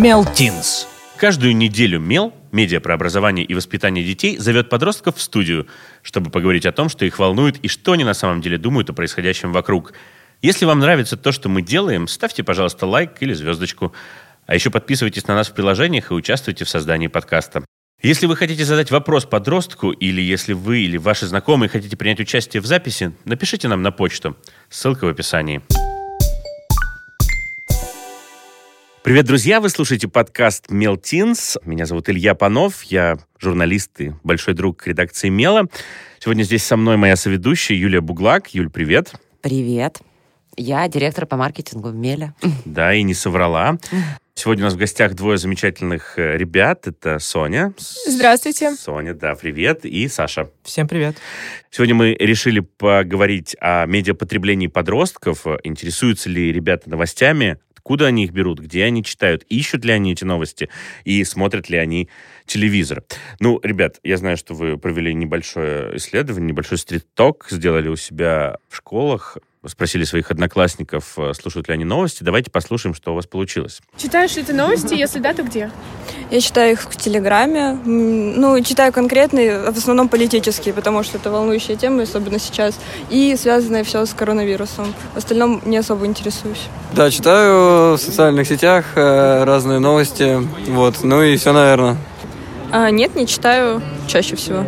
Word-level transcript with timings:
Мелтинс. 0.00 0.88
Каждую 1.18 1.54
неделю 1.54 2.00
Мел, 2.00 2.32
медиа 2.52 2.80
про 2.80 2.94
образование 2.94 3.44
и 3.44 3.52
воспитание 3.52 4.02
детей, 4.02 4.38
зовет 4.38 4.70
подростков 4.70 5.16
в 5.16 5.20
студию, 5.20 5.66
чтобы 6.00 6.30
поговорить 6.30 6.64
о 6.64 6.72
том, 6.72 6.88
что 6.88 7.04
их 7.04 7.18
волнует 7.18 7.58
и 7.58 7.68
что 7.68 7.92
они 7.92 8.04
на 8.04 8.14
самом 8.14 8.40
деле 8.40 8.56
думают 8.56 8.88
о 8.88 8.94
происходящем 8.94 9.52
вокруг. 9.52 9.92
Если 10.40 10.64
вам 10.64 10.78
нравится 10.78 11.18
то, 11.18 11.32
что 11.32 11.50
мы 11.50 11.60
делаем, 11.60 12.08
ставьте, 12.08 12.42
пожалуйста, 12.42 12.86
лайк 12.86 13.18
или 13.20 13.34
звездочку. 13.34 13.92
А 14.46 14.54
еще 14.54 14.70
подписывайтесь 14.70 15.26
на 15.26 15.34
нас 15.34 15.50
в 15.50 15.52
приложениях 15.52 16.10
и 16.10 16.14
участвуйте 16.14 16.64
в 16.64 16.70
создании 16.70 17.08
подкаста. 17.08 17.62
Если 18.02 18.24
вы 18.24 18.36
хотите 18.36 18.64
задать 18.64 18.90
вопрос 18.90 19.26
подростку, 19.26 19.90
или 19.90 20.22
если 20.22 20.54
вы 20.54 20.80
или 20.80 20.96
ваши 20.96 21.26
знакомые 21.26 21.68
хотите 21.68 21.98
принять 21.98 22.20
участие 22.20 22.62
в 22.62 22.66
записи, 22.66 23.12
напишите 23.26 23.68
нам 23.68 23.82
на 23.82 23.92
почту. 23.92 24.34
Ссылка 24.70 25.04
в 25.04 25.08
описании. 25.08 25.60
Привет, 29.02 29.24
друзья! 29.24 29.62
Вы 29.62 29.70
слушаете 29.70 30.08
подкаст 30.08 30.70
«Мелтинс». 30.70 31.56
Меня 31.64 31.86
зовут 31.86 32.10
Илья 32.10 32.34
Панов. 32.34 32.82
Я 32.82 33.16
журналист 33.38 33.98
и 33.98 34.12
большой 34.22 34.52
друг 34.52 34.86
редакции 34.86 35.30
«Мела». 35.30 35.68
Сегодня 36.18 36.42
здесь 36.42 36.64
со 36.64 36.76
мной 36.76 36.98
моя 36.98 37.16
соведущая 37.16 37.78
Юлия 37.78 38.02
Буглак. 38.02 38.52
Юль, 38.52 38.68
привет. 38.68 39.14
Привет. 39.40 40.00
Я 40.54 40.86
директор 40.88 41.24
по 41.24 41.38
маркетингу 41.38 41.88
в 41.88 41.94
Меле. 41.94 42.34
Да, 42.66 42.92
и 42.92 43.02
не 43.02 43.14
соврала. 43.14 43.78
Сегодня 44.34 44.64
у 44.64 44.66
нас 44.66 44.74
в 44.74 44.78
гостях 44.78 45.14
двое 45.14 45.38
замечательных 45.38 46.18
э, 46.18 46.36
ребят. 46.36 46.86
Это 46.86 47.18
Соня. 47.18 47.72
Здравствуйте. 48.06 48.74
Соня, 48.74 49.14
да, 49.14 49.34
привет. 49.34 49.86
И 49.86 50.08
Саша. 50.08 50.50
Всем 50.62 50.88
привет. 50.88 51.16
Сегодня 51.70 51.94
мы 51.94 52.14
решили 52.20 52.60
поговорить 52.60 53.56
о 53.60 53.86
медиапотреблении 53.86 54.66
подростков. 54.66 55.46
Интересуются 55.62 56.28
ли 56.28 56.52
ребята 56.52 56.90
новостями? 56.90 57.58
Откуда 57.90 58.06
они 58.06 58.22
их 58.22 58.30
берут? 58.30 58.60
Где 58.60 58.84
они 58.84 59.02
читают? 59.02 59.42
Ищут 59.48 59.84
ли 59.84 59.90
они 59.90 60.12
эти 60.12 60.22
новости? 60.22 60.68
И 61.02 61.24
смотрят 61.24 61.68
ли 61.68 61.76
они 61.76 62.08
телевизор? 62.46 63.02
Ну, 63.40 63.58
ребят, 63.64 63.98
я 64.04 64.16
знаю, 64.16 64.36
что 64.36 64.54
вы 64.54 64.78
провели 64.78 65.12
небольшое 65.12 65.96
исследование, 65.96 66.50
небольшой 66.50 66.78
стрит-ток, 66.78 67.48
сделали 67.50 67.88
у 67.88 67.96
себя 67.96 68.58
в 68.68 68.76
школах 68.76 69.38
спросили 69.66 70.04
своих 70.04 70.30
одноклассников, 70.30 71.18
э, 71.18 71.32
слушают 71.34 71.68
ли 71.68 71.74
они 71.74 71.84
новости. 71.84 72.22
Давайте 72.22 72.50
послушаем, 72.50 72.94
что 72.94 73.12
у 73.12 73.14
вас 73.14 73.26
получилось. 73.26 73.80
Читаешь 73.96 74.36
ли 74.36 74.42
ты 74.42 74.54
новости? 74.54 74.94
Если 74.94 75.18
да, 75.18 75.34
то 75.34 75.42
где? 75.42 75.70
Я 76.30 76.40
читаю 76.40 76.72
их 76.72 76.82
в 76.82 76.96
Телеграме. 76.96 77.78
Ну, 77.84 78.60
читаю 78.62 78.92
конкретные, 78.92 79.70
в 79.70 79.76
основном 79.76 80.08
политические, 80.08 80.72
потому 80.72 81.02
что 81.02 81.18
это 81.18 81.30
волнующая 81.30 81.76
тема, 81.76 82.02
особенно 82.02 82.38
сейчас. 82.38 82.78
И 83.10 83.36
связанное 83.36 83.84
все 83.84 84.06
с 84.06 84.14
коронавирусом. 84.14 84.94
В 85.14 85.18
остальном 85.18 85.60
не 85.66 85.76
особо 85.76 86.06
интересуюсь. 86.06 86.68
Да, 86.94 87.10
читаю 87.10 87.96
в 87.96 87.98
социальных 87.98 88.46
сетях 88.46 88.86
э, 88.94 89.44
разные 89.44 89.78
новости. 89.78 90.38
Вот, 90.68 91.02
ну 91.02 91.22
и 91.22 91.36
все, 91.36 91.52
наверное. 91.52 91.96
А, 92.72 92.90
нет, 92.90 93.16
не 93.16 93.26
читаю 93.26 93.82
чаще 94.06 94.36
всего. 94.36 94.64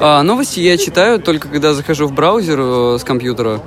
А, 0.00 0.22
новости 0.22 0.60
я 0.60 0.78
читаю 0.78 1.20
только 1.20 1.48
когда 1.48 1.74
захожу 1.74 2.06
в 2.06 2.12
браузер 2.12 2.58
э, 2.60 2.98
с 2.98 3.04
компьютера 3.04 3.60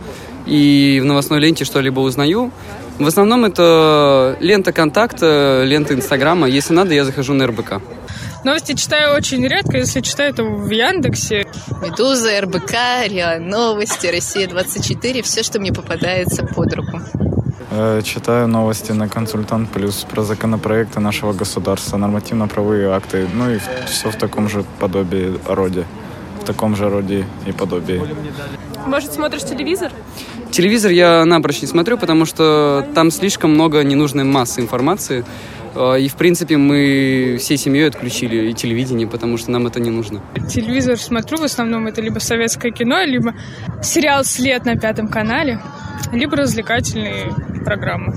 и 0.48 1.00
в 1.02 1.06
новостной 1.06 1.40
ленте 1.40 1.66
что-либо 1.66 2.00
узнаю. 2.00 2.52
В 3.00 3.06
основном 3.06 3.45
это 3.45 4.38
лента 4.40 4.72
контакта, 4.72 5.64
лента 5.66 5.94
Инстаграма. 5.94 6.48
Если 6.48 6.73
надо, 6.73 6.94
я 6.94 7.06
захожу 7.06 7.34
на 7.34 7.45
РБК. 7.48 7.81
Новости 8.44 8.73
читаю 8.73 9.16
очень 9.16 9.45
редко, 9.45 9.78
если 9.78 10.02
читаю, 10.02 10.34
то 10.34 10.44
в 10.44 10.70
Яндексе. 10.70 11.45
Медуза, 11.81 12.40
РБК, 12.42 12.72
РИА 13.08 13.40
Новости, 13.40 14.08
Россия-24, 14.08 15.22
все, 15.22 15.44
что 15.44 15.59
мне 15.59 15.73
попадается 15.73 16.44
под 16.44 16.73
руку. 16.73 17.02
Э, 17.70 18.02
читаю 18.03 18.48
новости 18.48 18.94
на 18.94 19.09
«Консультант 19.09 19.69
Плюс» 19.72 20.06
про 20.09 20.24
законопроекты 20.24 21.00
нашего 21.00 21.34
государства, 21.34 21.97
нормативно-правовые 21.97 22.90
акты, 22.91 23.28
ну 23.34 23.52
и 23.52 23.59
все 23.88 24.09
в 24.09 24.16
таком 24.16 24.47
же 24.47 24.64
подобии 24.79 25.38
роде, 25.46 25.85
в 26.41 26.46
таком 26.46 26.75
же 26.75 26.90
роде 26.90 27.25
и 27.46 27.52
подобии. 27.52 28.02
Может, 28.85 29.14
смотришь 29.14 29.44
телевизор? 29.44 29.91
Телевизор 30.52 30.91
я 30.91 31.25
напрочь 31.25 31.62
не 31.62 31.68
смотрю, 31.68 31.97
потому 31.97 32.25
что 32.25 32.85
там 32.96 33.12
слишком 33.12 33.52
много 33.52 33.84
ненужной 33.84 34.24
массы 34.24 34.62
информации. 34.62 35.25
Э, 35.75 36.00
и, 36.00 36.08
в 36.08 36.16
принципе, 36.16 36.58
мы 36.58 37.38
всей 37.40 37.58
семьей 37.58 37.88
отключили 37.88 38.50
и 38.50 38.53
телевидение, 38.53 39.08
потому 39.08 39.38
что 39.38 39.52
нам 39.52 39.68
это 39.68 39.80
не 39.80 39.91
нужно. 39.91 40.22
Телевизор 40.50 40.97
смотрю, 40.97 41.38
в 41.38 41.44
основном 41.44 41.88
это 41.88 42.02
либо 42.02 42.19
советское 42.19 42.72
кино, 42.72 43.03
либо 43.03 43.35
сериал 43.81 44.24
«След» 44.24 44.66
на 44.66 44.75
Пятом 44.75 45.08
канале, 45.08 45.59
либо 46.12 46.38
развлекательные 46.38 47.31
программы. 47.64 48.14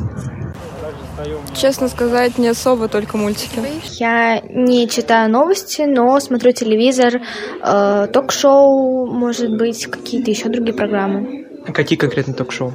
Честно 1.54 1.88
сказать, 1.88 2.38
не 2.38 2.48
особо, 2.48 2.88
только 2.88 3.18
мультики. 3.18 3.60
Я 3.98 4.40
не 4.40 4.88
читаю 4.88 5.30
новости, 5.30 5.82
но 5.82 6.18
смотрю 6.20 6.52
телевизор, 6.52 7.20
э, 7.62 8.06
ток-шоу, 8.10 9.06
может 9.06 9.54
быть, 9.58 9.86
какие-то 9.86 10.30
еще 10.30 10.48
другие 10.48 10.74
программы. 10.74 11.49
Какие 11.72 11.98
конкретно 11.98 12.34
ток-шоу? 12.34 12.74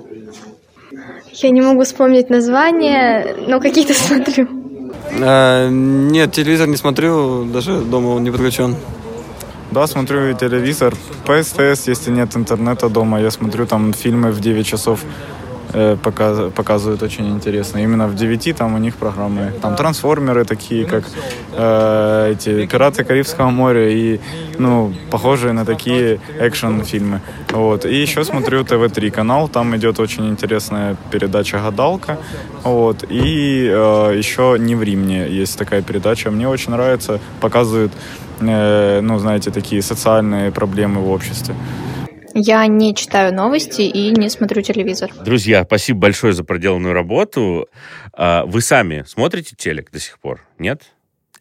Я 1.34 1.50
не 1.50 1.62
могу 1.62 1.84
вспомнить 1.84 2.30
название, 2.30 3.36
но 3.48 3.60
какие-то 3.60 3.94
смотрю. 4.08 4.48
А, 5.22 5.70
нет, 5.70 6.32
телевизор 6.32 6.68
не 6.68 6.78
смотрю, 6.78 7.46
даже 7.46 7.82
дома 7.82 8.10
он 8.10 8.24
не 8.24 8.32
подключен. 8.32 8.76
Да, 9.72 9.88
смотрю 9.88 10.34
телевизор. 10.34 10.94
По 11.26 11.42
СТС, 11.42 11.88
если 11.88 12.12
нет 12.12 12.36
интернета 12.36 12.88
дома, 12.88 13.20
я 13.20 13.32
смотрю 13.32 13.66
там 13.66 13.94
фильмы 13.94 14.32
в 14.32 14.40
9 14.40 14.66
часов 14.66 15.02
показ, 16.02 16.54
показывают 16.54 17.04
очень 17.04 17.28
интересно. 17.30 17.80
Именно 17.80 18.08
в 18.08 18.16
9 18.16 18.56
там 18.56 18.76
у 18.76 18.78
них 18.78 18.96
программы. 18.96 19.52
Там 19.62 19.76
трансформеры 19.76 20.46
такие, 20.46 20.86
как 20.86 21.04
э, 21.54 22.32
эти 22.32 22.66
«Пираты 22.66 23.04
Карибского 23.04 23.50
моря» 23.50 23.90
и, 23.90 24.20
ну, 24.58 24.94
похожие 25.12 25.54
на 25.54 25.66
такие 25.66 26.20
экшен-фильмы. 26.40 27.20
Вот. 27.52 27.86
И 27.86 28.02
еще 28.02 28.24
смотрю 28.24 28.64
ТВ-3 28.64 29.12
канал, 29.12 29.48
там 29.48 29.76
идет 29.76 30.00
очень 30.00 30.30
интересная 30.30 30.96
передача 31.12 31.58
«Гадалка». 31.58 32.18
Вот. 32.64 33.04
И 33.10 33.70
э, 33.70 34.18
еще 34.18 34.58
«Не 34.60 34.76
в 34.76 34.84
Римне» 34.84 35.28
есть 35.28 35.58
такая 35.58 35.82
передача. 35.82 36.32
Мне 36.32 36.48
очень 36.48 36.72
нравится, 36.72 37.20
показывают, 37.42 37.92
э, 38.40 39.02
ну, 39.02 39.20
знаете, 39.20 39.52
такие 39.52 39.82
социальные 39.82 40.52
проблемы 40.52 41.02
в 41.02 41.10
обществе. 41.10 41.56
Я 42.38 42.68
не 42.68 42.94
читаю 42.94 43.34
новости 43.34 43.84
и 43.84 44.10
не 44.12 44.30
смотрю 44.30 44.62
телевизор. 44.62 45.10
Друзья, 45.24 45.64
спасибо 45.64 46.00
большое 46.00 46.34
за 46.34 46.44
проделанную 46.44 46.94
работу. 46.94 47.70
А, 48.12 48.46
вы 48.46 48.60
сами 48.60 49.06
смотрите 49.08 49.56
телек 49.56 49.90
до 49.90 50.02
сих 50.02 50.20
пор, 50.20 50.46
нет? 50.60 50.82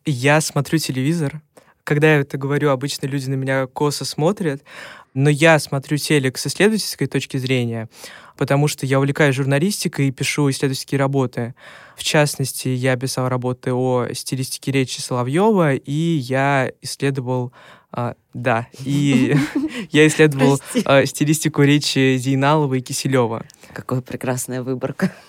Я 0.06 0.40
смотрю 0.40 0.78
телевизор. 0.78 1.42
Когда 1.82 2.14
я 2.14 2.20
это 2.20 2.38
говорю, 2.38 2.70
обычно 2.70 3.08
люди 3.08 3.28
на 3.28 3.34
меня 3.34 3.66
косо 3.66 4.04
смотрят, 4.04 4.62
но 5.14 5.30
я 5.30 5.58
смотрю 5.58 5.96
телек 5.96 6.38
с 6.38 6.46
исследовательской 6.46 7.08
точки 7.08 7.38
зрения, 7.38 7.88
потому 8.36 8.68
что 8.68 8.86
я 8.86 9.00
увлекаюсь 9.00 9.34
журналистикой 9.34 10.06
и 10.08 10.12
пишу 10.12 10.48
исследовательские 10.48 11.00
работы. 11.00 11.56
В 11.96 12.04
частности, 12.04 12.68
я 12.68 12.94
писал 12.96 13.28
работы 13.28 13.72
о 13.72 14.06
стилистике 14.12 14.70
речи 14.70 15.00
Соловьева, 15.00 15.74
и 15.74 15.92
я 15.92 16.70
исследовал 16.82 17.52
а, 17.90 18.14
да, 18.34 18.66
и 18.84 19.36
я 19.90 20.06
исследовал 20.08 20.60
а, 20.84 21.06
стилистику 21.06 21.62
речи 21.62 22.16
Зейналова 22.16 22.74
и 22.74 22.80
Киселева. 22.80 23.46
Какая 23.72 24.00
прекрасная 24.00 24.62
выборка. 24.62 25.12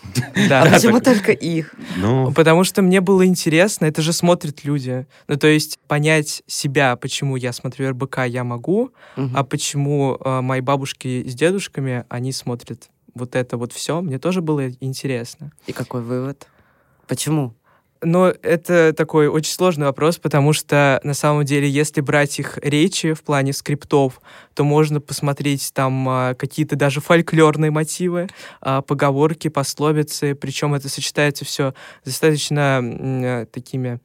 Да. 0.50 0.64
А 0.64 0.74
почему 0.74 1.00
только 1.00 1.32
их? 1.32 1.74
Ну... 1.96 2.32
Потому 2.34 2.66
что 2.66 2.82
мне 2.82 3.00
было 3.00 3.26
интересно, 3.26 3.86
это 3.86 4.02
же 4.02 4.12
смотрят 4.12 4.66
люди. 4.66 5.08
Ну, 5.28 5.38
то 5.38 5.48
есть 5.48 5.80
понять 5.88 6.44
себя, 6.46 6.96
почему 6.98 7.38
я 7.38 7.54
смотрю 7.54 7.92
РБК, 7.92 8.26
я 8.28 8.44
могу, 8.44 8.92
угу. 9.16 9.30
а 9.34 9.44
почему 9.44 10.18
э, 10.20 10.42
мои 10.42 10.60
бабушки 10.60 11.24
с 11.26 11.34
дедушками, 11.34 12.06
они 12.10 12.34
смотрят 12.34 12.90
вот 13.14 13.36
это 13.36 13.58
вот 13.58 13.72
все, 13.72 14.02
мне 14.02 14.20
тоже 14.20 14.42
было 14.42 14.70
интересно. 14.82 15.52
И 15.68 15.72
какой 15.72 16.02
вывод? 16.02 16.48
Почему? 17.08 17.56
Но 18.06 18.32
это 18.44 18.94
такой 18.94 19.28
очень 19.28 19.52
сложный 19.52 19.88
вопрос, 19.88 20.18
потому 20.18 20.54
что 20.54 21.02
на 21.04 21.16
самом 21.16 21.44
деле, 21.44 21.68
если 21.68 22.02
брать 22.02 22.38
их 22.38 22.60
речи 22.62 23.14
в 23.14 23.24
плане 23.24 23.52
скриптов, 23.52 24.22
то 24.54 24.64
можно 24.64 25.02
посмотреть 25.02 25.72
там 25.74 26.08
а, 26.08 26.36
какие-то 26.36 26.76
даже 26.76 27.02
фольклорные 27.02 27.72
мотивы, 27.72 28.28
а, 28.62 28.84
поговорки, 28.84 29.48
пословицы, 29.48 30.36
причем 30.36 30.76
это 30.76 30.88
сочетается 30.88 31.46
все 31.46 31.74
достаточно 32.06 32.80
а, 32.80 33.46
такими, 33.48 34.00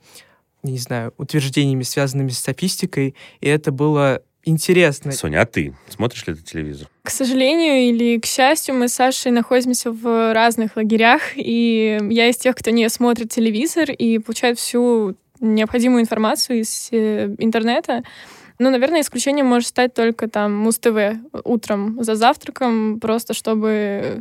не 0.63 0.79
знаю, 0.79 1.13
утверждениями, 1.19 1.83
связанными 1.83 2.31
с 2.31 2.39
софистикой, 2.39 3.15
и 3.41 3.49
это 3.49 3.71
было 3.71 4.23
интересно. 4.45 5.13
Соня, 5.13 5.43
а 5.43 5.47
ты 5.47 5.75
смотришь 5.89 6.27
ли 6.27 6.35
ты 6.35 6.43
телевизор? 6.43 6.89
К 7.03 7.11
сожалению 7.11 7.89
или 7.89 8.19
к 8.19 8.27
счастью, 8.27 8.75
мы 8.75 8.89
с 8.89 8.95
Сашей 8.95 9.33
находимся 9.33 9.91
в 9.91 10.33
разных 10.33 10.77
лагерях, 10.77 11.23
и 11.37 11.99
я 12.11 12.29
из 12.29 12.37
тех, 12.37 12.55
кто 12.57 12.71
не 12.71 12.89
смотрит 12.89 13.31
телевизор 13.31 13.91
и 13.91 14.19
получает 14.19 14.59
всю 14.59 15.17
необходимую 15.41 16.03
информацию 16.03 16.61
из 16.61 16.89
э, 16.93 17.35
интернета. 17.39 18.03
Ну, 18.61 18.69
наверное, 18.71 19.01
исключением 19.01 19.47
может 19.47 19.69
стать 19.69 19.95
только 19.95 20.29
там 20.29 20.55
Муз-ТВ 20.55 21.17
утром 21.45 21.97
за 22.05 22.15
завтраком, 22.15 23.01
просто 23.01 23.33
чтобы 23.33 24.21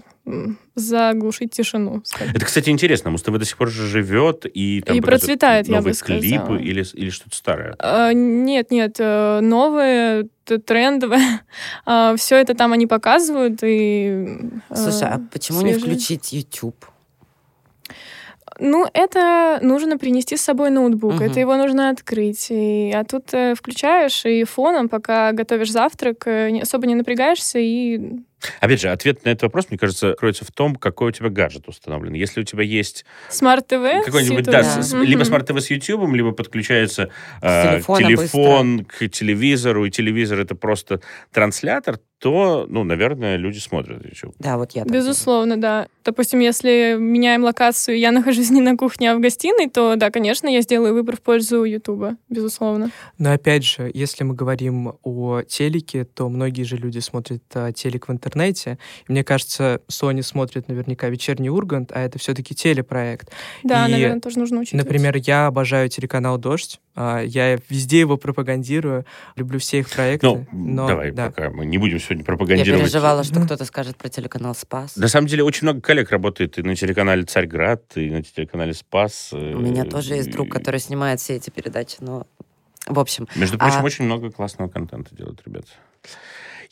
заглушить 0.76 1.52
тишину. 1.52 2.02
скажем. 2.06 2.34
Это, 2.34 2.46
кстати, 2.46 2.70
интересно. 2.70 3.12
Муз-ТВ 3.12 3.38
до 3.38 3.44
сих 3.44 3.58
пор 3.58 3.68
же 3.70 3.86
живет 3.86 4.46
и 4.46 4.82
там 4.82 4.96
И 4.96 5.02
процветает, 5.02 5.68
я 5.68 5.74
бы 5.74 5.78
новые 5.80 5.94
сказала. 5.94 6.22
клипы 6.22 6.62
или, 6.62 6.86
или 6.94 7.10
что-то 7.10 7.36
старое. 7.36 7.76
А, 7.80 8.14
Нет, 8.14 8.72
нет, 8.72 8.96
э, 9.00 9.42
новые, 9.42 10.28
трендовые. 10.46 11.42
Все 12.18 12.38
это 12.38 12.54
там 12.54 12.72
они 12.72 12.88
показывают. 12.88 13.60
И, 13.62 14.26
э, 14.70 14.76
Слушай, 14.76 15.10
а 15.10 15.22
почему 15.34 15.62
не 15.64 15.74
свежее. 15.74 15.96
включить 15.96 16.32
YouTube? 16.32 16.86
Ну, 18.60 18.86
это 18.94 19.60
нужно 19.62 19.98
принести 19.98 20.36
с 20.38 20.42
собой 20.42 20.70
ноутбук, 20.70 21.14
Мгм. 21.16 21.24
это 21.24 21.40
его 21.40 21.56
нужно 21.56 21.90
открыть. 21.90 22.48
И, 22.50 22.92
а 22.94 23.04
тут 23.06 23.34
э, 23.34 23.56
включаешь 23.56 24.26
и 24.26 24.44
фоном, 24.44 24.90
пока 24.90 25.32
готовишь 25.32 25.72
завтрак, 25.72 26.28
э, 26.28 26.60
особо 26.62 26.86
не 26.88 26.96
напрягаешься 26.96 27.60
и 27.60 28.00
Опять 28.62 28.80
же, 28.80 28.88
ответ 28.88 29.26
на 29.26 29.30
этот 29.32 29.44
вопрос, 29.44 29.66
мне 29.70 29.78
кажется, 29.78 30.14
кроется 30.18 30.46
в 30.46 30.52
том, 30.54 30.76
какой 30.78 31.10
у 31.10 31.12
тебя 31.12 31.28
гаджет 31.28 31.68
установлен. 31.68 32.14
Если 32.14 32.40
у 32.40 32.44
тебя 32.46 32.64
есть 32.64 33.04
smart 33.30 33.77
TV. 33.77 34.06
какой-нибудь, 34.06 34.46
да, 34.46 34.60
YouTube. 34.60 34.82
с- 34.84 34.94
Мгм. 34.94 35.04
либо 35.04 35.24
smart 35.26 35.50
TV 35.50 35.60
с 35.60 35.70
YouTube, 35.70 36.10
либо 36.14 36.32
подключается 36.32 37.10
э, 37.42 37.82
телефон 37.82 38.86
к 38.86 39.10
телевизору, 39.10 39.84
и 39.86 39.90
телевизор 39.92 40.40
это 40.40 40.56
просто 40.56 41.02
транслятор, 41.34 42.00
то, 42.20 42.66
ну, 42.70 42.84
наверное, 42.84 43.38
люди 43.38 43.60
смотрят 43.60 44.06
YouTube. 44.06 44.36
Да, 44.40 44.58
вот 44.58 44.74
я. 44.74 44.84
Безусловно, 44.84 45.56
да. 45.56 45.88
Допустим, 46.04 46.40
если 46.40 46.98
меняем 47.00 47.44
локацию, 47.44 47.98
я 47.98 48.12
нахожусь 48.14 48.50
не 48.50 48.62
на 48.62 48.76
кухне, 48.76 49.12
а 49.12 49.16
в 49.16 49.22
гостиной, 49.22 49.70
то 49.70 49.96
да, 49.96 50.12
конечно, 50.12 50.48
я 50.48 50.62
сделаю 50.62 50.94
выбор 50.94 51.16
в 51.16 51.22
пользу 51.22 51.64
Ютуба, 51.64 52.18
безусловно. 52.30 52.92
Но 53.18 53.32
опять 53.32 53.64
же, 53.64 53.90
если 53.94 54.26
мы 54.26 54.36
говорим 54.36 54.94
о 55.04 55.42
телеке, 55.44 56.04
то 56.04 56.28
многие 56.28 56.64
же 56.64 56.76
люди 56.76 57.00
смотрят 57.00 57.44
а, 57.54 57.72
телек 57.72 58.10
в 58.10 58.12
интернете. 58.12 58.78
И 59.08 59.12
мне 59.12 59.24
кажется, 59.24 59.82
Sony 59.90 60.22
смотрит 60.22 60.68
наверняка 60.68 61.08
«Вечерний 61.08 61.50
Ургант», 61.50 61.92
а 61.94 62.02
это 62.02 62.20
все-таки 62.20 62.54
телепроект. 62.54 63.32
Да, 63.64 63.88
И, 63.88 63.92
наверное, 63.92 64.20
тоже 64.20 64.40
нужно 64.40 64.60
учитывать. 64.60 64.86
Например, 64.86 65.16
я 65.18 65.48
обожаю 65.48 65.88
телеканал 65.88 66.38
«Дождь». 66.38 66.82
А, 67.00 67.22
Я 67.22 67.58
везде 67.70 68.02
его 68.02 68.18
пропагандирую, 68.18 69.06
люблю 69.38 69.58
все 69.58 69.80
их 69.80 69.90
проекты. 69.90 70.28
Ну, 70.28 70.46
но, 70.52 70.88
давай, 70.88 71.12
да. 71.12 71.28
пока 71.28 71.50
мы 71.50 71.66
не 71.66 71.78
будем 71.78 71.98
сегодня 72.00 72.24
Я 72.24 72.26
пропагандировать. 72.26 72.82
переживала, 72.84 73.24
что 73.24 73.40
кто-то 73.40 73.64
скажет 73.64 73.96
про 73.96 74.10
телеканал 74.10 74.54
«Спас». 74.54 74.98
На 74.98 75.08
самом 75.08 75.28
деле 75.28 75.44
очень 75.44 75.64
много 75.64 75.80
коллег 75.80 76.12
работает 76.12 76.60
и 76.60 76.62
на 76.62 76.76
телеканале 76.76 77.24
«Царьград», 77.24 77.84
и 77.96 78.10
на 78.10 78.22
телеканале 78.22 78.74
«Спас». 78.74 79.30
У 79.32 79.38
меня 79.38 79.86
тоже 79.86 80.16
есть 80.16 80.30
друг, 80.32 80.50
который 80.52 80.82
снимает 80.82 81.22
все 81.22 81.36
эти 81.38 81.50
передачи, 81.50 81.96
но... 82.02 82.28
В 82.86 83.00
общем, 83.00 83.28
Между 83.36 83.58
прочим, 83.58 83.78
А- 83.80 83.84
очень 83.84 84.06
много 84.06 84.30
классного 84.32 84.68
контента 84.68 85.16
делают 85.16 85.42
ребята. 85.46 85.68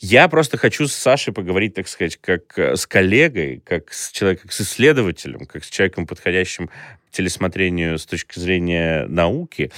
Я 0.00 0.28
просто 0.28 0.58
хочу 0.58 0.86
с 0.86 0.92
Сашей 0.92 1.32
поговорить, 1.32 1.74
так 1.74 1.88
сказать, 1.88 2.18
как 2.20 2.56
э, 2.56 2.76
с 2.76 2.86
коллегой, 2.86 3.62
как 3.64 3.92
с 3.92 4.12
человеком, 4.12 4.44
как 4.44 4.52
с 4.52 4.60
исследователем, 4.60 5.46
как 5.46 5.64
с 5.64 5.68
человеком, 5.68 6.06
подходящим 6.06 6.68
к 6.68 7.10
телесмотрению 7.10 7.98
с 7.98 8.06
точки 8.06 8.38
зрения 8.38 9.06
науки. 9.06 9.72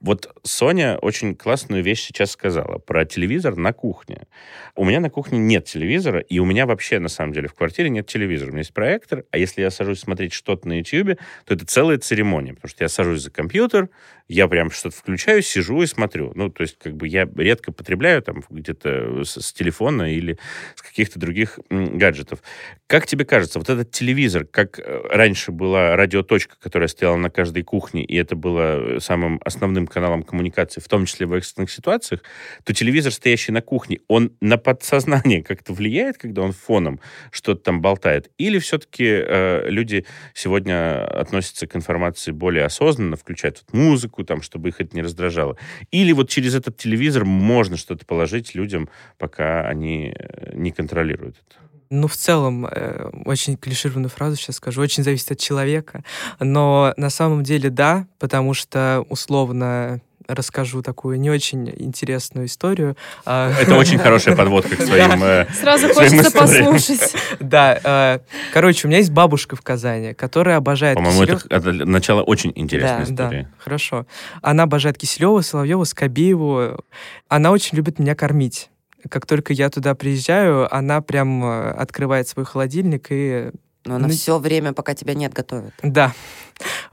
Вот 0.00 0.34
Соня 0.42 0.96
очень 0.96 1.34
классную 1.34 1.82
вещь 1.82 2.00
сейчас 2.06 2.30
сказала 2.30 2.78
про 2.78 3.04
телевизор 3.04 3.56
на 3.56 3.74
кухне. 3.74 4.26
У 4.74 4.86
меня 4.86 4.98
на 4.98 5.10
кухне 5.10 5.38
нет 5.38 5.66
телевизора, 5.66 6.20
и 6.20 6.38
у 6.38 6.46
меня 6.46 6.64
вообще, 6.64 6.98
на 6.98 7.10
самом 7.10 7.34
деле, 7.34 7.48
в 7.48 7.54
квартире 7.54 7.90
нет 7.90 8.06
телевизора. 8.06 8.48
У 8.48 8.52
меня 8.52 8.60
есть 8.60 8.72
проектор, 8.72 9.24
а 9.30 9.36
если 9.36 9.60
я 9.60 9.70
сажусь 9.70 10.00
смотреть 10.00 10.32
что-то 10.32 10.66
на 10.68 10.78
YouTube, 10.78 11.18
то 11.44 11.54
это 11.54 11.66
целая 11.66 11.98
церемония, 11.98 12.54
потому 12.54 12.70
что 12.70 12.82
я 12.82 12.88
сажусь 12.88 13.20
за 13.20 13.30
компьютер, 13.30 13.90
я 14.30 14.46
прям 14.46 14.70
что-то 14.70 14.96
включаю, 14.96 15.42
сижу 15.42 15.82
и 15.82 15.86
смотрю. 15.86 16.30
Ну, 16.36 16.50
то 16.50 16.62
есть, 16.62 16.78
как 16.78 16.96
бы 16.96 17.08
я 17.08 17.28
редко 17.36 17.72
потребляю 17.72 18.22
там 18.22 18.44
где-то 18.48 19.24
с, 19.24 19.40
с 19.40 19.52
телефона 19.52 20.14
или 20.14 20.38
с 20.76 20.82
каких-то 20.82 21.18
других 21.18 21.58
гаджетов. 21.68 22.40
Как 22.86 23.06
тебе 23.06 23.24
кажется, 23.24 23.58
вот 23.58 23.68
этот 23.68 23.90
телевизор, 23.90 24.44
как 24.44 24.78
э, 24.78 25.02
раньше 25.10 25.50
была 25.50 25.96
радиоточка, 25.96 26.54
которая 26.60 26.86
стояла 26.86 27.16
на 27.16 27.28
каждой 27.28 27.64
кухне, 27.64 28.04
и 28.04 28.16
это 28.16 28.36
было 28.36 28.96
э, 28.96 29.00
самым 29.00 29.40
основным 29.44 29.88
каналом 29.88 30.22
коммуникации, 30.22 30.80
в 30.80 30.86
том 30.86 31.06
числе 31.06 31.26
в 31.26 31.32
экстренных 31.32 31.72
ситуациях, 31.72 32.22
то 32.62 32.72
телевизор, 32.72 33.12
стоящий 33.12 33.50
на 33.50 33.62
кухне, 33.62 33.98
он 34.06 34.32
на 34.40 34.58
подсознание 34.58 35.42
как-то 35.42 35.72
влияет, 35.72 36.18
когда 36.18 36.42
он 36.42 36.52
фоном 36.52 37.00
что-то 37.32 37.62
там 37.62 37.80
болтает? 37.80 38.30
Или 38.38 38.60
все-таки 38.60 39.06
э, 39.06 39.68
люди 39.68 40.06
сегодня 40.34 41.04
относятся 41.04 41.66
к 41.66 41.74
информации 41.74 42.30
более 42.30 42.64
осознанно, 42.64 43.16
включают 43.16 43.64
вот 43.66 43.76
музыку, 43.76 44.19
там, 44.24 44.42
чтобы 44.42 44.68
их 44.68 44.80
это 44.80 44.94
не 44.96 45.02
раздражало? 45.02 45.56
Или 45.90 46.12
вот 46.12 46.28
через 46.28 46.54
этот 46.54 46.76
телевизор 46.76 47.24
можно 47.24 47.76
что-то 47.76 48.04
положить 48.06 48.54
людям, 48.54 48.88
пока 49.18 49.68
они 49.68 50.14
э, 50.16 50.52
не 50.54 50.72
контролируют 50.72 51.36
это? 51.36 51.60
Ну, 51.92 52.06
в 52.06 52.14
целом, 52.14 52.66
э, 52.66 53.10
очень 53.24 53.56
клишированную 53.56 54.10
фразу 54.10 54.36
сейчас 54.36 54.56
скажу, 54.56 54.80
очень 54.80 55.02
зависит 55.02 55.32
от 55.32 55.38
человека. 55.38 56.04
Но 56.38 56.94
на 56.96 57.10
самом 57.10 57.42
деле 57.42 57.68
да, 57.68 58.06
потому 58.20 58.54
что 58.54 59.04
условно 59.08 60.00
расскажу 60.34 60.82
такую 60.82 61.18
не 61.20 61.30
очень 61.30 61.72
интересную 61.76 62.46
историю. 62.46 62.96
А, 63.24 63.52
Это 63.60 63.74
очень 63.76 63.98
хорошая 63.98 64.36
подводка 64.36 64.76
к 64.76 64.82
своим... 64.86 65.22
э, 65.22 65.46
Сразу 65.60 65.88
хочется 65.92 66.30
послушать. 66.30 67.14
Да, 67.40 67.78
э, 67.82 68.18
короче, 68.52 68.86
у 68.86 68.88
меня 68.88 68.98
есть 68.98 69.10
бабушка 69.10 69.56
в 69.56 69.62
Казани, 69.62 70.14
которая 70.14 70.56
обожает 70.56 70.96
По-моему, 70.96 71.22
это, 71.48 71.72
начало 71.72 72.22
очень 72.22 72.52
интересной 72.54 73.04
истории. 73.04 73.42
Да, 73.42 73.48
хорошо. 73.58 74.06
Она 74.42 74.64
обожает 74.64 74.98
Киселева, 74.98 75.40
Соловьева, 75.40 75.84
Скобееву. 75.84 76.84
Она 77.28 77.50
очень 77.50 77.76
любит 77.76 77.98
меня 77.98 78.14
кормить. 78.14 78.70
Как 79.08 79.26
только 79.26 79.52
я 79.52 79.70
туда 79.70 79.94
приезжаю, 79.94 80.72
она 80.74 81.00
прям 81.00 81.42
э, 81.44 81.70
открывает 81.72 82.28
свой 82.28 82.44
холодильник 82.44 83.06
и 83.10 83.50
но 83.86 83.94
она 83.94 84.08
Ну, 84.08 84.12
все 84.12 84.38
время, 84.38 84.74
пока 84.74 84.94
тебя 84.94 85.14
нет, 85.14 85.32
готовит. 85.32 85.72
Да. 85.82 86.12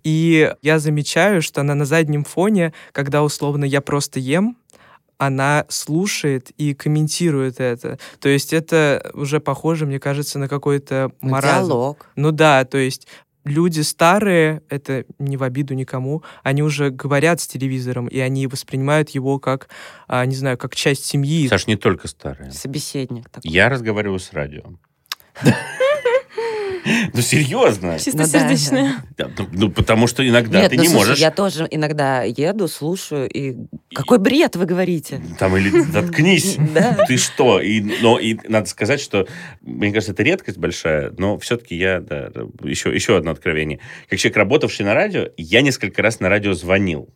И 0.04 0.54
я 0.62 0.80
замечаю, 0.80 1.42
что 1.42 1.62
она 1.62 1.75
на 1.75 1.86
заднем 1.86 2.24
фоне, 2.24 2.74
когда 2.92 3.24
условно 3.24 3.66
я 3.66 3.81
просто 3.81 4.19
ем, 4.19 4.58
она 5.18 5.66
слушает 5.68 6.52
и 6.58 6.74
комментирует 6.74 7.60
это. 7.60 7.98
То 8.19 8.30
есть 8.30 8.54
это 8.54 9.10
уже 9.14 9.40
похоже, 9.40 9.86
мне 9.86 10.00
кажется, 10.00 10.40
на 10.40 10.48
какой-то 10.48 11.12
маразм. 11.22 11.68
Диалог. 11.68 12.06
Ну 12.16 12.31
да, 12.31 12.66
то 12.66 12.78
есть 12.78 13.08
люди 13.48 13.81
старые, 13.81 14.62
это 14.69 15.06
не 15.19 15.38
в 15.38 15.44
обиду 15.44 15.74
никому, 15.74 16.24
они 16.44 16.62
уже 16.62 16.90
говорят 16.92 17.42
с 17.42 17.48
телевизором, 17.48 18.08
и 18.08 18.19
они 18.19 18.48
воспринимают 18.48 19.10
его 19.10 19.40
как, 19.40 19.69
а, 20.08 20.25
не 20.25 20.36
знаю, 20.36 20.58
как 20.58 20.75
часть 20.75 21.06
семьи. 21.06 21.48
Саш, 21.48 21.68
не 21.68 21.78
только 21.78 22.08
старые. 22.08 22.52
Собеседник 22.52 23.30
такой. 23.30 23.50
Я 23.50 23.69
разговариваю 23.69 24.19
с 24.19 24.33
радио. 24.33 24.64
Ну, 27.14 27.22
серьезно. 27.22 28.00
Чистосердечная. 28.00 29.04
Да, 29.18 29.30
ну, 29.38 29.48
ну, 29.52 29.70
потому 29.72 30.08
что 30.08 30.28
иногда 30.28 30.68
ты 30.70 30.76
ну, 30.76 30.84
не 30.84 30.90
можешь... 30.90 31.20
я 31.20 31.32
тоже 31.32 31.68
иногда 31.70 32.24
еду, 32.24 32.68
слушаю, 32.68 33.30
и 33.30 33.56
какой 33.94 34.20
бред 34.20 34.56
вы 34.56 34.66
говорите? 34.66 35.22
Там 35.40 35.56
или 35.58 35.70
заткнись. 35.92 36.58
Ты 37.08 37.18
что? 37.18 37.60
И, 37.60 37.82
но 38.02 38.20
и 38.20 38.38
надо 38.48 38.68
сказать, 38.68 39.02
что, 39.02 39.28
мне 39.62 39.92
кажется, 39.92 40.14
это 40.14 40.24
редкость 40.24 40.58
большая, 40.58 41.14
но 41.18 41.38
все-таки 41.40 41.76
я, 41.76 41.98
еще 41.98 43.18
одно 43.18 43.32
откровение. 43.32 43.80
Как 44.10 44.20
человек, 44.20 44.38
работавший 44.38 44.86
на 44.86 44.94
радио, 44.94 45.30
я 45.38 45.62
несколько 45.62 46.02
раз 46.02 46.20
на 46.20 46.30
радио 46.30 46.54
звонил. 46.54 47.10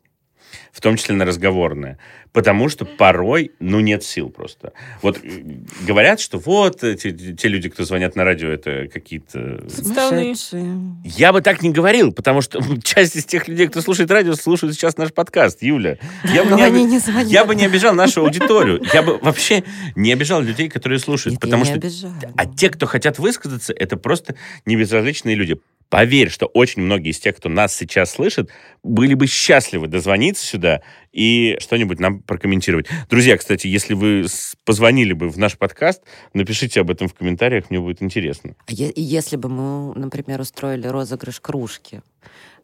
В 0.72 0.82
том 0.82 0.98
числе 0.98 1.16
на 1.16 1.26
разговорное. 1.26 1.98
Потому 2.34 2.70
что 2.70 2.86
порой, 2.86 3.52
ну, 3.60 3.82
нет 3.82 4.04
сил 4.04 4.30
просто. 4.30 4.72
Вот 5.02 5.20
э, 5.22 5.44
говорят, 5.86 6.22
что 6.22 6.38
вот 6.38 6.82
э, 6.82 6.96
те, 6.96 7.12
те 7.12 7.48
люди, 7.50 7.68
кто 7.70 7.84
звонят 7.84 8.16
на 8.16 8.24
радио, 8.24 8.48
это 8.48 8.88
какие-то... 8.88 9.66
Сумасшедшие. 9.70 10.80
Я 11.04 11.34
бы 11.34 11.42
так 11.42 11.62
не 11.62 11.72
говорил, 11.72 12.14
потому 12.14 12.42
что 12.42 12.62
часть 12.84 13.18
из 13.18 13.26
тех 13.26 13.50
людей, 13.50 13.68
кто 13.68 13.82
слушает 13.82 14.10
радио, 14.12 14.34
слушают 14.36 14.76
сейчас 14.76 14.96
наш 14.96 15.12
подкаст, 15.12 15.62
Юля. 15.62 15.98
Я 16.24 16.46
бы, 16.46 16.52
Но 16.52 16.56
не, 16.56 16.64
они 16.64 16.86
не 16.86 17.00
звонят. 17.00 17.28
я 17.28 17.44
бы 17.44 17.54
не 17.54 17.66
обижал 17.66 17.94
нашу 17.94 18.22
аудиторию. 18.24 18.82
Я 18.94 19.02
бы 19.02 19.18
вообще 19.18 19.66
не 19.96 20.14
обижал 20.14 20.42
людей, 20.42 20.70
которые 20.70 21.00
слушают. 21.00 21.34
Нет, 21.34 21.42
потому 21.42 21.66
что 21.66 21.76
обижаю. 21.76 22.14
а 22.38 22.46
те, 22.46 22.70
кто 22.70 22.86
хотят 22.86 23.20
высказаться, 23.20 23.74
это 23.74 23.98
просто 23.98 24.36
небезразличные 24.66 25.36
люди. 25.36 25.60
Поверь, 25.92 26.30
что 26.30 26.46
очень 26.46 26.84
многие 26.84 27.10
из 27.10 27.20
тех, 27.20 27.36
кто 27.36 27.50
нас 27.50 27.76
сейчас 27.76 28.12
слышит, 28.12 28.50
были 28.82 29.14
бы 29.14 29.28
счастливы 29.28 29.88
дозвониться 29.88 30.46
сюда 30.46 30.82
и 31.12 31.58
что-нибудь 31.60 32.00
нам 32.00 32.22
прокомментировать. 32.22 32.88
Друзья, 33.10 33.36
кстати, 33.36 33.68
если 33.68 33.94
вы 33.94 34.26
позвонили 34.64 35.12
бы 35.12 35.28
в 35.28 35.38
наш 35.38 35.58
подкаст, 35.58 36.02
напишите 36.34 36.80
об 36.80 36.92
этом 36.92 37.10
в 37.10 37.14
комментариях, 37.14 37.70
мне 37.70 37.82
будет 37.82 38.02
интересно. 38.02 38.56
А 38.68 38.72
если 38.72 39.36
бы 39.36 39.50
мы, 39.50 39.94
например, 39.96 40.40
устроили 40.40 40.88
розыгрыш 40.88 41.42
кружки, 41.42 42.02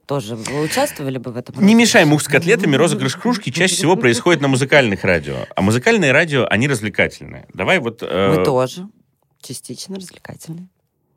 тоже 0.05 0.37
вы 0.37 0.61
участвовали 0.61 1.17
бы 1.17 1.31
в 1.31 1.37
этом? 1.37 1.53
Не 1.65 1.75
мешай 1.75 2.05
мух 2.05 2.21
с 2.21 2.29
котлетами, 2.29 2.77
розыгрыш 2.77 3.17
кружки 3.17 3.51
чаще 3.51 3.75
всего 3.75 3.97
происходит 3.97 4.41
на 4.41 4.47
музыкальных 4.47 5.03
радио. 5.03 5.35
А 5.53 5.61
музыкальные 5.61 6.13
радио, 6.13 6.47
они 6.49 6.69
развлекательные. 6.69 7.45
Давай 7.53 7.79
вот... 7.79 8.01
э, 8.03 8.35
Мы 8.37 8.45
тоже. 8.45 8.87
Частично 9.41 9.97
развлекательные. 9.97 10.69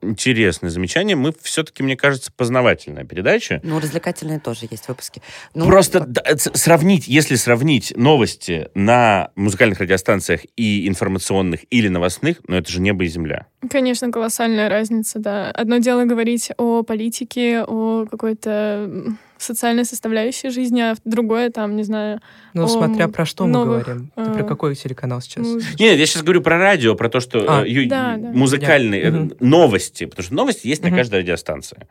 Интересное 0.03 0.71
замечание. 0.71 1.15
Мы 1.17 1.35
все-таки, 1.43 1.83
мне 1.83 1.97
кажется, 1.97 2.33
познавательная 2.35 3.05
передача. 3.05 3.61
Ну, 3.63 3.79
развлекательные 3.79 4.41
тоже 4.41 4.67
есть 4.71 4.89
выпуски. 4.89 5.21
Ну, 5.55 5.67
Просто 5.67 6.01
как- 6.01 6.41
сравнить, 6.57 7.07
если 7.07 7.35
сравнить 7.37 7.93
новости 7.97 8.69
на 8.75 9.31
музыкальных 9.37 9.79
радиостанциях 9.81 10.41
и 10.57 10.89
информационных 10.89 11.61
или 11.71 11.89
новостных, 11.89 12.39
ну 12.47 12.57
это 12.57 12.71
же 12.71 12.81
небо 12.81 13.05
и 13.05 13.09
земля. 13.09 13.47
Конечно, 13.69 14.11
колоссальная 14.11 14.69
разница, 14.71 15.19
да. 15.19 15.51
Одно 15.51 15.79
дело 15.79 16.05
говорить 16.05 16.51
о 16.57 16.83
политике, 16.83 17.63
о 17.67 18.07
какой-то 18.11 19.15
социальной 19.37 19.85
составляющей 19.87 20.51
жизни, 20.51 20.81
а 20.83 20.95
другое 21.07 21.49
там, 21.51 21.75
не 21.77 21.83
знаю, 21.83 22.21
Ну, 22.53 22.65
о 22.65 22.69
смотря 22.69 23.09
про 23.09 23.25
что 23.25 23.45
мы 23.47 23.53
новых, 23.53 23.85
говорим. 23.85 24.11
Ты 24.15 24.25
про 24.33 24.41
э, 24.45 24.47
какой 24.47 24.75
телеканал 24.75 25.23
сейчас? 25.23 25.47
муз- 25.47 25.65
Нет, 25.79 25.99
я 25.99 26.05
сейчас 26.07 26.23
говорю 26.23 26.43
про 26.43 26.59
радио, 26.59 26.95
про 26.95 27.09
то, 27.09 27.21
что 27.21 27.47
А. 27.49 27.65
э, 27.65 27.69
ю- 27.69 27.89
Да, 27.89 28.17
да. 28.19 28.33
музыкальные 28.33 29.03
э, 29.03 29.11
Мгм. 29.11 29.33
новости, 29.41 30.05
потому 30.05 30.25
что 30.25 30.35
новости 30.35 30.67
есть 30.67 30.83
на 30.83 30.91
каждой 30.91 31.21
радиостанции. 31.21 31.87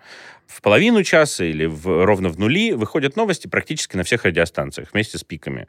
В 0.46 0.62
половину 0.62 1.04
часа 1.04 1.44
или 1.46 1.66
в, 1.66 2.06
ровно 2.06 2.30
в 2.30 2.38
нули 2.38 2.74
выходят 2.74 3.16
новости 3.16 3.48
практически 3.48 3.96
на 3.96 4.04
всех 4.04 4.26
радиостанциях 4.26 4.90
вместе 4.94 5.18
с 5.18 5.24
пиками. 5.24 5.68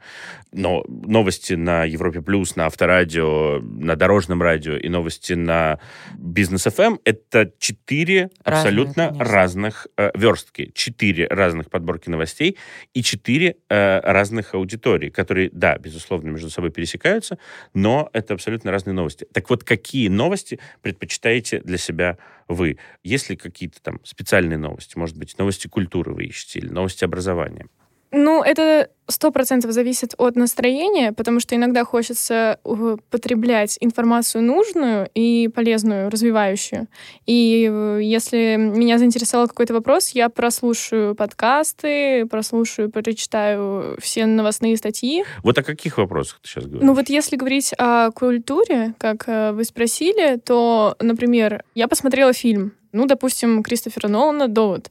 Но 0.51 0.83
новости 0.87 1.53
на 1.53 1.83
Европе 1.85 2.21
Плюс, 2.21 2.55
на 2.55 2.65
Авторадио, 2.67 3.59
на 3.61 3.95
Дорожном 3.95 4.41
радио 4.41 4.75
и 4.75 4.87
новости 4.89 5.33
на 5.33 5.79
Бизнес 6.17 6.63
ФМ 6.63 6.97
это 7.03 7.51
четыре 7.59 8.29
абсолютно 8.43 9.07
конечно. 9.09 9.25
разных 9.25 9.87
э, 9.97 10.11
верстки, 10.15 10.71
четыре 10.73 11.27
разных 11.27 11.69
подборки 11.69 12.09
новостей 12.09 12.57
и 12.93 13.03
четыре 13.03 13.57
э, 13.69 13.99
разных 14.01 14.53
аудитории, 14.53 15.09
которые, 15.09 15.49
да, 15.51 15.77
безусловно, 15.77 16.29
между 16.29 16.49
собой 16.49 16.71
пересекаются, 16.71 17.37
но 17.73 18.09
это 18.13 18.33
абсолютно 18.33 18.71
разные 18.71 18.93
новости. 18.93 19.25
Так 19.33 19.49
вот, 19.49 19.63
какие 19.63 20.07
новости 20.07 20.59
предпочитаете 20.81 21.59
для 21.59 21.77
себя 21.77 22.17
вы? 22.47 22.77
Есть 23.03 23.29
ли 23.29 23.35
какие-то 23.35 23.81
там 23.81 23.99
специальные 24.03 24.57
новости? 24.57 24.97
Может 24.97 25.17
быть, 25.17 25.37
новости 25.37 25.67
культуры 25.67 26.13
вы 26.13 26.25
ищете 26.25 26.59
или 26.59 26.69
новости 26.69 27.03
образования? 27.03 27.67
Ну, 28.11 28.43
это 28.43 28.89
сто 29.07 29.31
процентов 29.31 29.71
зависит 29.71 30.13
от 30.17 30.35
настроения, 30.35 31.11
потому 31.13 31.39
что 31.39 31.55
иногда 31.55 31.83
хочется 31.85 32.59
э, 32.63 32.97
потреблять 33.09 33.77
информацию 33.79 34.43
нужную 34.43 35.09
и 35.13 35.47
полезную, 35.47 36.09
развивающую. 36.09 36.87
И 37.25 37.69
э, 37.69 37.99
если 38.01 38.55
меня 38.57 38.97
заинтересовал 38.97 39.47
какой-то 39.47 39.73
вопрос, 39.73 40.09
я 40.09 40.29
прослушаю 40.29 41.15
подкасты, 41.15 42.25
прослушаю, 42.25 42.89
прочитаю 42.89 43.97
все 44.01 44.25
новостные 44.25 44.77
статьи. 44.77 45.23
Вот 45.43 45.57
о 45.57 45.63
каких 45.63 45.97
вопросах 45.97 46.39
ты 46.41 46.49
сейчас 46.49 46.65
говоришь? 46.65 46.83
Ну 46.85 46.93
вот 46.93 47.09
если 47.09 47.35
говорить 47.35 47.73
о 47.77 48.11
культуре, 48.11 48.93
как 48.97 49.27
э, 49.27 49.51
вы 49.51 49.63
спросили, 49.63 50.37
то, 50.37 50.95
например, 50.99 51.63
я 51.75 51.87
посмотрела 51.87 52.33
фильм, 52.33 52.73
ну, 52.91 53.05
допустим, 53.05 53.63
Кристофера 53.63 54.07
Нолана 54.07 54.47
«Довод». 54.47 54.89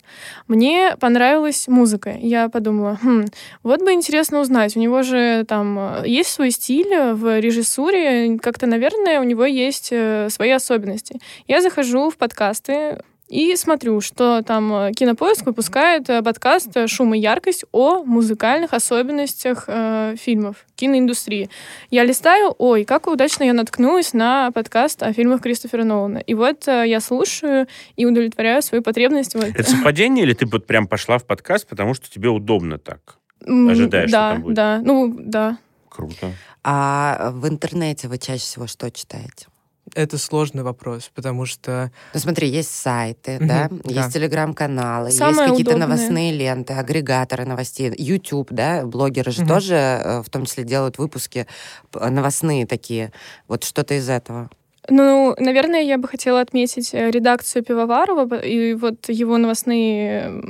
Мне 0.48 0.96
понравилась 0.98 1.68
музыка. 1.68 2.16
Я 2.18 2.48
подумала, 2.48 2.98
хм, 3.02 3.26
вот 3.62 3.82
бы 3.82 3.92
интересно 3.92 4.40
узнать, 4.40 4.76
у 4.76 4.80
него 4.80 5.02
же 5.02 5.44
там 5.44 5.78
э, 5.78 6.02
есть 6.06 6.30
свой 6.30 6.50
стиль 6.50 7.12
в 7.12 7.40
режиссуре, 7.40 8.38
как-то, 8.38 8.66
наверное, 8.66 9.20
у 9.20 9.24
него 9.24 9.44
есть 9.44 9.88
э, 9.92 10.28
свои 10.30 10.50
особенности. 10.50 11.20
Я 11.46 11.60
захожу 11.62 12.10
в 12.10 12.16
подкасты, 12.16 13.02
и 13.30 13.54
смотрю, 13.54 14.00
что 14.00 14.42
там 14.42 14.72
э, 14.74 14.92
Кинопоиск 14.92 15.46
выпускает 15.46 16.10
э, 16.10 16.20
подкаст 16.20 16.76
э, 16.76 16.88
«Шум 16.88 17.14
и 17.14 17.18
яркость» 17.18 17.64
о 17.70 18.02
музыкальных 18.02 18.74
особенностях 18.74 19.64
э, 19.68 20.16
фильмов, 20.18 20.66
киноиндустрии. 20.74 21.48
Я 21.90 22.04
листаю, 22.04 22.52
ой, 22.58 22.84
как 22.84 23.06
удачно 23.06 23.44
я 23.44 23.52
наткнулась 23.52 24.14
на 24.14 24.50
подкаст 24.50 25.04
о 25.04 25.12
фильмах 25.12 25.42
Кристофера 25.42 25.84
Нолана. 25.84 26.18
И 26.18 26.34
вот 26.34 26.66
э, 26.66 26.88
я 26.88 27.00
слушаю 27.00 27.68
и 27.94 28.04
удовлетворяю 28.04 28.62
свою 28.62 28.82
потребность. 28.82 29.36
Вот. 29.36 29.44
Это 29.44 29.62
совпадение 29.70 30.24
или 30.24 30.34
ты 30.34 30.44
вот 30.46 30.66
прям 30.66 30.88
пошла 30.88 31.18
в 31.18 31.24
подкаст, 31.24 31.68
потому 31.68 31.94
что 31.94 32.10
тебе 32.10 32.30
удобно 32.30 32.78
так? 32.78 33.16
Ожидаешь, 33.46 34.10
что 34.10 34.18
да, 34.18 34.32
там 34.32 34.42
будет? 34.42 34.56
Да, 34.56 34.80
ну, 34.84 35.16
да. 35.16 35.58
Круто. 35.88 36.32
А 36.64 37.30
в 37.32 37.48
интернете 37.48 38.08
вы 38.08 38.18
чаще 38.18 38.42
всего 38.42 38.66
что 38.66 38.90
читаете? 38.90 39.46
Это 39.94 40.18
сложный 40.18 40.62
вопрос, 40.62 41.10
потому 41.14 41.46
что... 41.46 41.90
Ну, 42.14 42.20
смотри, 42.20 42.48
есть 42.48 42.70
сайты, 42.74 43.36
Мгм, 43.36 43.46
да, 43.48 43.68
да. 43.70 44.02
есть 44.02 44.14
телеграм-каналы, 44.14 45.10
Самое 45.10 45.36
есть 45.36 45.50
какие-то 45.50 45.70
удобное. 45.76 45.86
новостные 45.88 46.32
ленты, 46.32 46.74
агрегаторы 46.74 47.44
новостей, 47.44 47.92
YouTube, 47.96 48.48
да, 48.50 48.84
блогеры 48.84 49.30
же 49.32 49.42
Мгм. 49.42 49.48
тоже 49.48 49.74
э, 49.74 50.22
в 50.22 50.30
том 50.30 50.46
числе 50.46 50.64
делают 50.64 50.98
выпуски 50.98 51.46
новостные 51.94 52.66
такие. 52.66 53.12
Вот 53.48 53.64
что-то 53.64 53.94
из 53.94 54.08
этого. 54.08 54.48
Ну, 54.88 55.36
наверное, 55.38 55.82
я 55.82 55.98
бы 55.98 56.08
хотела 56.08 56.40
отметить 56.40 56.94
э, 56.94 57.10
редакцию 57.10 57.62
Пивоварова 57.62 58.36
и 58.36 58.74
вот 58.74 59.08
его 59.08 59.36
новостные 59.36 60.42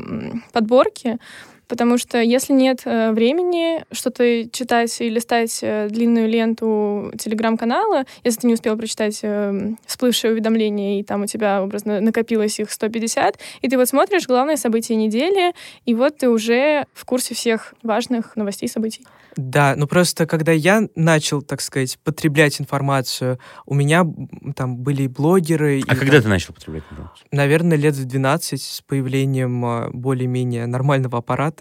подборки, 0.53 1.19
потому 1.71 1.99
что 1.99 2.21
если 2.21 2.53
нет 2.53 2.83
э, 2.85 3.13
времени 3.13 3.85
что-то 3.93 4.51
читать 4.51 5.01
и 5.01 5.09
листать 5.09 5.61
э, 5.63 5.89
длинную 5.89 6.29
ленту 6.29 7.13
телеграм-канала, 7.17 8.05
если 8.25 8.41
ты 8.41 8.47
не 8.49 8.55
успел 8.55 8.77
прочитать 8.77 9.21
э, 9.23 9.75
всплывшие 9.87 10.33
уведомления, 10.33 10.99
и 10.99 11.05
там 11.05 11.23
у 11.23 11.27
тебя 11.27 11.63
образно 11.63 12.01
накопилось 12.01 12.59
их 12.59 12.73
150, 12.73 13.39
и 13.63 13.69
ты 13.69 13.79
вот 13.79 13.89
смотришь 13.89 14.27
главные 14.27 14.57
события 14.57 14.97
недели, 14.97 15.55
и 15.87 15.95
вот 15.95 16.19
ты 16.19 16.29
уже 16.29 16.87
в 16.93 17.05
курсе 17.05 17.35
всех 17.35 17.73
важных 17.85 18.35
новостей 18.35 18.69
событий. 18.69 19.07
Да, 19.37 19.75
ну 19.77 19.87
просто 19.87 20.27
когда 20.27 20.53
я 20.53 20.89
начал, 20.97 21.41
так 21.41 21.61
сказать, 21.61 21.99
потреблять 22.03 22.61
информацию, 22.61 23.39
у 23.65 23.75
меня 23.75 24.05
там 24.57 24.77
были 24.77 25.05
и 25.05 25.09
блогеры. 25.09 25.79
и 25.79 25.83
А 25.87 25.95
когда 25.95 26.15
там, 26.15 26.23
ты 26.23 26.29
начал 26.29 26.53
потреблять 26.53 26.83
информацию? 26.91 27.27
Наверное, 27.31 27.79
лет 27.79 27.95
в 27.95 28.05
12 28.05 28.61
с 28.61 28.83
появлением 28.83 29.65
а, 29.65 29.91
более-менее 29.93 30.67
нормального 30.67 31.19
аппарата 31.19 31.60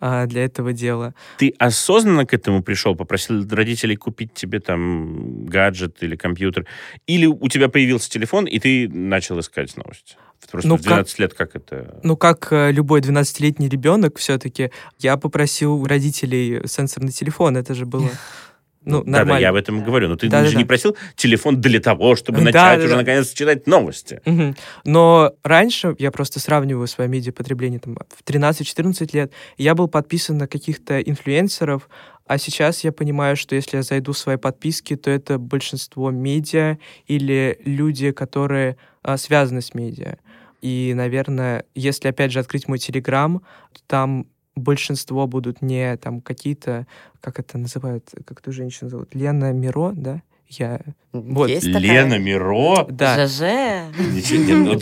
а, 0.00 0.26
для 0.26 0.44
этого 0.44 0.72
дела. 0.72 1.14
Ты 1.38 1.54
осознанно 1.58 2.26
к 2.26 2.34
этому 2.34 2.62
пришел, 2.62 2.94
попросил 2.94 3.46
родителей 3.48 3.96
купить 3.96 4.34
тебе 4.34 4.60
там 4.60 5.46
гаджет 5.46 6.02
или 6.02 6.16
компьютер? 6.16 6.66
Или 7.06 7.26
у 7.26 7.48
тебя 7.48 7.68
появился 7.68 8.10
телефон, 8.10 8.46
и 8.46 8.58
ты 8.58 8.88
начал 8.88 9.38
искать 9.40 9.76
новости? 9.76 10.16
Просто 10.50 10.68
Ну, 10.68 10.76
в 10.76 10.82
12 10.82 11.18
лет 11.18 11.34
как 11.34 11.56
это? 11.56 11.98
Ну, 12.02 12.16
как 12.16 12.48
э, 12.52 12.70
любой 12.70 13.00
12-летний 13.00 13.68
ребенок, 13.68 14.18
все-таки 14.18 14.70
я 14.98 15.16
попросил 15.16 15.74
у 15.74 15.84
родителей 15.86 16.66
сенсорный 16.66 17.12
телефон. 17.12 17.56
Это 17.56 17.74
же 17.74 17.86
было 17.86 18.10
ну, 18.84 18.98
Да-да, 19.04 19.18
нормально. 19.18 19.40
я 19.42 19.48
об 19.50 19.56
этом 19.56 19.80
и 19.80 19.84
говорю. 19.84 20.08
Но 20.08 20.16
ты 20.16 20.28
Да-да-да. 20.28 20.50
же 20.50 20.56
не 20.56 20.64
просил 20.64 20.96
телефон 21.16 21.60
для 21.60 21.80
того, 21.80 22.16
чтобы 22.16 22.38
Да, 22.38 22.44
начать 22.44 22.78
да, 22.78 22.84
уже 22.84 22.94
да. 22.94 22.96
наконец 22.96 23.32
читать 23.32 23.66
новости. 23.66 24.20
Мгм. 24.24 24.56
Но 24.84 25.32
раньше, 25.42 25.94
я 25.98 26.10
просто 26.10 26.40
сравниваю 26.40 26.86
свое 26.86 27.08
медиапотребление 27.08 27.80
там, 27.80 27.96
в 27.96 28.22
13-14 28.24 29.10
лет, 29.14 29.32
я 29.56 29.74
был 29.74 29.88
подписан 29.88 30.38
на 30.38 30.46
каких-то 30.46 31.00
инфлюенсеров, 31.00 31.88
а 32.26 32.38
сейчас 32.38 32.84
я 32.84 32.92
понимаю, 32.92 33.36
что 33.36 33.54
если 33.54 33.76
я 33.76 33.82
зайду 33.82 34.12
в 34.12 34.18
свои 34.18 34.36
подписки, 34.36 34.96
то 34.96 35.10
это 35.10 35.38
большинство 35.38 36.10
медиа 36.10 36.78
или 37.06 37.58
люди, 37.64 38.12
которые 38.12 38.76
а, 39.02 39.16
связаны 39.18 39.60
с 39.60 39.74
медиа. 39.74 40.16
И, 40.62 40.92
наверное, 40.94 41.64
если 41.74 42.08
опять 42.08 42.32
же 42.32 42.38
открыть 42.38 42.66
мой 42.68 42.78
телеграм, 42.78 43.40
то 43.74 43.80
там 43.86 44.26
большинство 44.56 45.26
будут 45.26 45.62
не 45.62 45.96
там 45.96 46.20
какие-то, 46.20 46.86
как 47.20 47.38
это 47.38 47.58
называют, 47.58 48.08
как 48.26 48.40
эту 48.40 48.52
женщину 48.52 48.90
зовут, 48.90 49.14
Лена 49.14 49.52
Миро, 49.52 49.92
да? 49.94 50.22
Я... 50.48 50.80
Вот. 51.12 51.48
Есть 51.48 51.66
такая? 51.66 51.80
Лена 51.80 52.18
Миро. 52.18 52.86
Да. 52.88 53.26
ЖЖ. 53.26 53.40
Ничего 53.40 54.44
не- 54.44 54.52
ну, 54.52 54.74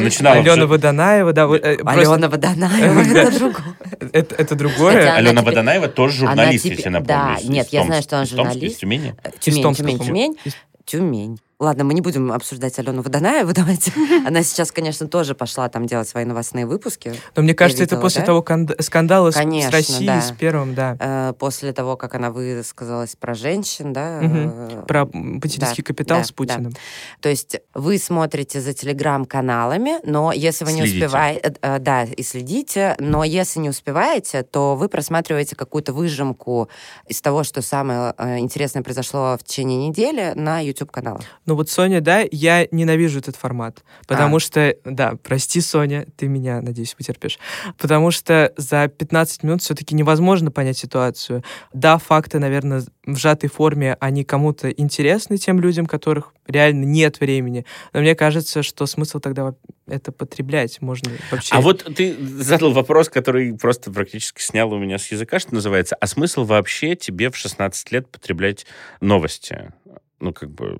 начинала 0.00 0.36
Алена 0.36 0.52
уже- 0.52 0.66
Водонаева, 0.66 1.32
да. 1.32 1.46
э, 1.46 1.76
Алена 1.84 2.28
Водонаева, 2.28 3.02
Да. 3.14 3.22
это 3.22 3.38
другое. 3.38 3.64
Это, 4.12 4.34
это 4.36 4.54
другое. 4.54 5.14
Алена 5.14 5.42
Водонаева 5.42 5.88
тоже 5.88 6.18
журналист, 6.18 6.64
если 6.66 6.90
напомню. 6.90 7.06
да, 7.08 7.36
нет, 7.44 7.68
я 7.70 7.84
знаю, 7.84 8.02
что 8.02 8.16
она 8.18 8.26
Томска, 8.26 8.36
журналист. 8.44 8.74
из 8.74 8.78
Тюмени. 8.78 9.14
Тюмень, 9.40 9.74
Тюмень. 9.74 10.36
Тюмень. 10.84 11.38
Ладно, 11.58 11.84
мы 11.84 11.94
не 11.94 12.02
будем 12.02 12.32
обсуждать 12.32 12.78
Алену 12.78 13.00
Водонаеву, 13.00 13.52
давайте. 13.54 13.90
Она 14.26 14.42
сейчас, 14.42 14.70
конечно, 14.72 15.08
тоже 15.08 15.34
пошла 15.34 15.70
там 15.70 15.86
делать 15.86 16.06
свои 16.06 16.26
новостные 16.26 16.66
выпуски. 16.66 17.14
Но 17.34 17.42
мне 17.42 17.54
кажется, 17.54 17.82
это 17.84 17.94
видела, 17.94 18.02
после 18.02 18.20
да? 18.20 18.26
того 18.26 18.42
канд- 18.42 18.74
скандала 18.82 19.30
с- 19.30 19.34
Конечно, 19.34 19.70
с 19.70 19.72
Россией, 19.72 20.06
да. 20.06 20.20
с 20.20 20.32
первым, 20.32 20.74
да. 20.74 20.96
Э, 21.00 21.32
После 21.38 21.72
того, 21.72 21.96
как 21.96 22.14
она 22.14 22.30
высказалась 22.30 23.16
про 23.16 23.34
женщин, 23.34 23.94
да. 23.94 24.20
Э, 24.22 24.82
Про 24.86 25.02
м, 25.12 25.40
потребительский 25.40 25.82
да, 25.82 25.86
капитал 25.86 26.18
да, 26.18 26.24
с 26.24 26.32
Путиным. 26.32 26.74
То 27.20 27.30
есть 27.30 27.56
вы 27.72 27.96
смотрите 27.98 28.60
за 28.60 28.74
телеграм-каналами, 28.74 30.00
но 30.04 30.32
если 30.32 30.66
вы 30.66 30.72
не 30.72 30.80
Следите. 30.82 31.06
успеваете, 31.06 31.54
да, 31.80 32.02
и 32.04 32.22
следите, 32.22 32.96
но 32.98 33.24
если 33.24 33.60
не 33.60 33.70
успеваете, 33.70 34.42
то 34.42 34.76
вы 34.76 34.90
просматриваете 34.90 35.56
какую-то 35.56 35.94
выжимку 35.94 36.68
из 37.08 37.20
того, 37.22 37.44
что 37.44 37.62
самое 37.62 38.14
э, 38.18 38.38
интересное 38.40 38.82
произошло 38.82 39.38
в 39.40 39.44
течение 39.44 39.88
недели 39.88 40.32
на 40.34 40.60
YouTube-каналах. 40.60 41.22
Ну 41.46 41.54
вот, 41.54 41.70
Соня, 41.70 42.00
да, 42.00 42.24
я 42.30 42.66
ненавижу 42.72 43.20
этот 43.20 43.36
формат, 43.36 43.84
потому 44.06 44.36
А. 44.36 44.40
что, 44.40 44.76
да, 44.84 45.14
прости, 45.22 45.60
Соня, 45.60 46.06
ты 46.16 46.26
меня, 46.26 46.60
надеюсь, 46.60 46.94
потерпишь, 46.94 47.38
потому 47.78 48.10
что 48.10 48.52
за 48.56 48.88
15 48.88 49.44
минут 49.44 49.62
все-таки 49.62 49.94
невозможно 49.94 50.50
понять 50.50 50.76
ситуацию. 50.76 51.44
Да, 51.72 51.98
факты, 51.98 52.40
наверное, 52.40 52.82
в 53.04 53.16
сжатой 53.16 53.48
форме, 53.48 53.96
они 54.00 54.24
кому-то 54.24 54.70
интересны 54.70 55.38
тем 55.38 55.60
людям, 55.60 55.86
которых 55.86 56.32
реально 56.48 56.84
нет 56.84 57.20
времени, 57.20 57.64
но 57.92 58.00
мне 58.00 58.14
кажется, 58.16 58.62
что 58.64 58.86
смысл 58.86 59.20
тогда 59.20 59.54
это 59.86 60.10
потреблять 60.10 60.80
можно 60.80 61.12
вообще. 61.30 61.54
А 61.54 61.60
вот 61.60 61.84
ты 61.94 62.16
задал 62.18 62.72
вопрос, 62.72 63.08
который 63.08 63.56
просто 63.56 63.92
практически 63.92 64.42
снял 64.42 64.72
у 64.72 64.78
меня 64.78 64.98
с 64.98 65.10
языка, 65.12 65.38
что 65.38 65.54
называется. 65.54 65.94
А 66.00 66.06
смысл 66.08 66.44
вообще 66.44 66.96
тебе 66.96 67.30
в 67.30 67.36
16 67.36 67.92
лет 67.92 68.08
потреблять 68.10 68.66
новости? 69.00 69.72
Ну, 70.18 70.32
как 70.32 70.50
бы, 70.50 70.78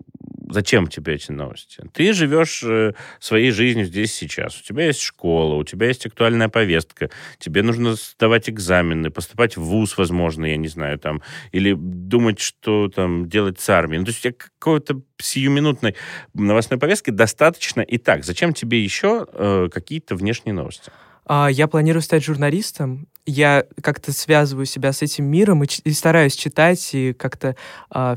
зачем 0.49 0.87
тебе 0.87 1.15
эти 1.15 1.31
новости? 1.31 1.83
Ты 1.93 2.13
живешь 2.15 2.63
э, 2.65 2.95
своей 3.21 3.51
жизнью 3.51 3.85
здесь 3.85 4.15
сейчас. 4.15 4.59
У 4.59 4.65
тебя 4.65 4.87
есть 4.87 5.01
школа, 5.01 5.57
у 5.57 5.65
тебя 5.65 5.89
есть 5.89 6.07
актуальная 6.07 6.49
повестка. 6.49 7.11
Тебе 7.39 7.63
нужно 7.63 7.95
сдавать 7.95 8.49
экзамены, 8.49 9.11
поступать 9.11 9.57
в 9.57 9.63
ВУЗ, 9.63 9.99
возможно, 9.99 10.47
я 10.47 10.57
не 10.57 10.69
знаю, 10.69 10.99
там, 10.99 11.23
или 11.53 11.75
думать, 11.77 12.41
что 12.41 12.89
там 12.89 13.29
делать 13.29 13.61
с 13.61 13.69
армией. 13.69 13.99
Ну, 13.99 14.07
то 14.07 14.13
есть 14.13 14.39
какой-то 14.39 15.03
сиюминутной 15.19 15.97
новостной 16.33 16.79
повестки 16.79 17.11
достаточно 17.11 17.83
и 17.83 17.99
так. 17.99 18.25
Зачем 18.25 18.55
тебе 18.55 18.83
еще 18.83 19.27
э, 19.33 19.69
какие-то 19.73 20.17
внешние 20.17 20.55
новости? 20.55 20.91
А, 21.27 21.49
Я 21.49 21.67
планирую 21.67 22.03
стать 22.03 22.25
журналистом. 22.25 23.09
Я 23.29 23.65
как-то 23.83 24.13
связываю 24.13 24.67
себя 24.67 24.93
с 24.93 25.03
этим 25.03 25.25
миром 25.25 25.65
и, 25.65 25.67
и 25.83 25.91
стараюсь 25.91 26.37
читать 26.37 26.95
и 26.95 27.13
как-то 27.13 27.57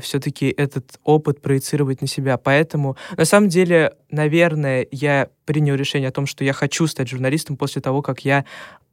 все-таки 0.00 0.54
этот 0.56 1.00
опыт 1.02 1.42
проецировать 1.42 2.00
на 2.00 2.06
себя. 2.06 2.38
Поэтому, 2.38 2.96
на 3.16 3.24
самом 3.24 3.48
деле, 3.48 3.94
наверное, 4.12 4.86
я 4.92 5.28
принял 5.46 5.74
решение 5.74 6.10
о 6.10 6.12
том, 6.12 6.26
что 6.26 6.44
я 6.44 6.52
хочу 6.52 6.86
стать 6.86 7.08
журналистом 7.08 7.56
после 7.56 7.82
того, 7.82 8.02
как 8.02 8.24
я 8.24 8.44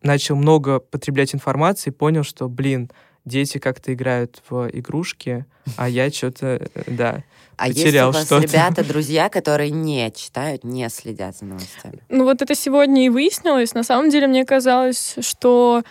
начал 0.01 0.35
много 0.35 0.79
потреблять 0.79 1.35
информации 1.35 1.91
и 1.91 1.93
понял, 1.93 2.23
что, 2.23 2.49
блин, 2.49 2.89
дети 3.27 3.57
как-то 3.57 3.93
играют 3.93 4.41
в 4.49 4.69
игрушки, 4.73 5.45
а 5.75 5.89
я 5.89 6.09
что-то, 6.09 6.69
да. 6.87 7.23
А 7.57 7.67
есть 7.67 7.83
Потерял 7.83 8.09
у 8.09 8.11
вас 8.13 8.31
ребята, 8.31 8.83
друзья, 8.87 9.29
которые 9.29 9.71
не 9.71 10.11
читают, 10.11 10.63
не 10.63 10.87
следят 10.89 11.37
за 11.37 11.45
новостями? 11.45 11.99
Ну 12.09 12.23
вот 12.23 12.41
это 12.41 12.53
сегодня 12.55 13.05
и 13.05 13.09
выяснилось. 13.09 13.73
На 13.73 13.83
самом 13.83 14.09
деле 14.09 14.27
мне 14.27 14.45
казалось, 14.45 15.15
что 15.19 15.83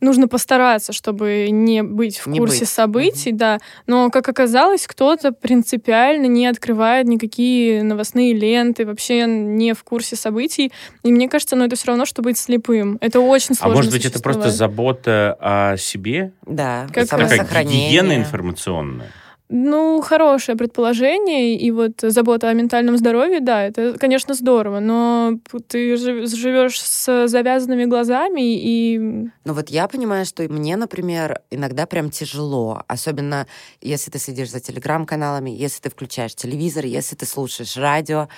нужно 0.00 0.28
постараться, 0.28 0.92
чтобы 0.92 1.48
не 1.50 1.82
быть 1.82 2.18
в 2.18 2.26
Не 2.28 2.38
курсе 2.38 2.60
быть. 2.60 2.68
событий, 2.68 3.32
да. 3.32 3.58
Но, 3.86 4.10
как 4.10 4.28
оказалось, 4.28 4.86
кто-то 4.86 5.32
принципиально 5.32 6.26
не 6.26 6.46
открывает 6.46 7.06
никакие 7.06 7.82
новостные 7.82 8.32
ленты, 8.34 8.86
вообще 8.86 9.26
не 9.26 9.74
в 9.74 9.84
курсе 9.84 10.16
событий. 10.16 10.72
И 11.02 11.12
мне 11.12 11.28
кажется, 11.28 11.56
ну 11.56 11.64
это 11.64 11.76
все 11.76 11.88
равно, 11.88 12.06
что 12.06 12.22
быть 12.22 12.38
слепым. 12.38 12.98
Это 13.00 13.20
очень 13.20 13.52
А 13.52 13.62
сложно 13.62 13.76
может 13.76 13.92
быть, 13.92 14.04
это 14.04 14.20
просто 14.20 14.50
забота 14.50 15.36
о 15.40 15.76
себе? 15.76 16.32
Да, 16.46 16.86
Как 16.92 17.08
Такая 17.08 17.28
самосохранение. 17.28 17.88
гигиена 17.88 18.16
информационная. 18.16 19.10
Ну, 19.52 20.00
хорошее 20.00 20.56
предположение, 20.56 21.56
и 21.56 21.72
вот 21.72 22.02
забота 22.02 22.48
о 22.50 22.52
ментальном 22.52 22.96
здоровье, 22.96 23.40
да, 23.40 23.64
это, 23.64 23.98
конечно, 23.98 24.34
здорово, 24.34 24.78
но 24.78 25.32
ты 25.66 25.96
жи- 25.96 26.24
живешь 26.26 26.80
с 26.80 27.26
завязанными 27.26 27.84
глазами, 27.86 28.42
и 28.42 28.96
Ну 29.44 29.52
вот 29.52 29.68
я 29.70 29.88
понимаю, 29.88 30.24
что 30.24 30.44
мне, 30.44 30.76
например, 30.76 31.40
иногда 31.50 31.86
прям 31.86 32.10
тяжело, 32.10 32.84
особенно 32.86 33.48
если 33.80 34.12
ты 34.12 34.20
следишь 34.20 34.52
за 34.52 34.60
телеграм-каналами, 34.60 35.50
если 35.50 35.80
ты 35.80 35.90
включаешь 35.90 36.36
телевизор, 36.36 36.84
если 36.84 37.16
ты 37.16 37.26
слушаешь 37.26 37.76
радио. 37.76 38.28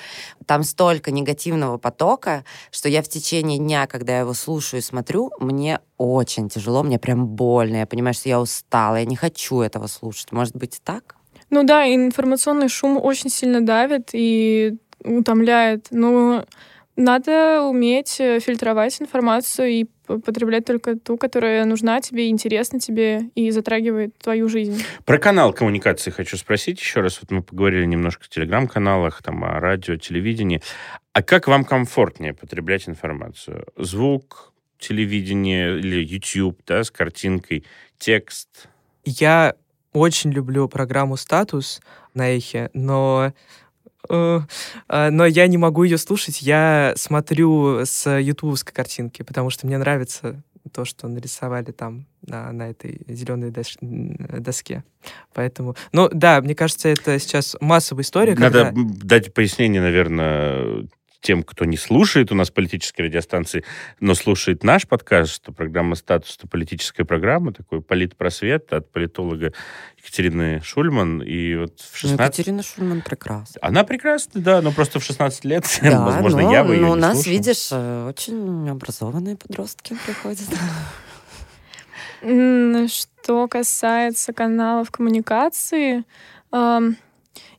Там 0.46 0.62
столько 0.62 1.10
негативного 1.10 1.76
потока, 1.76 2.44
что 2.70 2.88
я 2.88 3.02
в 3.02 3.08
течение 3.08 3.58
дня, 3.58 3.86
когда 3.86 4.14
я 4.14 4.20
его 4.20 4.32
слушаю 4.32 4.80
и 4.80 4.82
смотрю, 4.82 5.30
мне 5.38 5.80
очень 6.02 6.48
тяжело, 6.48 6.82
мне 6.82 6.98
прям 6.98 7.26
больно. 7.26 7.76
Я 7.76 7.86
понимаю, 7.86 8.14
что 8.14 8.28
я 8.28 8.40
устала, 8.40 8.96
я 8.96 9.04
не 9.04 9.16
хочу 9.16 9.60
этого 9.60 9.86
слушать. 9.86 10.32
Может 10.32 10.56
быть, 10.56 10.80
так? 10.84 11.16
Ну 11.50 11.64
да, 11.64 11.86
информационный 11.86 12.68
шум 12.68 12.98
очень 13.02 13.30
сильно 13.30 13.60
давит 13.64 14.10
и 14.12 14.76
утомляет. 15.04 15.88
Но 15.90 16.44
надо 16.96 17.62
уметь 17.62 18.20
э, 18.20 18.38
фильтровать 18.40 19.00
информацию 19.00 19.68
и 19.68 19.86
потреблять 20.06 20.66
только 20.66 20.96
ту, 20.96 21.16
которая 21.16 21.64
нужна 21.64 22.00
тебе, 22.00 22.28
интересна 22.28 22.78
тебе 22.78 23.30
и 23.34 23.50
затрагивает 23.50 24.16
твою 24.18 24.48
жизнь. 24.48 24.82
Про 25.04 25.18
канал 25.18 25.52
коммуникации 25.52 26.10
хочу 26.10 26.36
спросить 26.36 26.80
еще 26.80 27.00
раз. 27.00 27.18
Вот 27.22 27.30
мы 27.30 27.42
поговорили 27.42 27.86
немножко 27.86 28.24
о 28.26 28.28
телеграм-каналах, 28.28 29.22
там, 29.22 29.42
о 29.44 29.58
радио, 29.58 29.96
телевидении. 29.96 30.62
А 31.12 31.22
как 31.22 31.48
вам 31.48 31.64
комфортнее 31.64 32.34
потреблять 32.34 32.88
информацию? 32.88 33.66
Звук, 33.76 34.51
телевидение 34.82 35.78
или 35.78 36.04
YouTube, 36.04 36.60
да, 36.66 36.84
с 36.84 36.90
картинкой, 36.90 37.64
текст? 37.98 38.68
Я 39.04 39.54
очень 39.92 40.30
люблю 40.32 40.68
программу 40.68 41.16
«Статус» 41.16 41.80
на 42.14 42.36
Эхе, 42.36 42.70
но... 42.74 43.32
э, 44.08 44.40
э, 44.88 45.10
Но 45.10 45.26
я 45.26 45.46
не 45.46 45.58
могу 45.58 45.84
ее 45.84 45.98
слушать. 45.98 46.42
Я 46.42 46.92
смотрю 46.96 47.80
с 47.84 48.10
ютубовской 48.18 48.72
картинки, 48.74 49.22
потому 49.22 49.50
что 49.50 49.66
мне 49.66 49.78
нравится 49.78 50.42
то, 50.72 50.84
что 50.84 51.08
нарисовали 51.08 51.72
там 51.72 52.06
на, 52.26 52.52
на 52.52 52.70
этой 52.70 53.00
зеленой 53.08 53.52
м, 53.82 54.16
доске. 54.42 54.84
Поэтому, 55.34 55.74
ну 55.92 56.08
да, 56.12 56.40
мне 56.40 56.54
кажется, 56.54 56.88
это 56.88 57.18
сейчас 57.18 57.56
массовая 57.60 58.04
история. 58.04 58.34
Надо 58.34 58.66
когда- 58.66 58.80
дать 59.04 59.34
пояснение, 59.34 59.82
наверное, 59.82 60.86
тем, 61.22 61.42
кто 61.44 61.64
не 61.64 61.76
слушает 61.76 62.32
у 62.32 62.34
нас 62.34 62.50
политической 62.50 63.02
радиостанции, 63.02 63.64
но 64.00 64.14
слушает 64.14 64.64
наш 64.64 64.86
подкаст, 64.86 65.32
что 65.32 65.52
программа 65.52 65.94
«Статус»— 65.94 66.36
это 66.38 66.48
политическая 66.48 67.04
программа, 67.04 67.52
такой 67.52 67.80
политпросвет 67.80 68.72
от 68.72 68.90
политолога 68.90 69.52
Екатерины 69.98 70.60
Шульман. 70.64 71.22
И 71.22 71.54
вот 71.54 71.80
в 71.80 72.02
Ну, 72.02 72.08
16... 72.10 72.38
Екатерина 72.38 72.62
Шульман 72.62 73.02
прекрасна. 73.02 73.58
Она 73.62 73.84
прекрасна, 73.84 74.40
да, 74.40 74.60
но 74.60 74.72
просто 74.72 74.98
в 75.00 75.04
16 75.04 75.44
лет, 75.44 75.64
Да, 75.82 76.04
возможно, 76.04 76.42
но, 76.42 76.52
я 76.52 76.64
бы 76.64 76.74
ее 76.74 76.80
но 76.82 76.90
у 76.90 76.94
не 76.96 77.00
нас, 77.00 77.14
слушал. 77.14 77.32
видишь, 77.32 77.68
э, 77.70 78.06
очень 78.08 78.68
образованные 78.68 79.36
подростки 79.36 79.96
приходят. 80.04 80.48
Что 82.90 83.48
касается 83.48 84.32
каналов 84.32 84.90
коммуникации, 84.90 86.04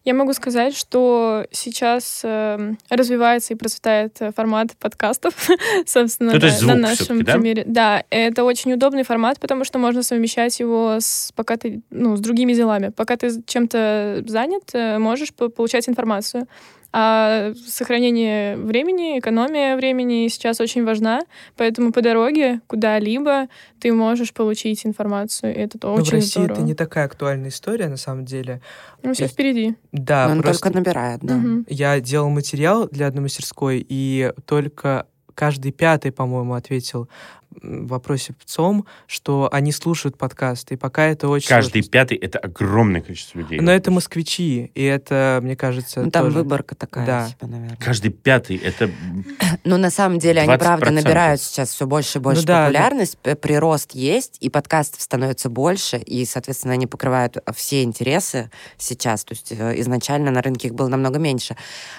я 0.06 0.14
могу 0.14 0.34
сказать, 0.34 0.76
что 0.76 1.46
сейчас 1.52 2.22
эм, 2.24 2.78
развивается 2.90 3.54
и 3.54 3.58
процветает 3.58 4.18
э, 4.22 4.32
формат 4.32 4.76
подкастов, 4.78 5.34
собственно, 5.86 6.34
Ну, 6.34 6.40
то 6.40 6.66
на, 6.66 6.76
нашем 6.76 7.24
да? 7.24 7.34
примере. 7.34 7.64
Да, 7.66 8.04
это 8.10 8.44
очень 8.44 8.74
удобный 8.74 9.04
формат, 9.04 9.40
потому 9.40 9.64
что 9.64 9.80
можно 9.80 10.04
совмещать 10.04 10.60
его 10.60 10.98
с, 11.00 11.32
пока 11.36 11.56
ты, 11.58 11.82
ну, 11.90 12.18
с 12.18 12.20
другими 12.20 12.54
делами. 12.54 12.90
Пока 12.90 13.16
ты 13.16 13.32
чем-то 13.46 14.24
занят, 14.28 14.64
э, 14.74 14.98
можешь 14.98 15.34
по- 15.34 15.50
получать 15.50 15.88
информацию. 15.88 16.48
А 16.96 17.54
сохранение 17.68 18.56
времени, 18.56 19.18
экономия 19.18 19.76
времени 19.76 20.28
сейчас 20.28 20.62
очень 20.62 20.86
важна, 20.86 21.22
поэтому 21.58 21.92
по 21.92 22.02
дороге 22.04 22.62
куда-либо 22.68 23.48
ты 23.80 23.92
можешь 23.92 24.32
получить 24.32 24.86
информацию. 24.86 25.56
и 25.56 25.60
Это 25.60 25.80
то 25.80 25.90
Ну, 25.90 25.96
в 25.98 26.02
очень 26.02 26.14
России 26.14 26.30
здорово. 26.42 26.54
это 26.54 26.62
не 26.62 26.76
такая 26.76 27.06
актуальная 27.06 27.50
история, 27.50 27.88
на 27.90 27.98
самом 27.98 28.26
деле. 28.26 28.62
Ну, 29.02 29.14
все 29.14 29.24
есть- 29.24 29.34
впереди. 29.34 29.76
Да, 29.92 30.28
Но 30.28 30.34
он 30.36 30.42
просто 30.44 30.64
только 30.66 30.78
набирает, 30.78 31.20
да. 31.24 31.36
Мгм. 31.36 31.66
я 31.68 32.00
делал 32.00 32.30
материал 32.30 32.88
для 32.88 33.08
одной 33.08 33.24
мастерской, 33.24 33.84
и 33.90 34.32
только 34.46 35.08
каждый 35.34 35.72
пятый, 35.72 36.12
по-моему, 36.12 36.54
ответил 36.54 37.10
в 37.43 37.43
вопросе 37.62 38.34
в 38.40 38.46
ЦОМ, 38.46 38.86
что 39.08 39.50
они 39.52 39.72
слушают 39.72 40.18
подкасты, 40.18 40.74
и 40.76 40.78
пока 40.78 41.06
это 41.06 41.28
очень 41.28 41.48
Каждый 41.48 41.82
сложно. 41.84 41.92
пятый— 41.92 42.18
это 42.22 42.40
огромное 42.40 43.02
количество 43.02 43.40
людей. 43.40 43.60
Но 43.60 43.72
это 43.72 43.92
москвичи, 43.92 44.72
и 44.74 44.84
это, 44.84 45.40
мне 45.44 45.56
кажется, 45.56 46.02
Ну, 46.02 46.12
там 46.12 46.26
тоже- 46.26 46.38
выборка 46.40 46.76
такая 46.76 47.06
Да. 47.06 47.28
себе, 47.28 47.48
наверное. 47.48 47.78
Каждый 47.78 48.12
пятый— 48.12 48.56
это... 48.64 48.90
Ну, 49.64 49.78
на 49.78 49.90
самом 49.92 50.20
деле, 50.20 50.42
они, 50.42 50.50
20%. 50.54 50.58
правда, 50.58 50.92
набирают 50.92 51.42
сейчас 51.42 51.70
все 51.70 51.86
больше 51.88 52.18
и 52.18 52.22
больше 52.22 52.42
Ну 52.42 52.48
да, 52.48 52.62
популярность, 52.64 53.18
п- 53.20 53.36
прирост 53.36 53.92
есть, 53.94 54.38
и 54.40 54.50
подкастов 54.50 55.02
становится 55.02 55.50
больше, 55.50 55.98
и, 55.98 56.26
соответственно, 56.26 56.74
они 56.74 56.88
покрывают 56.88 57.38
э, 57.38 57.42
все 57.56 57.84
интересы 57.84 58.50
сейчас. 58.78 59.24
То 59.24 59.34
есть 59.34 59.52
э, 59.52 59.80
изначально 59.80 60.32
на 60.32 60.42
рынке 60.42 60.68
их 60.68 60.74
было 60.76 60.88
намного 60.88 61.20
меньше. 61.20 61.56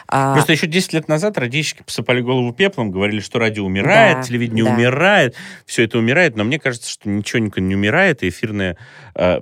А, 0.08 0.34
Просто 0.34 0.52
еще 0.52 0.66
10 0.66 0.92
лет 0.92 1.08
назад 1.08 1.38
радищики 1.38 1.82
посыпали 1.82 2.20
голову 2.20 2.52
пеплом, 2.52 2.90
говорили, 2.90 3.20
что 3.20 3.38
радио 3.38 3.64
умирает, 3.64 4.18
Да, 4.18 4.22
телевидение 4.22 4.64
да. 4.64 4.72
умирает, 4.74 5.34
все 5.66 5.84
это 5.84 5.98
умирает, 5.98 6.36
но 6.36 6.44
мне 6.44 6.58
кажется, 6.58 6.90
что 6.90 7.08
ничего 7.08 7.40
никогда 7.40 7.68
не 7.68 7.74
умирает, 7.74 8.22
и 8.22 8.28
эфирная 8.28 8.76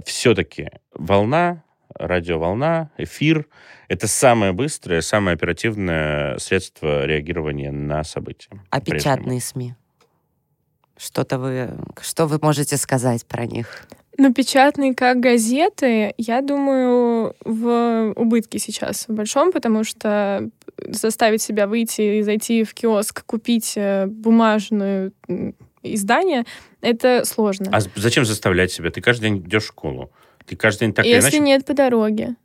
все-таки 0.05 0.71
волна, 0.95 1.63
радиоволна, 1.95 2.91
эфир— 2.97 3.47
это 3.89 4.09
самое 4.09 4.53
быстрое, 4.53 5.01
самое 5.01 5.35
оперативное 5.35 6.39
средство 6.39 7.05
реагирования 7.05 7.71
на 7.71 8.05
события. 8.05 8.51
а 8.71 8.81
печатные 8.81 9.41
СМИ? 9.41 9.75
Что-то 10.97 11.39
вы, 11.39 11.71
что 12.01 12.27
вы 12.27 12.39
можете 12.41 12.77
сказать 12.77 13.27
про 13.27 13.47
них? 13.47 13.87
Но 14.19 14.33
печатные 14.33 14.95
как 14.95 15.21
газеты, 15.21 16.15
я 16.19 16.43
думаю, 16.43 17.35
в 17.45 18.13
убытке 18.15 18.59
сейчас 18.59 19.09
в 19.09 19.15
большом, 19.15 19.53
потому 19.53 19.85
что 19.85 20.51
заставить 20.77 21.43
себя 21.43 21.67
выйти 21.67 22.19
и 22.19 22.23
зайти 22.23 22.65
в 22.65 22.75
киоск, 22.75 23.25
купить 23.25 23.73
э, 23.77 24.07
издание, 25.83 26.45
это 26.81 27.25
сложно. 27.25 27.67
А 27.73 27.81
зачем 27.97 28.25
заставлять 28.25 28.73
себя? 28.73 28.91
Ты 28.91 29.01
каждый 29.01 29.23
день 29.23 29.39
идешь 29.39 29.65
в 29.65 29.69
школу. 29.69 30.11
Ты 30.47 30.57
каждый 30.57 30.81
день 30.81 30.93
так 30.95 31.05
Если 31.05 31.21
иначе... 31.21 31.39
нет 31.41 31.65
по 31.65 31.75
дороге. 31.75 32.37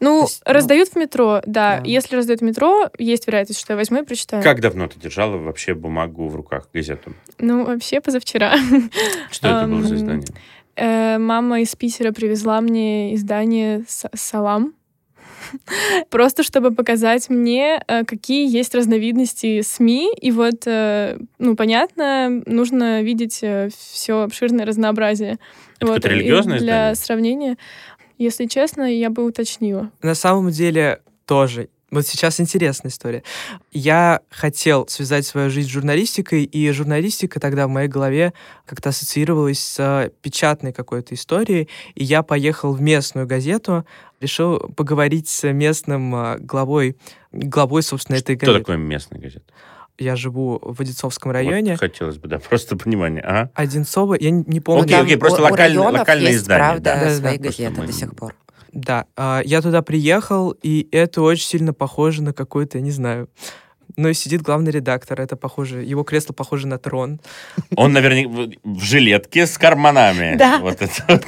Ну, 0.00 0.22
есть, 0.22 0.42
ну, 0.44 0.52
раздают 0.52 0.88
в 0.90 0.96
метро, 0.96 1.40
да. 1.46 1.78
да. 1.78 1.82
Если 1.84 2.16
раздают 2.16 2.40
в 2.40 2.44
метро, 2.44 2.90
есть 2.98 3.26
вероятность, 3.26 3.60
что 3.60 3.72
я 3.72 3.76
возьму 3.76 4.02
и 4.02 4.04
прочитаю. 4.04 4.42
Как 4.42 4.60
давно 4.60 4.86
ты 4.88 4.98
держала 5.00 5.36
вообще 5.36 5.74
бумагу 5.74 6.28
в 6.28 6.36
руках, 6.36 6.68
газету? 6.74 7.14
Ну, 7.38 7.64
вообще 7.64 8.00
позавчера. 8.00 8.54
Что 9.30 9.48
это 9.48 9.66
было 9.66 9.82
за 9.82 9.94
издание? 9.96 10.26
Э, 10.76 11.18
Мама 11.18 11.60
из 11.60 11.74
Питера 11.76 12.12
привезла 12.12 12.60
мне 12.60 13.14
издание 13.14 13.84
«С- 13.88 14.10
«Салам». 14.14 14.74
просто 16.10 16.42
чтобы 16.42 16.70
показать 16.72 17.28
мне, 17.28 17.82
э, 17.86 18.04
какие 18.04 18.48
есть 18.48 18.74
разновидности 18.74 19.62
СМИ. 19.62 20.14
И 20.20 20.30
вот, 20.30 20.66
э, 20.66 21.18
ну, 21.38 21.56
понятно, 21.56 22.42
нужно 22.46 23.02
видеть 23.02 23.44
все 23.76 24.20
обширное 24.22 24.66
разнообразие. 24.66 25.38
Это 25.78 25.92
вот. 25.92 26.04
религиозное 26.04 26.58
Для 26.58 26.92
издание? 26.92 26.94
сравнения, 26.94 27.58
если 28.18 28.46
честно, 28.46 28.82
я 28.82 29.10
бы 29.10 29.24
уточнила. 29.24 29.90
На 30.02 30.14
самом 30.14 30.50
деле 30.50 31.00
тоже. 31.26 31.68
Вот 31.94 32.06
сейчас 32.06 32.40
интересная 32.40 32.90
история. 32.90 33.22
Я 33.72 34.20
хотел 34.30 34.86
связать 34.88 35.24
свою 35.26 35.48
жизнь 35.50 35.68
с 35.68 35.72
журналистикой, 35.72 36.44
и 36.44 36.70
журналистика 36.72 37.38
тогда 37.40 37.66
в 37.66 37.70
моей 37.70 37.88
голове 37.88 38.32
как-то 38.66 38.88
ассоциировалась 38.88 39.60
с 39.60 40.10
печатной 40.22 40.72
какой-то 40.72 41.14
историей, 41.14 41.68
и 41.94 42.02
я 42.04 42.22
поехал 42.22 42.72
в 42.72 42.80
местную 42.80 43.26
газету, 43.26 43.86
решил 44.20 44.58
поговорить 44.76 45.28
с 45.28 45.50
местным 45.52 46.14
а, 46.14 46.36
главой, 46.38 46.96
главой, 47.32 47.82
собственно, 47.82 48.16
этой 48.16 48.36
Что 48.36 48.46
газеты. 48.46 48.58
такое 48.60 48.76
местная 48.76 49.20
газета? 49.20 49.44
Я 49.96 50.16
живу 50.16 50.58
в 50.60 50.80
Одинцовском 50.80 51.30
Вот 51.30 51.34
районе. 51.34 51.76
хотелось 51.76 52.16
бы, 52.18 52.26
да, 52.26 52.38
просто 52.48 52.76
понимание. 52.76 53.22
Ага. 53.22 53.50
Одинцово, 53.54 54.16
я 54.18 54.30
не 54.30 54.42
не 54.48 54.60
помню. 54.60 54.82
Окей, 54.82 54.96
там 54.96 55.04
окей, 55.04 55.16
просто 55.16 55.42
у- 55.42 55.44
у 55.46 55.48
локальное- 55.50 56.32
издание, 56.32 56.64
правда, 56.66 56.82
да. 56.82 56.94
Да, 57.04 57.14
свои 57.14 57.38
да, 57.38 57.42
просто 57.44 57.62
газеты 57.62 57.80
мы- 57.80 57.86
до 57.86 57.92
сих 57.92 58.16
пор. 58.16 58.34
Да, 58.74 59.06
а, 59.16 59.40
я 59.44 59.62
туда 59.62 59.82
приехал, 59.82 60.50
и 60.62 60.88
это 60.92 61.22
очень 61.22 61.46
сильно 61.46 61.72
похоже 61.72 62.22
на 62.22 62.32
какой-то, 62.32 62.80
не 62.80 62.90
знаю, 62.90 63.28
ну 63.96 64.08
и 64.08 64.14
сидит 64.14 64.42
главный 64.42 64.72
редактор, 64.72 65.20
это 65.20 65.36
похоже, 65.36 65.82
его 65.82 66.02
кресло 66.02 66.32
похоже 66.32 66.66
на 66.66 66.78
трон. 66.78 67.20
Он, 67.76 67.92
наверное, 67.92 68.50
в 68.64 68.80
жилетке 68.80 69.46
с 69.46 69.56
карманами. 69.56 70.36
Да. 70.36 70.58
Вот 70.58 70.82
это 70.82 71.04
вот. 71.08 71.24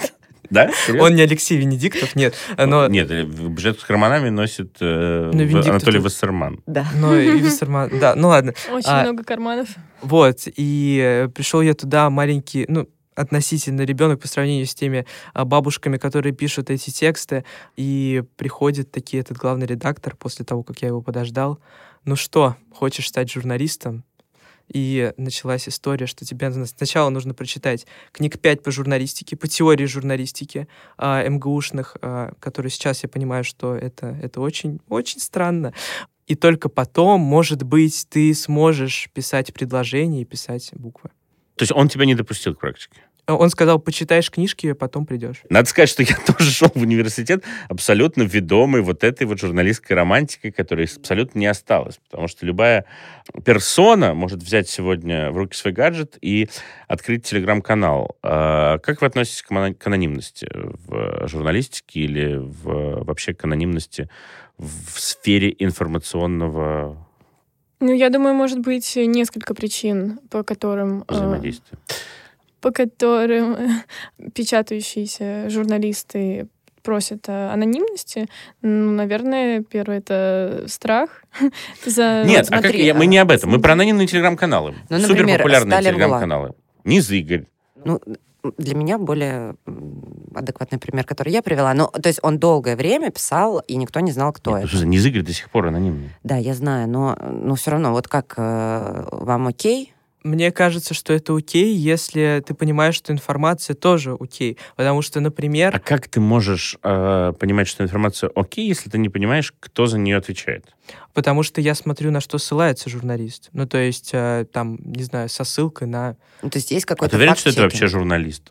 Да? 0.51 0.71
Серьезно? 0.87 1.07
Он 1.09 1.15
не 1.17 1.23
Алексей 1.23 1.57
Венедиктов, 1.59 2.15
нет, 2.15 2.35
но, 2.57 2.87
Нет, 2.87 3.11
э, 3.11 3.25
в 3.25 3.59
жилетку 3.59 3.83
с 3.83 3.85
карманами 3.85 4.29
носит 4.29 4.77
э, 4.81 5.31
Ну, 5.33 5.39
в- 5.39 5.41
Венедиктов 5.43 5.71
Анатолий 5.71 5.99
Вассерман. 5.99 6.63
Да. 6.67 6.87
но 6.95 7.17
и 7.17 7.39
Виссерман, 7.41 7.91
да, 7.99 8.15
ну 8.15 8.29
ладно. 8.29 8.55
Очень 8.73 8.89
А, 8.91 9.03
много 9.03 9.25
карманов. 9.25 9.69
Вот, 10.03 10.43
и 10.47 11.01
э, 11.03 11.29
пришел 11.29 11.63
я 11.63 11.75
туда 11.75 12.11
маленький, 12.11 12.65
ну, 12.69 12.89
относительно 13.17 13.83
ребенок 13.83 14.21
по 14.21 14.29
сравнению 14.29 14.67
с 14.67 14.75
теми 14.75 15.07
а, 15.33 15.45
бабушками, 15.45 15.97
которые 15.97 16.33
пишут 16.33 16.71
эти 16.71 16.91
тексты, 16.91 17.45
и 17.77 18.23
приходит 18.37 18.93
таки 18.93 19.17
этот 19.17 19.37
главный 19.39 19.67
редактор 19.67 20.15
после 20.15 20.45
того, 20.45 20.63
как 20.63 20.83
я 20.83 20.89
его 20.89 21.03
подождал. 21.03 21.59
Ну 22.05 22.15
что, 22.15 22.57
хочешь 22.73 23.09
стать 23.09 23.33
журналистом? 23.33 24.05
И 24.69 25.13
началась 25.17 25.69
история, 25.69 26.07
что 26.07 26.25
тебе 26.25 26.51
сначала 26.67 27.09
нужно 27.09 27.35
прочитать 27.35 27.87
книг 28.13 28.41
5 28.41 28.63
по 28.63 28.71
журналистике, 28.71 29.37
по 29.37 29.47
теории 29.47 29.87
журналистики 29.87 30.67
а, 30.99 31.27
МГУшных, 31.27 31.97
а, 32.03 32.33
которые 32.41 32.71
сейчас 32.71 33.03
я 33.03 33.09
понимаю, 33.09 33.45
что 33.45 33.75
это, 33.75 34.19
это 34.23 34.41
очень, 34.41 34.81
очень 34.89 35.21
странно. 35.21 35.73
И 36.27 36.35
только 36.35 36.69
потом, 36.69 37.21
может 37.21 37.63
быть, 37.63 38.07
ты 38.11 38.35
сможешь 38.35 39.09
писать 39.15 39.55
предложения 39.55 40.23
и 40.23 40.25
писать 40.25 40.71
буквы. 40.75 41.11
То 41.55 41.63
есть 41.63 41.73
он 41.73 41.89
тебя 41.89 42.05
не 42.05 42.15
допустил 42.15 42.55
к 42.55 42.59
практике? 42.59 43.03
Он 43.29 43.51
сказал, 43.51 43.81
почитаешь 43.81 44.31
книжки, 44.31 44.69
а 44.69 44.75
потом 44.75 45.05
придешь. 45.05 45.43
Надо 45.49 45.69
сказать, 45.69 45.89
что 45.89 46.03
я 46.03 46.17
тоже 46.27 46.51
шел 46.51 46.71
в 46.73 46.81
университет 46.81 47.43
абсолютно 47.69 48.23
ведомый 48.23 48.83
вот 48.83 49.03
этой 49.03 49.27
вот 49.27 49.41
журналистской 49.41 49.97
романтикой, 49.97 50.53
которой 50.53 50.89
абсолютно 50.97 51.41
не 51.41 51.47
осталось. 51.47 51.99
Потому 52.09 52.29
что 52.29 52.47
любая 52.47 52.85
персона 53.45 54.15
может 54.15 54.43
взять 54.43 54.69
сегодня 54.69 55.33
в 55.33 55.37
руки 55.37 55.57
свой 55.57 55.73
гаджет 55.73 56.19
и 56.21 56.49
открыть 56.87 57.25
телеграм-канал. 57.25 58.17
А 58.23 58.79
Как 58.79 59.01
вы 59.01 59.09
относитесь 59.09 59.43
к 59.43 59.51
ано- 59.51 59.75
к 59.75 59.87
анонимности 59.87 60.49
в 60.53 61.27
журналистике 61.27 62.01
или 62.01 62.37
в, 62.37 63.05
вообще 63.05 63.35
к 63.35 63.45
анонимности 63.45 64.09
в 64.57 64.99
сфере 65.01 65.55
информационного 65.59 66.97
Ну, 67.81 67.93
я 67.93 68.09
думаю, 68.09 68.35
может 68.35 68.61
быть 68.61 68.97
несколько 68.97 69.55
причин, 69.55 70.19
по 70.31 70.43
которым... 70.45 71.03
э, 71.09 71.13
взаимодействия? 71.13 71.79
По 72.67 72.73
которым 72.73 73.57
печатающиеся 74.35 75.49
журналисты 75.51 76.49
просят 76.83 77.29
э, 77.29 77.53
анонимности. 77.53 78.27
Ну, 78.61 78.91
наверное, 78.91 79.63
первое 79.63 79.99
это 79.99 80.65
страх 80.67 81.23
за 81.87 82.25
Нет, 82.27 82.41
а 82.41 82.45
смотри, 82.47 82.71
как 82.73 82.81
я- 82.81 82.95
мы 82.95 83.05
а, 83.05 83.07
не 83.07 83.19
об 83.19 83.31
этом. 83.31 83.51
Мы 83.51 83.61
про 83.61 83.75
анонимные 83.75 84.09
телеграм-каналы. 84.09 84.75
Ну, 84.89 84.99
например, 84.99 85.39
Суперпопулярные 85.39 85.73
Сталин 85.75 85.91
телеграм-каналы. 85.91 86.55
Низ 86.83 87.09
Игорь. 87.09 87.47
Ну, 87.85 88.01
для 88.59 88.75
меня 88.75 88.99
более 88.99 89.55
адекватный 90.35 90.81
пример, 90.81 91.05
который 91.05 91.33
я 91.33 91.43
привела. 91.43 91.73
Ну, 91.73 91.87
то 91.87 92.09
есть 92.09 92.19
он 92.25 92.41
долгое 92.41 92.75
время 92.75 93.13
писал, 93.13 93.61
и 93.61 93.77
никто 93.77 94.01
не 94.01 94.11
знал, 94.11 94.33
кто 94.33 94.59
Нет, 94.59 94.65
это. 94.65 94.77
слушай, 94.77 95.23
до 95.23 95.33
сих 95.33 95.51
пор 95.51 95.69
анонимный. 95.69 96.11
Да, 96.25 96.37
я 96.37 96.55
знаю, 96.55 96.89
но, 96.89 97.17
но 97.31 97.55
все 97.55 97.71
равно, 97.71 97.93
вот 97.93 98.09
как 98.09 98.35
э, 98.37 99.07
вам 99.13 99.47
окей? 99.47 99.93
Мне 100.27 100.51
кажется, 100.51 100.93
что 100.93 101.13
это 101.13 101.37
окей, 101.37 101.75
если 101.75 102.43
ты 102.45 102.53
понимаешь, 102.55 102.97
что 102.97 103.13
информация 103.13 103.75
тоже 103.75 104.17
окей. 104.19 104.59
Потому 104.75 105.01
что, 105.01 105.21
А 105.21 105.23
например, 105.23 105.79
как 105.79 106.09
ты 106.09 106.19
можешь 106.19 106.77
э, 106.83 107.33
понимать, 107.39 107.69
что 107.69 107.85
информация 107.85 108.31
окей, 108.35 108.67
если 108.67 108.91
ты 108.91 108.99
не 108.99 109.09
понимаешь, 109.09 109.55
кто 109.61 109.87
за 109.87 109.99
нее 109.99 110.17
отвечает? 110.17 110.67
потому 111.15 111.43
что 111.43 111.63
я 111.63 111.75
смотрю, 111.75 112.11
на 112.11 112.21
что 112.21 112.37
ссылается 112.37 112.91
журналист. 112.91 113.49
Ну, 113.53 113.67
то 113.67 113.79
есть, 113.79 114.11
э, 114.13 114.45
там, 114.53 114.77
не 114.85 115.03
знаю, 115.03 115.31
со 115.31 115.45
ссылкой 115.45 115.89
на... 115.89 116.17
Ну, 116.43 116.51
то 116.51 116.59
есть 116.59 116.71
есть 116.71 116.85
А 116.85 116.89
какой-то 116.89 117.13
ты 117.13 117.17
уверен, 117.17 117.35
что 117.37 117.49
это 117.49 117.63
вообще 117.63 117.87
журналист? 117.87 118.51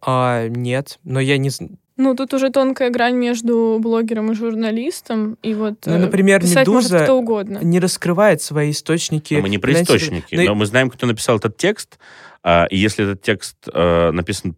А, 0.00 0.46
нет, 0.46 1.00
но 1.02 1.18
я 1.18 1.38
не... 1.38 1.50
Ну, 1.96 2.16
тут 2.16 2.34
уже 2.34 2.50
тонкая 2.50 2.90
грань 2.90 3.14
между 3.14 3.78
блогером 3.80 4.32
и 4.32 4.34
журналистом. 4.34 5.38
И 5.42 5.54
вот 5.54 5.86
Ну, 5.86 5.92
э, 5.92 5.98
например, 5.98 6.40
писать 6.40 6.66
может 6.66 6.90
«Медуза» 6.90 7.04
кто 7.04 7.18
угодно. 7.18 7.58
не 7.62 7.78
раскрывает 7.78 8.42
свои 8.42 8.72
источники. 8.72 9.34
Но 9.34 9.42
мы 9.42 9.48
не 9.48 9.58
про 9.58 9.70
Знаете, 9.70 9.96
источники, 9.96 10.34
ну, 10.34 10.44
но 10.44 10.54
мы 10.56 10.66
знаем, 10.66 10.90
кто 10.90 11.06
написал 11.06 11.36
этот 11.36 11.56
текст. 11.56 11.98
а, 12.42 12.66
и 12.68 12.76
если 12.76 13.04
этот 13.04 13.22
текст 13.22 13.56
э, 13.72 14.10
написан 14.10 14.56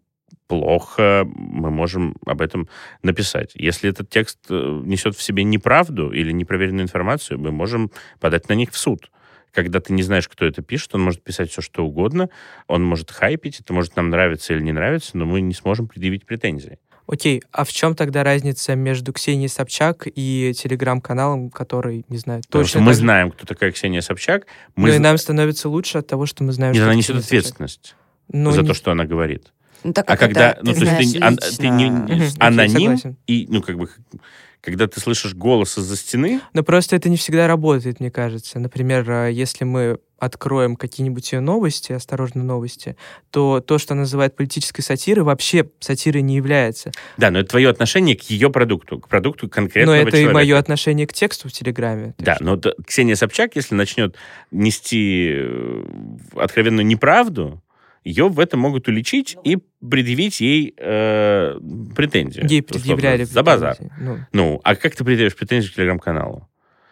плохо, 0.49 1.25
мы 1.27 1.71
можем 1.71 2.17
об 2.25 2.41
этом 2.41 2.69
написать. 3.03 3.53
Если 3.55 3.91
этот 3.91 4.09
текст 4.09 4.39
э, 4.49 4.83
несет 4.85 5.15
в 5.15 5.23
себе 5.23 5.45
неправду 5.45 6.13
или 6.13 6.33
непроверенную 6.33 6.85
информацию, 6.85 7.39
мы 7.39 7.53
можем 7.53 7.91
подать 8.19 8.49
на 8.49 8.55
них 8.55 8.71
в 8.71 8.79
суд. 8.79 9.11
Когда 9.53 9.81
ты 9.81 9.93
не 9.93 10.03
знаешь, 10.03 10.29
кто 10.29 10.45
это 10.45 10.63
пишет, 10.63 10.95
он 10.95 11.03
может 11.03 11.23
писать 11.23 11.51
все, 11.51 11.63
что 11.63 11.85
угодно, 11.85 12.29
он 12.67 12.85
может 12.85 13.11
хайпить, 13.11 13.61
это 13.61 13.73
может 13.73 13.97
нам 13.97 14.11
нравиться 14.11 14.53
или 14.55 14.63
не 14.63 14.73
нравиться, 14.73 15.17
но 15.17 15.25
мы 15.27 15.41
не 15.41 15.55
сможем 15.55 15.89
предъявить 15.89 16.27
претензии. 16.27 16.79
Окей, 17.07 17.43
а 17.53 17.65
в 17.65 17.73
чем 17.73 17.95
тогда 17.95 18.25
разница 18.25 18.75
между 18.75 19.13
Ксенией 19.13 19.49
Собчак 19.49 20.09
и 20.13 20.53
телеграм-каналом, 20.57 21.51
который, 21.51 22.05
не 22.09 22.19
знаю, 22.19 22.43
Потому 22.47 22.65
точно 22.65 22.71
что 22.71 22.81
мы 22.81 22.87
так 22.93 22.97
знаем, 22.97 23.31
кто 23.31 23.47
такая 23.47 23.71
Ксения 23.71 24.01
Собчак. 24.01 24.47
Мы 24.75 24.89
Ну 24.91 24.95
и 24.97 24.99
нам 24.99 25.17
становится 25.17 25.69
лучше 25.69 25.99
от 25.99 26.07
того, 26.09 26.27
что 26.27 26.43
мы 26.43 26.53
знаем, 26.53 26.73
Нет, 26.73 26.81
что 26.83 26.87
она 26.91 26.95
несет 26.97 27.17
ответственность 27.17 27.95
Ну, 28.33 28.51
за 28.51 28.63
не- 28.63 28.69
то, 28.69 28.75
что 28.75 28.91
она 28.91 29.05
говорит. 29.05 29.53
Ну, 29.85 29.93
так 29.93 30.11
А 30.11 30.17
когда, 30.17 30.51
это 30.51 30.61
ну, 30.65 30.75
то 30.75 30.81
есть 30.81 31.13
ты, 31.15 31.21
ан- 31.21 31.37
ты 31.37 31.69
не, 31.69 31.91
лично. 32.13 32.45
Аноним, 32.45 33.17
и, 33.29 33.47
ну, 33.49 33.63
как 33.63 33.77
бы, 33.79 33.89
когда 34.67 34.89
ты 34.89 34.99
слышишь 34.99 35.33
голос 35.33 35.79
из-за 35.79 35.97
стены, 35.97 36.41
Но 36.53 36.65
просто 36.65 36.97
это 36.97 37.09
не 37.09 37.17
всегда 37.17 37.47
работает, 37.47 38.01
мне 38.01 38.11
кажется. 38.11 38.59
Например, 38.59 39.09
э, 39.09 39.33
если 39.33 39.63
мы 39.65 40.01
откроем 40.19 40.75
какие-нибудь 40.75 41.31
ее 41.33 41.39
новости, 41.41 41.93
осторожно, 41.93 42.43
новости, 42.43 42.97
то 43.31 43.61
то, 43.61 43.79
что 43.79 43.95
она 43.95 44.01
называет 44.01 44.35
политической 44.35 44.81
сатирой, 44.83 45.25
вообще 45.25 45.69
сатирой 45.79 46.23
не 46.23 46.35
является. 46.35 46.91
да, 47.17 47.31
но 47.31 47.39
это 47.41 47.51
твое 47.51 47.69
отношение 47.69 48.17
к 48.17 48.23
ее 48.23 48.51
продукту, 48.51 48.99
к 48.99 49.09
продукту 49.09 49.49
конкретного 49.49 49.95
Но 49.95 50.03
это 50.03 50.11
человека. 50.11 50.31
и 50.31 50.35
мое 50.35 50.59
отношение 50.59 51.07
к 51.07 51.13
тексту 51.13 51.49
в 51.49 51.53
Телеграме. 51.53 52.15
Да, 52.19 52.35
что- 52.37 52.45
но 52.45 52.61
Ксения 52.85 53.15
Собчак, 53.15 53.55
если 53.55 53.77
начнет 53.77 54.17
нести 54.51 55.29
э, 55.33 55.85
откровенную 56.35 56.85
неправду, 56.87 57.63
ее 58.07 58.29
в 58.29 58.39
этом 58.39 58.61
могут 58.61 58.87
уличить 58.87 59.37
и 59.43 59.59
предъявить 59.81 60.41
ей 60.41 60.75
э, 60.79 61.59
претензию. 61.97 62.47
Ей 62.49 62.61
условно, 62.61 62.85
предъявляли 62.85 63.25
За 63.25 63.43
базар. 63.43 63.77
Ну, 63.99 64.19
Ну, 64.33 64.61
а 64.63 64.77
как 64.77 64.95
ты 64.95 65.05
предъявишь 65.05 65.35
претензию 65.35 65.73
к 65.73 65.75
телеграм-каналу? 65.75 66.49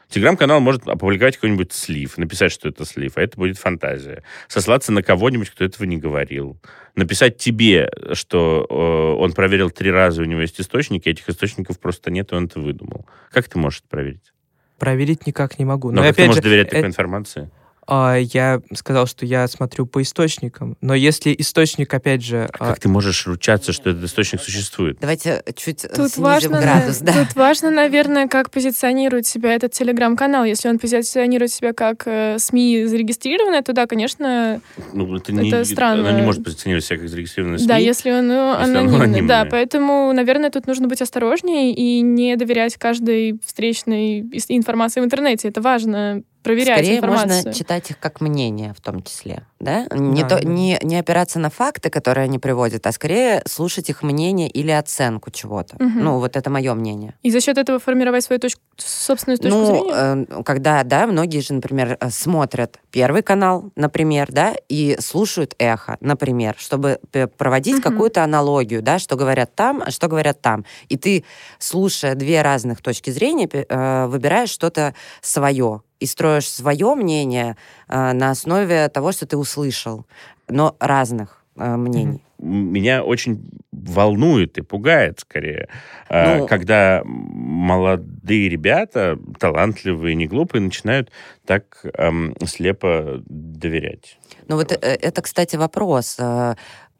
Телеграм-канал 0.08 0.60
может 0.60 0.86
опубликовать 0.88 1.36
какой-нибудь 1.36 1.72
слив, 1.72 2.18
написать, 2.18 2.50
что 2.50 2.68
это 2.68 2.84
слив, 2.84 3.12
а 3.16 3.22
это 3.22 3.36
будет 3.36 3.58
фантазия. 3.58 4.24
Сослаться 4.48 4.90
на 4.92 5.02
кого-нибудь, 5.02 5.50
кто 5.50 5.64
этого 5.64 5.86
не 5.86 5.98
говорил. 5.98 6.60
Написать 6.96 7.36
тебе, 7.36 7.90
что 8.12 8.66
э, 8.68 9.22
он 9.22 9.32
проверил 9.32 9.70
три 9.70 9.92
раза, 9.92 10.22
у 10.22 10.24
него 10.24 10.40
есть 10.40 10.60
источники, 10.60 11.08
этих 11.08 11.28
источников 11.28 11.78
просто 11.78 12.10
нет, 12.10 12.32
и 12.32 12.34
он 12.34 12.46
это 12.46 12.58
выдумал. 12.58 13.06
Как 13.30 13.48
ты 13.48 13.56
можешь 13.56 13.80
это 13.80 13.88
проверить? 13.88 14.32
проверить 14.78 15.26
никак 15.26 15.58
не 15.58 15.64
могу. 15.64 15.90
Но, 15.90 16.02
Но, 16.02 16.08
как 16.08 16.16
ты 16.16 16.22
опять 16.22 16.26
можешь 16.26 16.42
же, 16.42 16.50
доверять 16.50 16.66
э- 16.68 16.70
такой 16.70 16.88
информации? 16.88 17.50
А, 17.86 18.16
Я 18.16 18.60
сказал, 18.74 19.06
что 19.06 19.26
я 19.26 19.46
смотрю 19.48 19.86
по 19.86 20.00
источникам. 20.02 20.76
Но 20.80 20.94
если 20.94 21.34
источник, 21.38 21.92
опять 21.92 22.22
же... 22.22 22.48
а, 22.58 22.68
Как 22.70 22.80
ты 22.80 22.88
можешь 22.88 23.26
ручаться, 23.26 23.72
что 23.72 23.90
этот 23.90 24.04
источник 24.04 24.40
существует? 24.40 24.98
Давайте 25.00 25.42
чуть 25.56 25.82
Тут 25.82 26.10
снизим 26.12 26.22
важно, 26.22 26.60
градус. 26.60 27.00
на- 27.00 27.06
Да. 27.06 27.24
тут 27.24 27.34
важно, 27.36 27.70
наверное, 27.70 28.26
как 28.28 28.50
позиционирует 28.50 29.26
себя 29.26 29.54
этот 29.54 29.72
телеграм-канал. 29.72 30.44
Если 30.44 30.68
он 30.68 30.78
позиционирует 30.78 31.50
себя 31.52 31.72
как 31.72 32.02
э, 32.06 32.38
СМИ 32.38 32.84
зарегистрированное, 32.86 33.62
то 33.62 33.72
да, 33.72 33.86
конечно, 33.86 34.60
Ну, 34.92 35.16
это, 35.16 35.32
не, 35.32 35.48
Это 35.50 35.64
странно. 35.64 36.08
Она 36.08 36.18
не 36.20 36.26
может 36.26 36.42
позиционировать 36.44 36.84
себя 36.84 36.98
как 36.98 37.08
зарегистрированная 37.08 37.58
СМИ. 37.58 37.68
да, 37.68 37.76
если 37.76 38.10
он 38.10 38.28
ну, 38.28 38.50
если 38.52 38.64
анонимный. 38.76 39.04
анонимное. 39.04 39.44
Да, 39.44 39.50
поэтому, 39.50 40.12
наверное, 40.12 40.50
тут 40.50 40.66
нужно 40.66 40.88
быть 40.88 41.02
осторожнее 41.02 41.72
и 41.74 42.00
не 42.00 42.36
доверять 42.36 42.76
каждой 42.76 43.38
встречной 43.44 44.20
информации 44.48 45.00
в 45.00 45.04
интернете. 45.04 45.48
Это 45.48 45.60
важно 45.60 46.22
проверять 46.44 46.76
Скорее 46.78 46.98
информацию. 46.98 47.36
можно 47.38 47.54
читать 47.54 47.90
их 47.90 47.98
как 47.98 48.20
мнение 48.20 48.72
в 48.76 48.80
том 48.80 49.02
числе, 49.02 49.42
да? 49.58 49.86
Не, 49.90 50.22
Да, 50.22 50.28
то, 50.28 50.42
да. 50.42 50.48
не, 50.48 50.78
не 50.82 50.96
опираться 50.98 51.38
на 51.40 51.50
факты, 51.50 51.90
которые 51.90 52.24
они 52.24 52.38
приводят, 52.38 52.86
а 52.86 52.92
скорее 52.92 53.42
слушать 53.46 53.90
их 53.90 54.02
мнение 54.04 54.48
или 54.48 54.70
оценку 54.70 55.30
чего-то. 55.32 55.76
Мгм. 55.80 56.04
Ну, 56.04 56.18
вот 56.18 56.36
это 56.36 56.50
мое 56.50 56.74
мнение. 56.74 57.14
И 57.22 57.30
за 57.30 57.40
счет 57.40 57.58
этого 57.58 57.78
формировать 57.80 58.22
свою 58.22 58.38
точку, 58.38 58.60
собственную 58.76 59.38
точку 59.38 59.58
ну, 59.58 59.66
зрения. 59.66 60.26
э, 60.38 60.42
когда, 60.44 60.84
да, 60.84 61.06
многие 61.06 61.40
же, 61.40 61.54
например, 61.54 61.96
э, 61.98 62.10
смотрят 62.10 62.78
Первый 62.90 63.22
канал, 63.22 63.72
например, 63.74 64.28
да, 64.30 64.54
и 64.68 64.96
слушают 65.00 65.54
эхо, 65.58 65.96
например, 66.00 66.54
чтобы 66.58 67.00
проводить 67.36 67.74
Мгм. 67.78 67.82
какую-то 67.82 68.22
аналогию, 68.22 68.82
да, 68.82 68.98
что 69.00 69.16
говорят 69.16 69.54
там, 69.56 69.82
а 69.84 69.90
что 69.90 70.06
говорят 70.08 70.40
там. 70.42 70.64
И 70.88 70.96
ты, 70.96 71.24
слушая 71.58 72.14
две 72.14 72.42
разных 72.42 72.82
точки 72.82 73.10
зрения, 73.10 73.48
э, 73.50 74.06
выбираешь 74.06 74.50
что-то 74.50 74.94
свое 75.22 75.82
и 76.04 76.06
строишь 76.06 76.48
свое 76.48 76.94
мнение 76.94 77.56
э, 77.88 78.12
на 78.12 78.30
основе 78.30 78.88
того, 78.88 79.12
что 79.12 79.26
ты 79.26 79.36
услышал, 79.36 80.04
но 80.48 80.76
разных 80.78 81.42
э, 81.56 81.76
мнений. 81.76 82.20
Меня 82.38 83.02
очень 83.02 83.48
волнует 83.72 84.58
и 84.58 84.62
пугает, 84.62 85.20
скорее, 85.20 85.68
э, 86.10 86.38
Ну- 86.40 86.46
когда 86.46 87.02
молодые 87.04 88.50
ребята, 88.50 89.18
талантливые, 89.38 90.14
не 90.14 90.26
глупые, 90.26 90.60
начинают 90.60 91.10
так 91.46 91.86
эм, 91.94 92.34
слепо 92.46 93.22
доверять. 93.26 94.18
Ну 94.48 94.56
вот 94.56 94.72
э, 94.72 94.76
это, 94.76 95.22
кстати, 95.22 95.56
вопрос. 95.56 96.18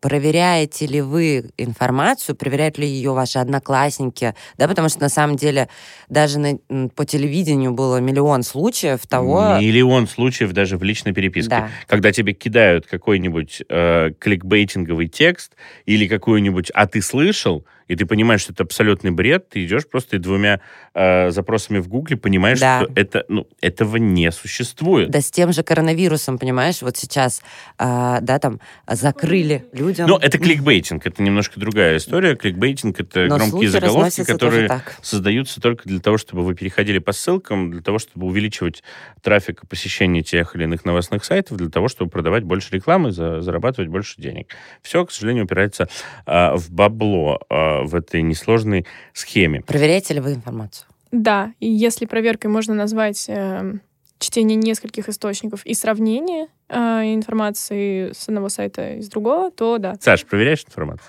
Проверяете 0.05 0.85
ли 0.85 1.01
вы 1.01 1.47
информацию, 1.57 2.37
проверяют 2.37 2.77
ли 2.77 2.87
ее 2.87 3.13
ваши 3.15 3.39
одноклассники, 3.39 4.35
да, 4.59 4.69
потому 4.69 4.91
что 4.91 5.01
на 5.01 5.09
самом 5.09 5.37
деле 5.37 5.71
даже 6.11 6.39
на- 6.39 6.89
по 6.91 7.07
телевидению 7.07 7.73
было 7.73 8.03
миллион 8.03 8.43
случаев 8.43 9.07
того, 9.07 9.57
Миллион 9.59 10.07
случаев 10.07 10.53
даже 10.53 10.77
в 10.77 10.83
личной 10.83 11.15
переписке. 11.15 11.49
Да. 11.49 11.71
Когда 11.87 12.13
тебе 12.13 12.35
кидают 12.35 12.87
какой-нибудь 12.87 13.63
э, 13.67 14.11
кликбейтинговый 14.19 15.09
текст 15.09 15.53
или 15.87 16.07
какой-нибудь 16.07 16.71
«а 16.75 16.87
ты 16.87 17.01
слышал?», 17.01 17.65
и 17.89 17.97
ты 17.97 18.07
понимаешь, 18.07 18.41
что 18.43 18.53
это 18.53 18.63
абсолютный 18.65 19.11
бред, 19.11 19.49
ты 19.49 19.65
идешь 19.65 19.87
просто 19.89 20.17
и 20.17 20.19
двумя 20.19 20.61
э, 20.95 21.31
запросами 21.31 21.79
в 21.79 21.89
Гугле 21.89 22.17
понимаешь, 22.17 22.61
Да. 22.61 22.83
что 22.85 22.93
это, 22.95 23.25
ну, 23.29 23.47
этого 23.61 23.97
не 23.97 24.31
существует. 24.33 25.11
да 25.11 25.21
с 25.21 25.31
тем 25.31 25.53
же 25.53 25.63
коронавирусом, 25.63 26.39
понимаешь, 26.39 26.83
вот 26.83 26.97
сейчас, 26.97 27.43
а, 27.79 28.21
да, 28.21 28.39
там 28.39 28.61
закрыли 28.87 29.65
людям. 29.73 30.09
Но 30.09 30.19
это 30.19 30.39
кликбейтинг, 30.39 31.07
это 31.07 31.23
немножко 31.23 31.59
другая 31.61 31.97
история. 31.97 32.37
Кликбейтинг— 32.37 33.01
это 33.01 33.27
Но 33.27 33.37
громкие 33.37 33.69
заголовки, 33.71 34.25
которые 34.25 34.69
так. 34.69 34.97
создаются 35.03 35.61
только 35.61 35.89
для 35.89 36.01
того, 36.01 36.19
чтобы 36.19 36.43
вы 36.45 36.55
переходили 36.55 36.99
по 36.99 37.13
ссылкам, 37.13 37.71
для 37.71 37.83
того, 37.83 37.99
чтобы 37.99 38.27
увеличивать 38.27 38.83
трафик 39.23 39.65
и 39.65 39.67
посещение 39.67 40.23
тех 40.23 40.55
или 40.57 40.65
иных 40.65 40.85
новостных 40.85 41.25
сайтов, 41.25 41.57
для 41.59 41.69
того, 41.69 41.89
чтобы 41.89 42.11
продавать 42.11 42.45
больше 42.45 42.75
рекламы, 42.75 43.13
за- 43.13 43.41
зарабатывать 43.41 43.91
больше 43.91 44.21
денег. 44.21 44.49
Все, 44.83 45.05
к 45.05 45.11
сожалению, 45.13 45.45
упирается 45.45 45.89
а, 46.27 46.57
в 46.57 46.71
бабло 46.71 47.41
а, 47.49 47.74
в 47.83 47.95
этой 47.95 48.23
несложной 48.23 48.87
схеме. 49.13 49.63
Проверяете 49.63 50.15
ли 50.15 50.21
вы 50.21 50.33
информацию? 50.33 50.87
Да, 51.13 51.53
и 51.61 51.69
если 51.69 52.07
проверкой 52.07 52.51
можно 52.51 52.75
назвать 52.75 53.27
э, 53.29 53.75
чтение 54.19 54.57
нескольких 54.57 55.09
источников 55.09 55.65
и 55.65 55.75
сравнение 55.75 56.49
э, 56.69 56.77
информации 57.15 58.13
с 58.13 58.29
одного 58.29 58.49
сайта 58.49 58.95
и 58.95 59.03
с 59.03 59.09
другого, 59.09 59.51
то 59.51 59.79
да. 59.79 59.97
Саш, 60.01 60.25
проверяешь 60.25 60.65
информацию? 60.65 61.07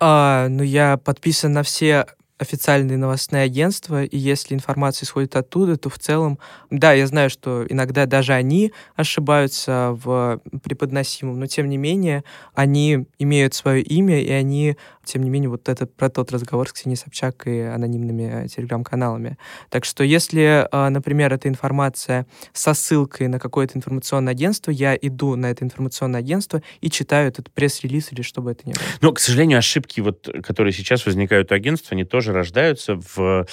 А, 0.00 0.48
ну, 0.48 0.62
я 0.62 0.96
подписан 0.96 1.52
на 1.52 1.62
все 1.62 2.06
официальные 2.38 2.98
новостные 2.98 3.42
агентства, 3.42 4.04
и 4.04 4.16
если 4.16 4.54
информация 4.54 5.06
исходит 5.06 5.36
оттуда, 5.36 5.76
то 5.76 5.90
в 5.90 5.98
целом, 5.98 6.38
да, 6.70 6.92
я 6.92 7.06
знаю, 7.06 7.30
что 7.30 7.66
иногда 7.68 8.06
даже 8.06 8.32
они 8.32 8.72
ошибаются 8.96 9.98
в 10.02 10.40
преподносимом, 10.62 11.38
но 11.38 11.46
тем 11.46 11.68
не 11.68 11.76
менее 11.76 12.24
они 12.54 13.06
имеют 13.18 13.54
свое 13.54 13.82
имя, 13.82 14.20
и 14.20 14.30
они, 14.30 14.76
тем 15.04 15.22
не 15.22 15.30
менее, 15.30 15.50
вот 15.50 15.68
этот 15.68 15.94
про 15.94 16.08
тот 16.08 16.30
разговор 16.32 16.68
с 16.68 16.72
Ксенией 16.72 16.98
Собчак 16.98 17.46
и 17.46 17.60
анонимными 17.60 18.44
э, 18.44 18.48
телеграм-каналами. 18.48 19.36
Так 19.68 19.84
что 19.84 20.04
если, 20.04 20.68
э, 20.70 20.88
например, 20.88 21.32
эта 21.32 21.48
информация 21.48 22.26
со 22.52 22.74
ссылкой 22.74 23.28
на 23.28 23.38
какое-то 23.38 23.76
информационное 23.76 24.32
агентство, 24.32 24.70
я 24.70 24.96
иду 24.96 25.34
на 25.34 25.46
это 25.46 25.64
информационное 25.64 26.20
агентство 26.20 26.62
и 26.80 26.90
читаю 26.90 27.28
этот 27.28 27.50
пресс-релиз 27.50 28.12
или 28.12 28.22
что 28.22 28.42
бы 28.42 28.52
это 28.52 28.68
ни 28.68 28.72
было. 28.72 28.82
Но, 29.00 29.12
к 29.12 29.20
сожалению, 29.20 29.58
ошибки, 29.58 30.00
вот, 30.00 30.28
которые 30.44 30.72
сейчас 30.72 31.04
возникают 31.04 31.50
у 31.50 31.54
агентства, 31.54 31.94
они 31.94 32.04
тоже 32.04 32.27
рождаются 32.32 32.94
в 32.94 33.46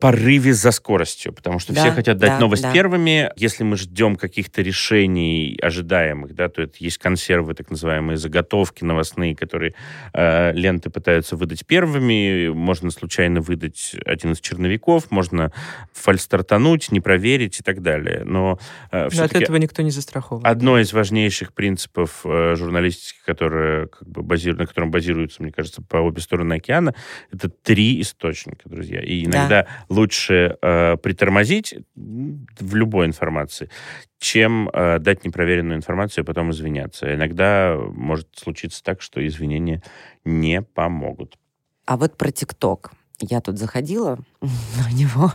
порыве 0.00 0.52
за 0.52 0.70
скоростью, 0.70 1.32
потому 1.32 1.58
что 1.58 1.72
Да, 1.72 1.82
все 1.82 1.90
хотят 1.92 2.18
дать 2.18 2.30
да, 2.30 2.38
новость 2.38 2.62
да. 2.62 2.72
первыми. 2.72 3.30
Если 3.36 3.64
мы 3.64 3.76
ждем 3.76 4.16
каких-то 4.16 4.62
решений 4.62 5.58
ожидаемых, 5.60 6.34
да, 6.34 6.48
то 6.48 6.62
это 6.62 6.74
есть 6.78 6.98
консервы, 6.98 7.54
так 7.54 7.70
называемые 7.70 8.16
заготовки 8.16 8.84
новостные, 8.84 9.34
которые 9.34 9.74
э, 10.12 10.52
ленты 10.52 10.90
пытаются 10.90 11.36
выдать 11.36 11.66
первыми. 11.66 12.48
Можно 12.48 12.90
случайно 12.90 13.40
выдать 13.40 13.96
один 14.04 14.32
из 14.32 14.40
черновиков, 14.40 15.10
можно 15.10 15.52
фальстартануть, 15.92 16.92
не 16.92 17.00
проверить 17.00 17.60
и 17.60 17.62
так 17.62 17.82
далее. 17.82 18.22
Но, 18.24 18.58
э, 18.92 19.08
Но 19.12 19.22
от 19.24 19.34
этого 19.34 19.56
никто 19.56 19.82
не 19.82 19.90
застрахован. 19.90 20.46
Одно 20.46 20.78
из 20.78 20.92
важнейших 20.92 21.52
принципов 21.52 22.20
э, 22.24 22.54
журналистики, 22.56 23.18
которое, 23.26 23.86
как 23.86 24.08
бы, 24.08 24.22
базиру- 24.22 24.58
на 24.58 24.66
котором 24.66 24.90
базируется, 24.90 25.42
мне 25.42 25.52
кажется, 25.52 25.82
по 25.82 25.96
обе 25.96 26.20
стороны 26.20 26.54
океана, 26.54 26.94
это 27.32 27.48
три 27.48 28.00
источника, 28.00 28.68
друзья. 28.68 29.00
И 29.00 29.24
иногда 29.24 29.66
лучше 29.88 30.56
э, 30.60 30.96
притормозить 30.96 31.74
в 31.94 32.74
любой 32.74 33.06
информации, 33.06 33.70
чем 34.18 34.68
э, 34.68 34.98
дать 34.98 35.24
непроверенную 35.24 35.76
информацию 35.76 36.24
и 36.24 36.26
потом 36.26 36.50
извиняться. 36.50 37.14
Иногда 37.14 37.76
может 37.76 38.28
случиться 38.36 38.82
так, 38.82 39.02
что 39.02 39.26
извинения 39.26 39.82
не 40.24 40.62
помогут. 40.62 41.38
А 41.86 41.96
вот 41.96 42.16
про 42.16 42.30
ТикТок. 42.30 42.92
Я 43.20 43.40
тут 43.40 43.58
заходила 43.58 44.18
на 44.40 44.92
него, 44.92 45.32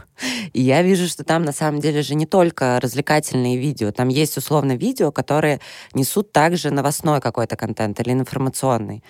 и 0.53 0.61
я 0.61 0.81
вижу, 0.83 1.07
что 1.07 1.25
там 1.25 1.43
на 1.43 1.51
самом 1.51 1.81
деле 1.81 2.01
же 2.01 2.15
не 2.15 2.25
только 2.25 2.79
развлекательные 2.81 3.57
видео, 3.57 3.91
там 3.91 4.07
есть 4.07 4.37
условно 4.37 4.77
видео, 4.77 5.11
которые 5.11 5.59
несут 5.93 6.31
также 6.31 6.71
новостной 6.71 7.19
какой-то 7.19 7.57
контент 7.57 7.99
или 7.99 8.11
информационный. 8.13 9.03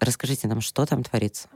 Расскажите 0.00 0.48
нам, 0.48 0.62
что 0.62 0.86
там 0.86 1.02
творится? 1.02 1.48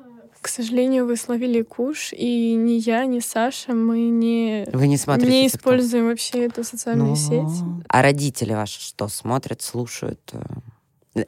К 0.42 0.48
сожалению, 0.48 1.06
вы 1.06 1.16
словили 1.16 1.62
куш, 1.62 2.12
и 2.12 2.54
ни 2.54 2.72
я, 2.72 3.06
ни 3.06 3.20
Саша, 3.20 3.72
мы 3.74 4.00
не, 4.08 4.66
Вы 4.72 4.88
не 4.88 4.96
смотрите 4.96 5.30
не 5.30 5.46
TikTok? 5.46 5.56
используем 5.56 6.06
вообще 6.08 6.46
эту 6.46 6.64
социальную 6.64 7.10
Ну, 7.10 7.16
сеть. 7.16 7.64
А 7.88 8.02
родители 8.02 8.52
ваши 8.52 8.80
что, 8.80 9.06
смотрят, 9.08 9.62
слушают? 9.62 10.20
э? 10.32 10.42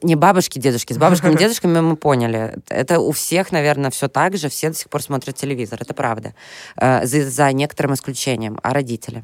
Не 0.02 0.16
бабушки, 0.16 0.58
дедушки. 0.58 0.94
С 0.94 0.98
бабушками, 0.98 1.36
дедушками 1.38 1.78
мы 1.80 1.96
поняли. 1.96 2.56
Это 2.68 2.98
у 3.00 3.12
всех, 3.12 3.52
наверное, 3.52 3.90
все 3.90 4.08
так 4.08 4.36
же. 4.36 4.48
Все 4.48 4.70
до 4.70 4.74
сих 4.74 4.88
пор 4.88 5.02
смотрят 5.02 5.36
телевизор. 5.36 5.78
Это 5.80 5.94
правда. 5.94 6.34
Э, 6.76 7.06
За, 7.06 7.28
за 7.30 7.52
некоторым 7.52 7.94
исключением. 7.94 8.58
А 8.62 8.72
родители? 8.74 9.22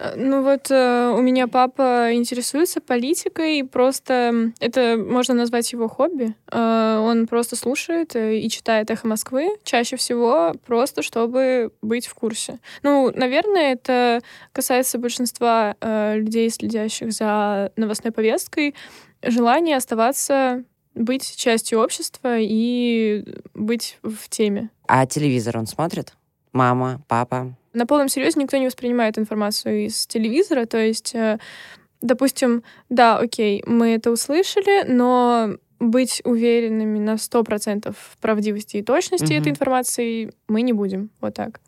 Э, 0.00 0.14
Ну 0.16 0.42
вот 0.42 0.70
э, 0.70 1.14
у 1.16 1.20
меня 1.20 1.46
папа 1.46 2.10
интересуется 2.14 2.80
политикой, 2.80 3.64
просто 3.64 4.52
это 4.58 4.96
можно 4.96 5.34
назвать 5.34 5.72
его 5.72 5.88
хобби. 5.88 6.34
Э, 6.50 6.98
Он 7.00 7.26
просто 7.26 7.56
слушает 7.56 8.16
э, 8.16 8.38
и 8.38 8.48
читает 8.48 8.90
«Эхо 8.90 9.06
Москвы» 9.06 9.50
чаще 9.62 9.96
всего 9.96 10.54
просто, 10.66 11.02
чтобы 11.02 11.72
быть 11.82 12.06
в 12.06 12.14
курсе. 12.14 12.58
Ну, 12.82 13.12
наверное, 13.14 13.72
это 13.74 14.20
касается 14.52 14.98
большинства 14.98 15.76
э, 15.80 16.16
людей, 16.16 16.48
следящих 16.50 17.12
за 17.12 17.72
новостной 17.76 18.12
повесткой, 18.12 18.74
желание 19.22 19.76
оставаться, 19.76 20.64
быть 20.94 21.36
частью 21.36 21.78
общества 21.80 22.38
и 22.38 23.24
быть 23.54 23.98
в 24.02 24.28
теме. 24.28 24.70
А 24.88 25.06
телевизор 25.06 25.58
он 25.58 25.66
смотрит? 25.66 26.14
Мама, 26.52 27.00
папа? 27.06 27.54
На 27.72 27.86
полном 27.86 28.08
серьезе 28.08 28.40
никто 28.40 28.56
не 28.56 28.66
воспринимает 28.66 29.18
информацию 29.18 29.86
из 29.86 30.06
телевизора. 30.06 30.66
То 30.66 30.78
есть, 30.78 31.14
э, 31.14 31.38
допустим, 32.00 32.62
да, 32.88 33.18
окей, 33.18 33.62
мы 33.66 33.90
это 33.94 34.10
услышали, 34.10 34.84
но 34.86 35.56
быть 35.78 36.20
уверенными 36.24 36.98
на 36.98 37.16
100% 37.16 37.96
в 37.98 38.18
правдивости 38.18 38.78
и 38.78 38.82
точности 38.82 39.32
Мгм. 39.32 39.40
этой 39.40 39.48
информации 39.52 40.32
мы 40.46 40.62
не 40.62 40.72
будем. 40.72 41.10
Вот 41.20 41.34
так. 41.34 41.60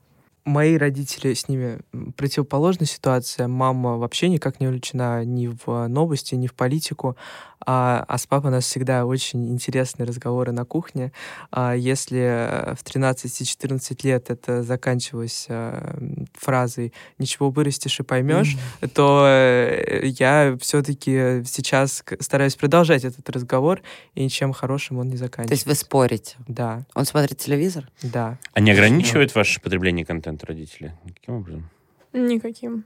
Мои 0.45 0.77
родители 0.77 1.35
с 1.35 1.49
ними 1.49 1.79
противоположная 2.17 2.87
ситуация. 2.87 3.49
Мама 3.49 3.97
вообще 3.99 4.29
никак 4.29 4.61
не 4.61 4.67
увлечена 4.67 5.25
ни 5.25 5.47
в 5.49 5.89
новости, 5.89 6.35
ни 6.35 6.47
в 6.47 6.55
политику. 6.55 7.17
А, 7.65 8.05
а 8.09 8.19
с 8.19 8.27
папой 8.27 8.49
у 8.49 8.55
нас 8.55 8.65
всегда 8.65 9.07
очень 9.07 9.49
интересные 9.49 10.05
разговоры 10.05 10.51
на 10.51 10.65
кухне. 10.65 11.13
А 11.53 11.75
если 11.77 12.19
э, 12.21 12.75
в 12.75 12.83
13-14 12.83 13.99
лет 14.03 14.31
это 14.31 14.65
заканчивалось 14.65 15.47
э, 15.49 15.95
м, 15.97 16.27
фразой 16.35 16.93
«ничего 17.19 17.51
вырастешь 17.51 18.01
и 18.01 18.03
поймешь», 18.03 18.57
то 18.95 19.25
э, 19.29 20.07
я 20.07 20.57
все-таки 20.61 21.45
сейчас 21.47 22.03
стараюсь 22.19 22.57
продолжать 22.57 23.05
этот 23.05 23.31
разговор, 23.31 23.81
и 24.17 24.25
ничем 24.25 24.53
хорошим 24.53 24.99
он 24.99 25.07
не 25.07 25.11
То 25.17 25.23
есть 25.23 25.25
заканчивается. 25.25 25.69
вы 25.69 25.75
спорите. 25.77 26.37
Да, 26.49 26.85
Он 26.95 27.05
смотрит 27.05 27.39
телевизор? 27.39 27.89
да. 28.03 28.39
А 28.55 28.61
не 28.61 28.73
ограничивают 28.73 29.37
ваше 29.37 29.61
потребление 29.61 30.05
контента 30.05 30.32
родители? 30.45 30.95
Каким 31.15 31.35
образом? 31.37 31.69
Никаким. 32.13 32.85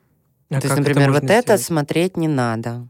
А 0.51 0.61
То 0.61 0.67
есть, 0.69 0.77
например, 0.79 1.11
вот 1.13 1.25
это 1.25 1.41
сделать? 1.43 1.63
смотреть 1.63 2.17
не 2.17 2.29
надо. 2.29 2.89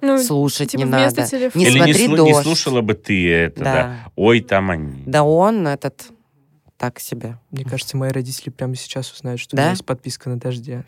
Ну, 0.00 0.18
Слушать 0.22 0.70
типа 0.70 0.80
не 0.80 0.84
надо. 0.86 1.26
телефона. 1.26 1.62
Не 1.62 1.66
Или 1.68 1.76
смотри 1.76 1.92
не, 2.08 2.14
слу- 2.14 2.24
не 2.24 2.32
«Дождь». 2.32 2.42
слушала 2.44 2.80
бы 2.80 2.94
ты 2.94 3.30
это, 3.30 3.58
да. 3.62 3.74
Да. 3.74 3.96
Ой, 4.16 4.40
там 4.40 4.70
они. 4.70 5.02
Да 5.06 5.22
он 5.24 5.66
этот 5.66 6.06
так 6.78 6.98
себе. 6.98 7.38
Мне 7.50 7.64
кажется, 7.66 7.98
мои 7.98 8.10
родители 8.10 8.48
прямо 8.48 8.74
сейчас 8.76 9.12
узнают, 9.12 9.38
что 9.40 9.54
у 9.54 9.58
Да? 9.58 9.62
меня 9.64 9.70
есть 9.72 9.84
подписка 9.84 10.30
на 10.30 10.40
дожде. 10.40 10.84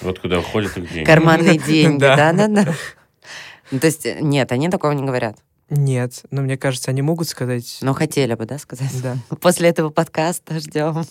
Вот 0.00 0.18
куда 0.18 0.38
уходят 0.38 0.76
их 0.78 0.90
деньги. 0.92 1.06
Карманные 1.06 1.58
деньги, 1.66 1.98
Да. 2.00 2.16
да-да-да. 2.32 2.72
Ну, 3.70 3.78
То 3.78 3.86
есть, 3.86 4.06
нет, 4.20 4.50
они 4.52 4.68
такого 4.70 4.92
не 4.92 5.02
говорят. 5.04 5.36
Нет, 5.76 6.22
но 6.30 6.42
мне 6.42 6.56
кажется, 6.56 6.90
они 6.90 7.02
могут 7.02 7.28
сказать... 7.28 7.78
Но 7.80 7.94
хотели 7.94 8.34
бы, 8.34 8.46
да, 8.46 8.58
сказать? 8.58 8.94
Да. 9.02 9.16
После 9.40 9.68
этого 9.68 9.90
подкаста 9.90 10.58
ждем. 10.60 11.04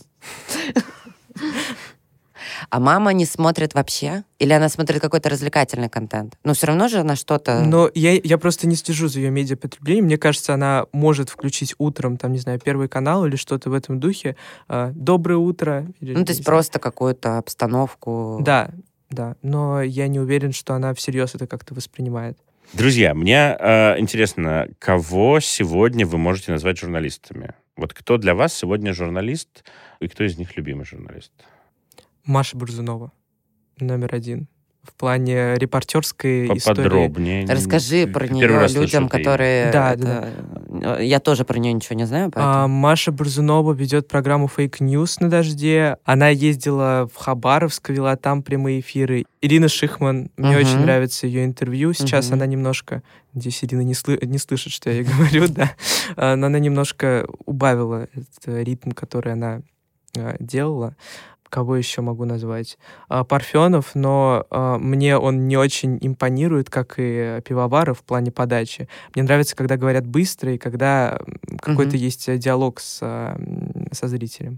А 2.69 2.79
мама 2.79 3.13
не 3.13 3.25
смотрит 3.25 3.73
вообще? 3.73 4.23
Или 4.39 4.53
она 4.53 4.69
смотрит 4.69 5.01
какой-то 5.01 5.29
развлекательный 5.29 5.89
контент? 5.89 6.37
Ну, 6.43 6.53
все 6.53 6.67
равно 6.67 6.87
же 6.87 6.99
она 6.99 7.15
что-то... 7.15 7.61
Но 7.61 7.89
я, 7.93 8.13
я 8.13 8.37
просто 8.37 8.67
не 8.67 8.75
слежу 8.75 9.07
за 9.07 9.19
ее 9.19 9.29
медиапотреблением. 9.31 10.05
Мне 10.05 10.17
кажется, 10.17 10.53
она 10.53 10.85
может 10.91 11.29
включить 11.29 11.75
утром, 11.77 12.17
там, 12.17 12.31
не 12.31 12.39
знаю, 12.39 12.59
Первый 12.59 12.87
канал 12.87 13.25
или 13.25 13.35
что-то 13.35 13.69
в 13.69 13.73
этом 13.73 13.99
духе. 13.99 14.35
а, 14.67 14.91
Доброе 14.93 15.37
утро. 15.37 15.87
или, 15.99 16.13
Ну, 16.15 16.25
то 16.25 16.31
есть 16.31 16.43
просто 16.43 16.79
какую-то 16.79 17.37
обстановку. 17.37 18.39
Да, 18.41 18.71
да. 19.09 19.35
Но 19.41 19.81
я 19.81 20.07
не 20.07 20.19
уверен, 20.19 20.51
что 20.51 20.73
она 20.73 20.93
всерьез 20.93 21.35
это 21.35 21.47
как-то 21.47 21.73
воспринимает. 21.73 22.37
Друзья, 22.73 23.13
мне 23.13 23.55
э, 23.59 23.99
интересно, 23.99 24.67
кого 24.79 25.39
сегодня 25.39 26.07
вы 26.07 26.17
можете 26.17 26.51
назвать 26.51 26.79
журналистами? 26.79 27.53
Вот 27.77 27.93
кто 27.93 28.17
для 28.17 28.33
вас 28.33 28.53
сегодня 28.53 28.93
журналист, 28.93 29.63
и 29.99 30.07
кто 30.07 30.23
из 30.23 30.37
них 30.37 30.55
любимый 30.57 30.83
журналист? 30.85 31.31
Маша 32.25 32.57
Бурзунова, 32.57 33.11
номер 33.79 34.15
один. 34.15 34.47
В 34.81 34.93
плане 34.95 35.55
репортерской 35.55 36.45
истории. 36.57 36.75
Поподробнее. 36.83 37.45
Расскажи 37.45 38.05
про 38.07 38.27
Первый 38.27 38.67
нее 38.67 38.81
людям, 38.81 39.07
которые... 39.07 39.71
Да, 39.71 39.93
это- 39.93 40.33
Я 40.99 41.19
тоже 41.19 41.45
про 41.45 41.57
нее 41.59 41.71
ничего 41.73 41.95
не 41.95 42.05
знаю, 42.05 42.27
А, 42.27 42.31
поэтому... 42.31 42.67
Маша 42.79 43.11
Бурзунова 43.11 43.73
ведет 43.73 44.07
программу 44.07 44.49
Fake 44.53 44.79
News 44.79 45.17
на 45.19 45.29
дожде. 45.29 45.97
Она 46.03 46.29
ездила 46.29 47.09
в 47.13 47.17
Хабаровск, 47.17 47.89
вела 47.89 48.15
там 48.15 48.43
прямые 48.43 48.81
эфиры. 48.81 49.25
Ирина 49.41 49.67
Шихман, 49.67 50.29
мне 50.37 50.49
Мгм. 50.51 50.57
очень 50.59 50.79
нравится 50.79 51.27
ее 51.27 51.45
интервью. 51.45 51.93
Сейчас 51.93 52.27
Мгм. 52.27 52.33
она 52.35 52.45
немножко, 52.45 53.01
надеюсь, 53.33 53.63
Ирина 53.63 53.81
не, 53.81 53.93
слы- 53.93 54.25
не 54.25 54.37
слышит, 54.37 54.73
что 54.73 54.89
я 54.89 54.97
ей 54.97 55.03
говорю, 55.43 55.47
да. 55.47 55.71
А, 56.15 56.35
Но 56.35 56.47
она 56.47 56.59
немножко 56.59 57.25
убавила 57.45 58.07
этот 58.13 58.47
э, 58.47 58.63
ритм, 58.63 58.91
который 58.91 59.33
она 59.33 59.61
а, 60.17 60.35
делала. 60.39 60.95
Кого 61.53 61.75
еще 61.75 62.01
могу 62.01 62.25
назвать? 62.25 62.79
А, 63.09 63.23
Парфенов, 63.23 63.91
но 63.93 64.47
а, 64.49 64.79
мне 64.79 65.15
он 65.19 65.47
не 65.47 65.55
очень 65.55 65.99
импонирует, 66.01 66.71
как 66.71 66.95
и 66.97 67.41
Пивоваров 67.45 67.99
в 67.99 68.03
плане 68.03 68.31
подачи. 68.31 68.87
Мне 69.13 69.23
нравится, 69.23 69.55
когда 69.55 69.77
говорят 69.77 70.07
быстро 70.07 70.55
и 70.55 70.57
когда 70.57 71.19
какой-то 71.61 71.95
Мгм. 71.95 72.03
есть 72.05 72.27
э, 72.27 72.39
диалог 72.39 72.79
с, 72.79 72.97
а, 73.03 73.39
со 73.91 74.07
зрителем. 74.07 74.57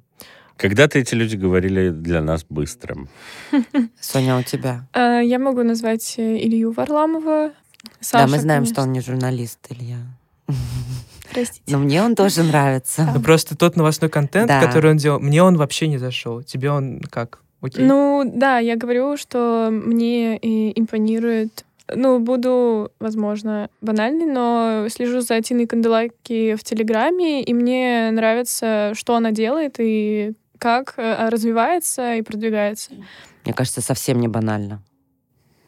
Когда-то 0.55 0.97
эти 0.97 1.15
люди 1.15 1.35
говорили 1.35 1.89
для 1.89 2.21
нас 2.21 2.45
быстрым. 2.47 3.09
Соня, 3.99 4.37
у 4.37 4.43
тебя? 4.43 4.87
А, 4.93 5.19
Я 5.19 5.37
могу 5.37 5.63
назвать 5.63 6.15
э, 6.17 6.37
Илью 6.37 6.71
Варламова. 6.71 7.51
да, 8.13 8.25
мы 8.27 8.39
знаем, 8.39 8.61
конечно. 8.61 8.73
что 8.73 8.81
он 8.83 8.93
не 8.93 9.01
журналист, 9.01 9.59
Илья. 9.69 9.97
Простите. 11.31 11.63
Но 11.67 11.79
мне 11.79 12.01
он 12.03 12.15
тоже 12.15 12.43
нравится. 12.43 13.09
Ну, 13.13 13.21
просто 13.21 13.57
тот 13.57 13.75
новостной 13.75 14.09
контент, 14.09 14.47
Да. 14.47 14.61
который 14.61 14.91
он 14.91 14.97
делал, 14.97 15.19
мне 15.19 15.43
он 15.43 15.57
вообще 15.57 15.87
не 15.87 15.97
зашел. 15.97 16.41
Тебе 16.43 16.71
он 16.71 17.01
как? 17.09 17.39
Окей? 17.61 17.83
Ну, 17.83 18.23
да, 18.25 18.59
я 18.59 18.75
говорю, 18.75 19.17
что 19.17 19.69
мне 19.71 20.37
и 20.37 20.79
импонирует 20.79 21.65
ну, 21.93 22.19
буду, 22.19 22.91
возможно, 22.99 23.69
банальной, 23.81 24.25
но 24.25 24.87
слежу 24.89 25.21
за 25.21 25.39
Тиной 25.41 25.67
Канделаки 25.67 26.55
в 26.55 26.63
Телеграме, 26.63 27.43
и 27.43 27.53
мне 27.53 28.09
нравится, 28.11 28.93
что 28.95 29.15
она 29.15 29.31
делает 29.31 29.75
и 29.79 30.33
как 30.57 30.95
э, 30.97 31.29
развивается 31.29 32.15
и 32.15 32.21
продвигается. 32.21 32.91
Мне 33.43 33.53
кажется, 33.53 33.81
совсем 33.81 34.19
не 34.19 34.27
банально. 34.27 34.81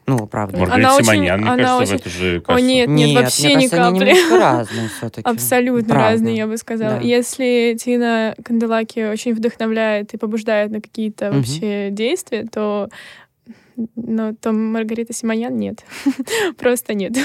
Ну, 0.08 0.26
правда. 0.26 0.58
Маргарита 0.58 0.88
Она 0.88 0.96
очень- 0.96 1.06
Симоньян, 1.06 1.42
мне 1.42 1.50
она 1.52 1.58
кажется, 1.64 1.78
очень- 1.78 1.98
в 1.98 2.02
эту 2.02 2.10
же 2.10 2.38
О, 2.38 2.42
кассу. 2.42 2.64
нет, 2.66 2.88
нет, 2.90 3.16
вообще 3.22 3.44
мне 3.44 3.56
ни 3.56 3.68
кажется, 3.68 3.88
они 3.88 4.00
капли. 4.00 4.10
немножко 4.14 4.40
разные 4.40 4.90
все-таки. 4.98 5.30
Абсолютно 5.30 5.94
Правда. 5.94 6.12
разные, 6.12 6.36
я 6.38 6.48
бы 6.48 6.58
сказала. 6.58 6.96
Да. 6.96 7.02
Если 7.02 7.78
Тина 7.78 8.34
Канделаки 8.44 9.00
очень 9.12 9.34
вдохновляет 9.34 10.14
и 10.14 10.18
побуждает 10.18 10.72
на 10.72 10.80
какие-то 10.82 11.28
Мгм. 11.28 11.38
вообще 11.38 11.90
действия, 11.92 12.46
то 12.50 12.90
но 13.96 14.34
то 14.34 14.54
Маргарита 14.54 15.14
Симонян 15.14 15.56
нет. 15.56 15.84
Просто 16.58 16.94
нет. 16.96 17.16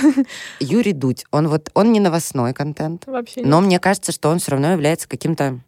Юрий 0.61 0.93
Дудь, 0.93 1.25
он 1.31 1.49
вот, 1.49 1.71
он 1.73 1.93
не 1.93 2.01
новостной 2.01 2.53
контент, 2.53 3.05
Вообще 3.07 3.41
но 3.43 3.59
нет. 3.61 3.67
мне 3.69 3.79
кажется, 3.79 4.13
что 4.13 4.29
он 4.29 4.39
все 4.39 4.51
равно 4.51 4.73
является 4.73 5.09
каким-то, 5.09 5.61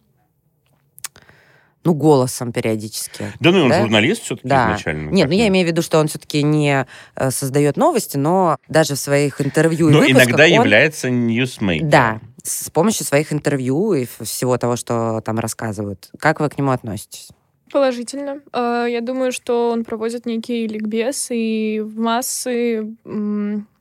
ну, 1.84 1.94
голосом 1.94 2.52
периодически. 2.52 3.32
Да 3.40 3.50
ну, 3.52 3.64
он 3.64 3.68
Да? 3.68 3.80
журналист 3.82 4.22
все-таки 4.22 4.48
Да. 4.48 4.66
изначально. 4.68 5.10
Нет, 5.10 5.28
ну 5.28 5.34
я 5.34 5.48
имею 5.48 5.66
в 5.66 5.70
виду, 5.70 5.82
что 5.82 5.98
он 5.98 6.08
все-таки 6.08 6.42
не 6.42 6.86
э, 7.16 7.30
создает 7.30 7.76
новости, 7.76 8.16
но 8.16 8.56
даже 8.68 8.94
в 8.94 8.98
своих 8.98 9.40
интервью 9.40 9.88
и 9.90 9.92
Но 9.92 10.04
иногда 10.06 10.44
он- 10.44 10.50
является 10.52 11.10
ньюсмейкером. 11.10 11.90
Да, 11.90 12.20
с 12.42 12.70
помощью 12.70 13.06
своих 13.06 13.32
интервью 13.32 13.94
и 13.94 14.06
всего 14.22 14.56
того, 14.58 14.76
что 14.76 15.20
там 15.24 15.38
рассказывают. 15.38 16.10
Как 16.18 16.40
вы 16.40 16.48
к 16.48 16.58
нему 16.58 16.70
относитесь? 16.72 17.28
Положительно. 17.70 18.40
Э, 18.52 18.86
Я 18.88 19.00
думаю, 19.00 19.32
что 19.32 19.70
он 19.70 19.84
проводит 19.84 20.26
некий 20.26 20.66
ликбез 20.66 21.28
и 21.30 21.80
в 21.84 21.98
массы 21.98 22.94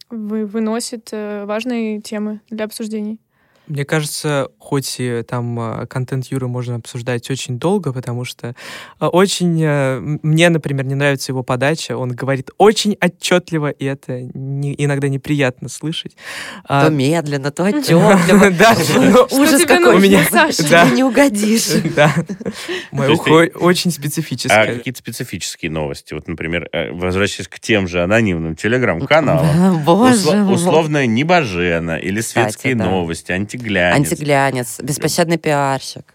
выносит 0.09 1.09
э, 1.11 1.45
важные 1.45 1.99
темы 2.01 2.41
для 2.49 2.65
обсуждений. 2.65 3.19
Мне 3.67 3.85
кажется, 3.85 4.49
хоть 4.59 4.95
и 4.99 5.21
там 5.23 5.57
а, 5.59 5.85
контент 5.85 6.25
Юры 6.27 6.47
можно 6.49 6.75
обсуждать 6.75 7.29
очень 7.29 7.57
долго, 7.59 7.93
потому 7.93 8.25
что 8.25 8.55
а, 8.99 9.07
очень... 9.07 9.57
а, 9.65 9.99
Мне, 10.01 10.49
например, 10.49 10.85
не 10.85 10.95
нравится 10.95 11.31
его 11.31 11.43
подача. 11.43 11.95
Он 11.97 12.09
говорит 12.11 12.49
очень 12.57 12.97
отчетливо, 13.01 13.69
и 13.69 13.85
это 13.85 14.19
не- 14.33 14.75
иногда 14.77 15.07
неприятно 15.07 15.69
слышать. 15.69 16.17
А, 16.65 16.85
То 16.87 16.91
медленно, 16.91 17.51
то 17.51 17.63
отчетливо. 17.67 18.51
Да, 18.51 18.75
Что 18.83 19.27
Ужас 19.31 19.63
какой. 19.65 19.95
У 19.95 19.99
меня- 19.99 20.25
Саша? 20.29 20.89
не 20.93 21.03
угодишь. 21.03 21.69
Да. 21.95 22.11
Мое 22.91 23.11
ухо 23.13 23.29
очень 23.59 23.91
А 23.91 23.93
специфическое. 23.93 24.75
какие-то 24.77 24.99
специфические 24.99 25.71
новости? 25.71 26.13
Вот, 26.13 26.27
например, 26.27 26.67
э, 26.73 26.91
возвращаясь 26.91 27.47
к 27.47 27.59
тем 27.59 27.87
же 27.87 28.03
анонимным 28.03 28.55
телеграм-каналам. 28.55 29.83
Боже 29.83 30.31
мой. 30.35 30.55
условно 30.55 31.05
Небожена 31.05 31.97
или 31.97 32.19
светские 32.21 32.75
новости, 32.75 33.31
антиглянец. 33.53 34.11
Антиглянец, 34.11 34.79
беспощадный 34.81 35.37
пиарщик. 35.37 36.13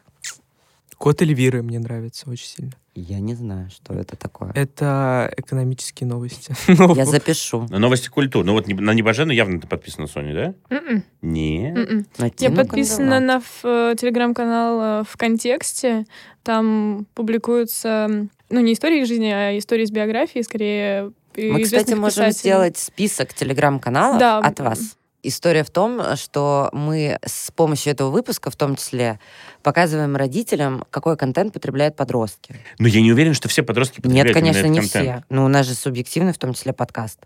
Кот 0.97 1.23
Эльвиры 1.23 1.63
мне 1.63 1.79
нравится 1.79 2.29
очень 2.29 2.47
сильно. 2.47 2.73
Я 2.97 3.21
не 3.21 3.35
знаю, 3.37 3.71
что 3.71 3.95
это 3.95 4.17
такое. 4.17 4.51
Это 4.57 5.33
экономические 5.37 6.09
новости. 6.09 6.53
Ну, 6.67 6.95
Я 6.97 7.05
запишу. 7.07 7.69
Но 7.71 7.79
Новости 7.79 8.09
культуры. 8.09 8.45
Ну 8.45 8.55
вот 8.55 8.67
на 8.67 8.91
Небожену 8.93 9.31
явно 9.31 9.61
ты 9.61 9.69
подписана, 9.69 10.09
Соня, 10.09 10.55
да? 10.71 10.81
Не. 11.23 12.05
Я 12.39 12.51
подписана 12.51 13.21
на 13.21 13.41
э, 13.63 13.95
телеграм-канал 13.97 15.03
э, 15.03 15.05
в 15.09 15.17
контексте. 15.17 16.07
Там 16.43 17.07
публикуются, 17.15 18.27
ну, 18.51 18.61
не 18.61 18.73
истории 18.73 19.03
из 19.03 19.09
жизни, 19.09 19.31
а 19.31 19.57
истории 19.57 19.85
из 19.85 19.93
биографии, 19.93 20.41
скорее. 20.41 21.13
Мы, 21.37 21.63
кстати, 21.63 21.95
можем 21.95 22.25
писателей. 22.27 22.33
сделать 22.33 22.77
список 22.79 23.33
телеграм-каналов 23.33 24.19
Да. 24.19 24.39
от 24.39 24.59
вас. 24.59 24.98
История 25.25 25.65
в 25.65 25.71
том, 25.71 26.01
что 26.17 26.69
мы 26.73 27.19
с 27.27 27.51
помощью 27.51 27.93
этого 27.93 28.11
выпуска, 28.11 28.51
в 28.51 28.57
том 28.57 28.77
числе, 28.77 29.19
показываем 29.65 30.15
родителям, 30.15 30.85
какой 30.91 31.17
контент 31.17 31.53
потребляют 31.53 31.97
подростки. 31.97 32.55
Но 32.79 32.87
я 32.87 33.01
не 33.01 33.13
уверен, 33.13 33.35
что 33.35 33.49
все 33.49 33.65
подростки 33.65 33.97
потребляют 33.97 34.29
Нет, 34.29 34.35
конечно, 34.35 34.67
не 34.67 34.79
контент. 34.79 35.05
все. 35.05 35.25
Но 35.29 35.45
у 35.45 35.49
нас 35.49 35.67
же 35.67 35.75
субъективный, 35.75 36.33
в 36.33 36.39
том 36.39 36.55
числе, 36.55 36.73
подкаст. 36.73 37.19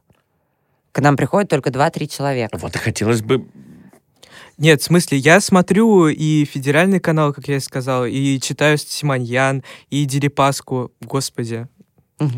К 0.93 1.01
нам 1.01 1.17
приходит 1.17 1.51
только 1.51 1.69
2-3 1.69 2.07
человека. 2.07 2.59
Вот 2.59 2.75
и 2.75 2.79
хотелось 2.79 3.21
бы... 3.21 3.47
Нет, 4.59 4.81
в 4.81 4.85
смысле, 4.85 5.19
я 5.19 5.41
смотрю 5.41 6.09
и 6.09 6.45
федеральный 6.45 7.01
канал, 7.01 7.33
как 7.33 7.49
я 7.49 7.57
и 7.57 7.61
сказал, 7.61 8.07
и 8.07 8.39
читаю 8.41 8.79
Симоньян, 8.79 9.63
и 9.91 10.05
Дерипаску. 10.05 10.93
Господи, 11.01 11.67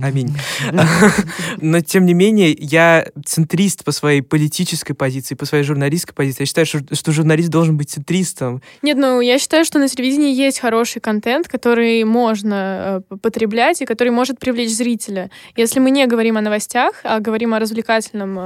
Аминь. 0.03 0.35
Но, 1.61 1.81
тем 1.81 2.07
не 2.07 2.15
менее, 2.15 2.53
я 2.59 3.07
центрист 3.25 3.85
по 3.85 3.93
своей 3.93 4.21
политической 4.23 4.95
позиции, 4.95 5.35
по 5.35 5.47
своей 5.47 5.65
журналистской 5.65 6.15
позиции. 6.15 6.43
Я 6.43 6.47
считаю, 6.47 6.67
что, 6.67 6.81
что 6.95 7.13
журналист 7.13 7.49
должен 7.51 7.77
быть 7.77 7.91
центристом. 7.91 8.63
Нет, 8.83 8.97
ну, 8.97 9.21
я 9.21 9.39
считаю, 9.39 9.65
что 9.65 9.79
на 9.79 9.89
телевидении 9.89 10.35
есть 10.35 10.59
хороший 10.61 11.01
контент, 11.01 11.49
который 11.49 12.05
можно 12.05 13.03
э, 13.11 13.17
потреблять 13.17 13.81
и 13.83 13.87
который 13.87 14.11
может 14.11 14.39
привлечь 14.39 14.71
зрителя. 14.75 15.31
Если 15.57 15.81
мы 15.81 15.91
не 15.91 16.07
говорим 16.07 16.37
о 16.37 16.41
новостях, 16.41 17.01
а 17.05 17.21
говорим 17.21 17.55
о 17.55 17.59
развлекательном 17.59 18.39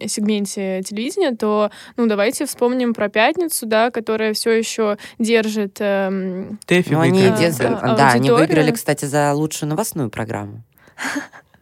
э, 0.00 0.08
сегменте 0.08 0.82
телевидения, 0.84 1.32
то, 1.34 1.70
ну, 1.96 2.06
давайте 2.06 2.46
вспомним 2.46 2.94
про 2.94 3.08
«Пятницу», 3.08 3.66
да, 3.66 3.90
которая 3.90 4.34
все 4.34 4.50
еще 4.52 4.98
держит... 5.18 5.76
Э, 5.80 6.44
Тэфи 6.66 6.92
Ну, 6.92 7.00
они, 7.00 7.20
выиграли. 7.20 7.46
дез- 7.48 7.58
Да, 7.58 7.94
да, 7.96 8.08
они 8.10 8.30
выиграли, 8.30 8.70
кстати, 8.72 9.04
за 9.04 9.32
лучшую 9.34 9.68
новостную 9.70 10.10
программу. 10.10 10.62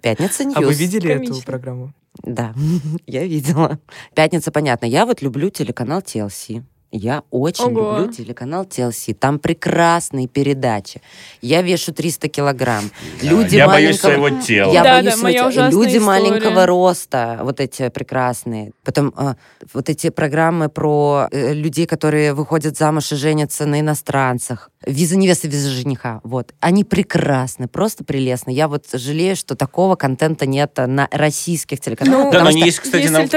Пятница 0.01 0.45
News. 0.45 0.57
А 0.57 0.61
вы 0.61 0.75
видели 0.75 1.11
эту 1.11 1.25
Комично. 1.25 1.43
программу? 1.47 1.93
Да, 2.23 2.55
я 3.07 3.25
видела. 3.25 3.79
Пятница, 4.15 4.51
понятно. 4.51 4.87
Я 4.87 5.07
вот 5.07 5.23
люблю 5.23 5.51
телеканал 5.51 6.01
TLC. 6.01 6.63
Я 6.95 7.23
очень 7.31 7.65
Ого. 7.75 7.97
люблю 8.01 8.13
телеканал 8.13 8.65
TLC. 8.65 9.15
Там 9.15 9.39
прекрасные 9.39 10.29
передачи. 10.29 11.01
Я 11.41 11.63
вешу 11.63 11.95
300 11.95 12.29
килограмм. 12.29 12.91
Люди 13.23 13.57
Я 13.57 13.67
боюсь 13.67 14.03
маленького- 14.03 14.29
своего 14.29 14.43
тела. 14.43 14.73
Я 14.75 14.83
Да, 14.83 14.97
боюсь 15.01 15.15
да, 15.17 15.23
моя 15.23 15.39
своего 15.39 15.39
тела. 15.39 15.49
ужасная 15.49 15.71
Люди 15.81 15.97
история. 15.97 16.05
маленького 16.07 16.67
роста, 16.67 17.39
вот 17.45 17.61
эти 17.61 17.89
прекрасные. 17.89 18.73
Потом 18.85 19.15
а, 19.17 19.37
вот 19.73 19.89
эти 19.89 20.11
программы 20.11 20.69
про 20.69 21.29
э, 21.31 21.55
людей, 21.55 21.87
которые 21.87 22.35
выходят 22.35 22.77
замуж 22.77 23.11
и 23.13 23.17
женятся 23.17 23.65
на 23.65 23.81
иностранцах. 23.81 24.71
Виза 24.87 25.17
невесты, 25.17 25.49
виза 25.49 25.71
жениха. 25.71 26.21
Вот. 26.25 26.53
Они 26.61 26.85
прекрасны, 26.85 27.69
просто 27.69 28.05
прелестны. 28.05 28.51
Я 28.51 28.69
вот 28.69 28.87
жалею, 28.93 29.37
что 29.37 29.55
такого 29.55 29.95
контента 29.97 30.47
нет 30.47 30.73
на 30.77 31.09
российских 31.11 31.81
телеканалах. 31.81 32.27
Ну, 32.27 32.33
Да, 32.33 32.41
но 32.43 32.49
они 32.51 32.63
есть, 32.63 32.81
кстати, 32.81 33.03
есть 33.03 33.13
на, 33.13 33.21
на- 33.21 33.25
на 33.25 33.29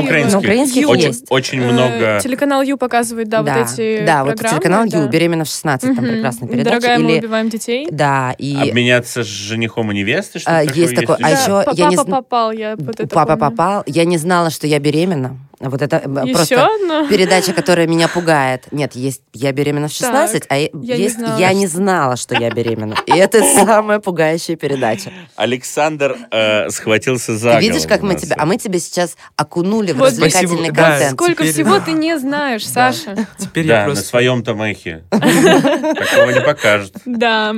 украинских. 0.00 0.32
На 0.32 0.38
украинских 0.38 0.88
очень, 0.88 1.06
есть. 1.08 1.26
очень 1.30 1.60
э, 1.60 1.72
много... 1.72 2.20
Телеканал 2.22 2.62
Ю 2.62 2.76
показывает, 2.76 3.28
да, 3.28 3.42
вот 3.42 3.50
эти 3.50 4.04
Да, 4.04 4.24
вот 4.24 4.38
телеканал 4.38 4.86
да. 4.88 5.02
Ю, 5.04 5.08
«Беременна 5.08 5.44
в 5.44 5.48
16», 5.48 5.78
там 5.80 5.90
Мгм. 5.92 6.04
прекрасная 6.04 6.48
передача. 6.48 6.70
Дорогая, 6.80 6.98
мы 6.98 7.10
Или- 7.12 7.18
убиваем 7.20 7.48
детей. 7.48 7.88
Да, 7.90 8.34
и... 8.38 8.56
Обменяться 8.56 9.22
с 9.22 9.26
женихом 9.26 9.90
и 9.92 9.94
невестой, 9.94 10.40
что 10.40 10.50
А, 10.50 10.64
такое 10.64 10.82
есть 10.82 10.94
такое. 10.94 11.16
А 11.16 11.20
Да, 11.22 11.28
еще 11.30 11.62
па- 11.64 11.72
я 11.74 11.88
не 11.88 11.96
папа 11.96 12.08
зн- 12.08 12.10
попал, 12.10 12.52
я 12.52 12.76
вот 12.76 13.00
это 13.00 13.06
Папа 13.08 13.36
помню. 13.36 13.50
попал. 13.56 13.82
Я 13.86 14.04
не 14.04 14.18
знала, 14.18 14.50
что 14.50 14.66
я 14.66 14.78
беременна. 14.78 15.36
Вот 15.60 15.82
это 15.82 15.96
э, 15.96 16.08
Еще 16.24 16.34
просто 16.34 16.66
одно? 16.66 17.06
передача, 17.08 17.52
которая 17.54 17.86
меня 17.86 18.08
пугает. 18.08 18.64
Нет, 18.70 18.94
есть 18.94 19.22
«Я 19.34 19.52
беременна 19.52 19.88
в 19.88 19.90
16», 19.92 20.44
а 20.48 20.56
е- 20.56 20.70
я 20.72 20.96
не 20.96 21.02
есть 21.02 21.16
знала. 21.18 21.38
«Я 21.38 21.52
не 21.52 21.66
знала, 21.66 22.16
что 22.16 22.34
я 22.34 22.50
беременна». 22.50 22.96
И 23.06 23.12
это 23.12 23.42
самая 23.42 23.98
пугающая 24.00 24.56
передача. 24.56 25.12
Александр 25.36 26.16
э, 26.30 26.70
схватился 26.70 27.36
за 27.36 27.54
Ты 27.56 27.60
видишь, 27.60 27.82
голову 27.82 27.88
как 27.88 28.02
мы 28.02 28.14
тебя... 28.14 28.36
А 28.38 28.46
мы 28.46 28.56
тебя 28.56 28.78
сейчас 28.78 29.16
окунули 29.36 29.92
в 29.92 29.96
Вот 29.98 30.06
развлекательный 30.08 30.56
спасибо, 30.56 30.76
да. 30.76 30.90
контент. 30.90 31.12
Сколько 31.12 31.42
Теперь- 31.42 31.52
всего 31.52 31.78
ты 31.80 31.92
не 31.92 32.18
знаешь, 32.18 32.66
Саша. 32.66 33.26
Теперь 33.38 33.66
Да, 33.66 33.74
я 33.74 33.80
на 33.80 33.86
просто... 33.86 34.04
своем-то 34.04 34.54
мехе. 34.54 35.04
Такого 35.10 36.30
не 36.30 36.40
покажет. 36.40 36.94
Да. 37.04 37.54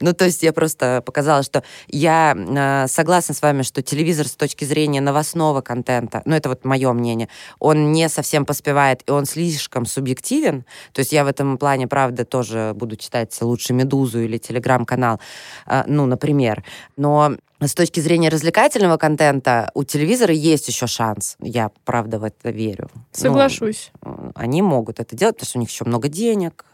Ну, 0.00 0.12
то 0.12 0.24
есть 0.26 0.42
я 0.42 0.52
просто 0.52 1.02
показала, 1.04 1.42
что 1.42 1.62
я 1.88 2.34
э, 2.36 2.86
согласна 2.88 3.34
с 3.34 3.42
вами, 3.42 3.62
что 3.62 3.82
телевизор 3.82 4.26
с 4.26 4.36
точки 4.36 4.64
зрения 4.64 5.00
новостного 5.00 5.60
контента, 5.60 6.22
ну, 6.24 6.34
это 6.36 6.48
вот 6.50 6.64
мое 6.64 6.92
мнение, 6.92 7.28
он 7.58 7.92
не 7.92 8.08
совсем 8.08 8.44
поспевает, 8.44 9.02
и 9.06 9.10
он 9.10 9.24
слишком 9.24 9.86
субъективен. 9.86 10.64
То 10.92 11.00
есть 11.00 11.12
я 11.12 11.24
в 11.24 11.28
этом 11.28 11.58
плане, 11.58 11.86
правда, 11.88 12.24
тоже 12.24 12.72
буду 12.74 12.96
читать 12.96 13.36
лучше 13.40 13.72
«Медузу» 13.72 14.20
или 14.22 14.38
«Телеграм-канал», 14.38 15.20
э, 15.66 15.84
ну, 15.86 16.06
например. 16.06 16.64
Но 16.96 17.36
с 17.60 17.74
точки 17.74 17.98
зрения 17.98 18.28
развлекательного 18.28 18.98
контента 18.98 19.70
у 19.74 19.82
телевизора 19.82 20.32
есть 20.32 20.68
еще 20.68 20.86
шанс. 20.86 21.36
Я, 21.40 21.72
правда, 21.84 22.20
в 22.20 22.24
это 22.24 22.50
верю. 22.50 22.88
Ну, 22.94 23.00
Соглашусь. 23.10 23.90
э, 24.02 24.30
они 24.36 24.62
могут 24.62 25.00
это 25.00 25.16
делать, 25.16 25.36
потому 25.36 25.48
что 25.48 25.58
у 25.58 25.60
них 25.62 25.70
еще 25.70 25.84
много 25.84 26.08
денег, 26.08 26.64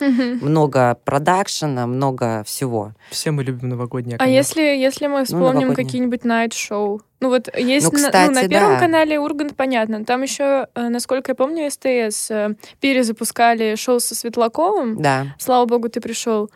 Мгм. 0.00 0.38
много 0.40 0.96
продакшена, 1.04 1.86
много 1.86 2.42
всего. 2.46 2.92
Все 3.10 3.30
мы 3.32 3.44
любим 3.44 3.68
новогодние 3.68 4.16
А 4.18 4.26
если, 4.26 4.62
если 4.62 5.06
мы 5.08 5.24
вспомним 5.24 5.44
новогодние. 5.68 5.76
какие-нибудь 5.86 6.24
найт-шоу? 6.24 7.02
Ну 7.24 7.30
вот 7.30 7.48
есть 7.56 7.90
Ну, 7.90 7.98
на- 7.98 8.06
кстати, 8.08 8.28
ну, 8.28 8.34
на 8.42 8.48
Первом 8.48 8.72
да. 8.74 8.80
канале 8.80 9.18
Ургант, 9.18 9.56
понятно. 9.56 10.04
Там 10.04 10.20
еще, 10.20 10.66
э, 10.74 10.88
насколько 10.90 11.30
я 11.30 11.34
помню, 11.34 11.70
СТС 11.70 12.30
э, 12.30 12.50
перезапускали 12.80 13.76
шоу 13.76 13.98
со 13.98 14.14
Светлаковым. 14.14 15.00
Да. 15.00 15.34
Слава 15.38 15.64
богу, 15.64 15.88
ты 15.88 16.02
пришел. 16.02 16.50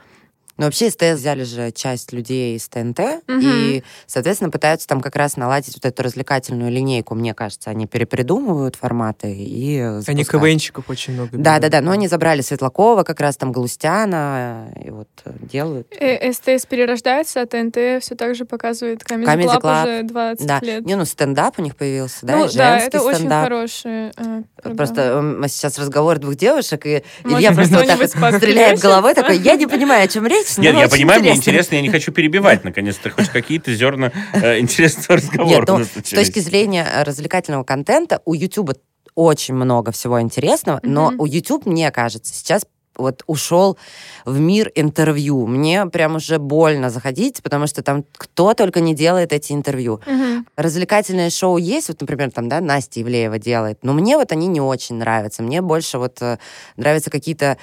Но 0.58 0.66
вообще 0.66 0.90
СТС 0.90 1.14
взяли 1.20 1.44
же 1.44 1.70
часть 1.72 2.12
людей 2.12 2.56
из 2.56 2.68
ТНТ, 2.68 2.98
Мгм. 3.26 3.40
и, 3.42 3.82
соответственно, 4.06 4.50
пытаются 4.50 4.86
там 4.86 5.00
как 5.00 5.16
раз 5.16 5.36
наладить 5.36 5.74
вот 5.74 5.86
эту 5.86 6.02
развлекательную 6.02 6.70
линейку, 6.70 7.14
мне 7.14 7.32
кажется. 7.32 7.70
Они 7.70 7.86
перепридумывают 7.86 8.76
форматы 8.76 9.32
и 9.32 9.78
э, 9.78 9.88
Они 9.88 10.00
запускают. 10.02 10.28
КВНщиков 10.28 10.90
очень 10.90 11.14
много 11.14 11.30
Да, 11.32 11.58
берут. 11.58 11.62
да, 11.62 11.68
да. 11.78 11.80
Но 11.80 11.92
они 11.92 12.08
забрали 12.08 12.42
Светлакова, 12.42 13.04
как 13.04 13.20
раз 13.20 13.36
там 13.36 13.52
Галустяна, 13.52 14.72
и 14.84 14.90
вот 14.90 15.08
э, 15.24 15.30
делают. 15.42 15.86
Э, 15.98 16.32
СТС 16.32 16.66
перерождается, 16.66 17.40
а 17.42 17.46
ТНТ 17.46 18.02
все 18.02 18.14
так 18.16 18.34
же 18.34 18.44
показывает 18.44 19.02
Comedy, 19.02 19.24
Comedy 19.24 19.44
Club, 19.46 19.60
Club. 19.62 19.82
уже 19.84 20.02
20 20.04 20.46
Да. 20.46 20.58
лет. 20.62 20.84
Не, 20.84 20.96
ну 20.96 21.04
стендап 21.04 21.58
у 21.58 21.62
них 21.62 21.76
появился, 21.76 22.26
да, 22.26 22.36
ну 22.36 22.46
и 22.46 22.54
да, 22.56 22.78
это 22.78 23.00
очень 23.02 23.18
стендап. 23.18 23.44
хорошие 23.44 24.12
э, 24.16 24.42
программы. 24.56 24.76
Просто 24.76 25.00
м, 25.02 25.48
сейчас 25.48 25.78
разговор 25.78 26.18
двух 26.18 26.34
девушек, 26.36 26.84
и 26.86 27.02
Может, 27.24 27.38
Илья 27.38 27.52
просто 27.52 27.78
вот 27.78 27.86
так 27.86 28.36
стреляет 28.38 28.80
головой, 28.80 29.14
такой, 29.14 29.38
я 29.38 29.54
не 29.56 29.66
понимаю, 29.66 30.04
о 30.04 30.08
чем 30.08 30.26
речь, 30.26 30.47
Нет, 30.56 30.74
я 30.74 30.88
понимаю, 30.88 31.20
мне 31.20 31.34
интересно». 31.34 31.76
я 31.76 31.82
не 31.82 31.90
хочу 31.90 32.12
перебивать. 32.12 32.64
Наконец-то 32.64 33.10
хоть 33.10 33.28
какие-то 33.28 33.74
зерна 33.74 34.12
э, 34.32 34.58
интересного 34.60 35.20
разговора 35.20 35.60
Нет, 35.60 35.68
ну, 35.68 35.84
с 36.02 36.10
точки 36.10 36.40
зрения 36.40 36.86
э, 36.90 37.02
развлекательного 37.02 37.64
контента 37.64 38.22
у 38.24 38.34
YouTube 38.34 38.72
очень 39.14 39.54
много 39.54 39.90
всего 39.90 40.20
интересного, 40.20 40.80
но 40.82 41.12
у 41.18 41.26
YouTube, 41.26 41.66
мне 41.66 41.90
кажется, 41.90 42.32
сейчас 42.32 42.64
вот 42.98 43.22
ушел 43.26 43.78
в 44.24 44.38
мир 44.38 44.70
интервью. 44.74 45.46
Мне 45.46 45.86
прям 45.86 46.16
уже 46.16 46.38
больно 46.38 46.90
заходить, 46.90 47.42
потому 47.42 47.66
что 47.66 47.82
там 47.82 48.04
кто 48.16 48.54
только 48.54 48.80
не 48.80 48.94
делает 48.94 49.32
эти 49.32 49.52
интервью. 49.52 50.00
Мгм. 50.04 50.46
Развлекательное 50.56 51.30
шоу 51.30 51.56
есть, 51.56 51.88
вот, 51.88 52.00
например, 52.00 52.30
там, 52.30 52.48
да, 52.48 52.60
Настя 52.60 53.00
Ивлеева 53.00 53.38
делает, 53.38 53.78
но 53.82 53.94
мне 53.94 54.16
вот 54.16 54.32
они 54.32 54.48
не 54.48 54.60
очень 54.60 54.96
нравятся. 54.96 55.42
Мне 55.42 55.62
больше 55.62 55.98
вот 55.98 56.20
э, 56.20 56.38
нравятся 56.76 57.10
какие-то 57.10 57.56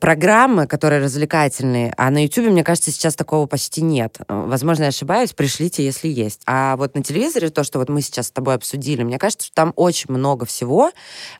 программы, 0.00 0.66
которые 0.66 1.02
развлекательные, 1.02 1.92
а 1.96 2.10
на 2.10 2.24
YouTube, 2.24 2.46
мне 2.46 2.64
кажется, 2.64 2.90
сейчас 2.90 3.14
такого 3.14 3.46
почти 3.46 3.82
нет. 3.82 4.18
Возможно, 4.28 4.84
я 4.84 4.88
ошибаюсь, 4.88 5.32
пришлите, 5.32 5.84
если 5.84 6.08
есть. 6.08 6.40
А 6.46 6.76
вот 6.76 6.94
на 6.94 7.02
телевизоре 7.02 7.50
то, 7.50 7.62
что 7.62 7.78
вот 7.78 7.88
мы 7.90 8.00
сейчас 8.00 8.28
с 8.28 8.30
тобой 8.30 8.54
обсудили, 8.54 9.02
мне 9.02 9.18
кажется, 9.18 9.46
что 9.46 9.54
там 9.54 9.72
очень 9.76 10.06
много 10.08 10.46
всего 10.46 10.90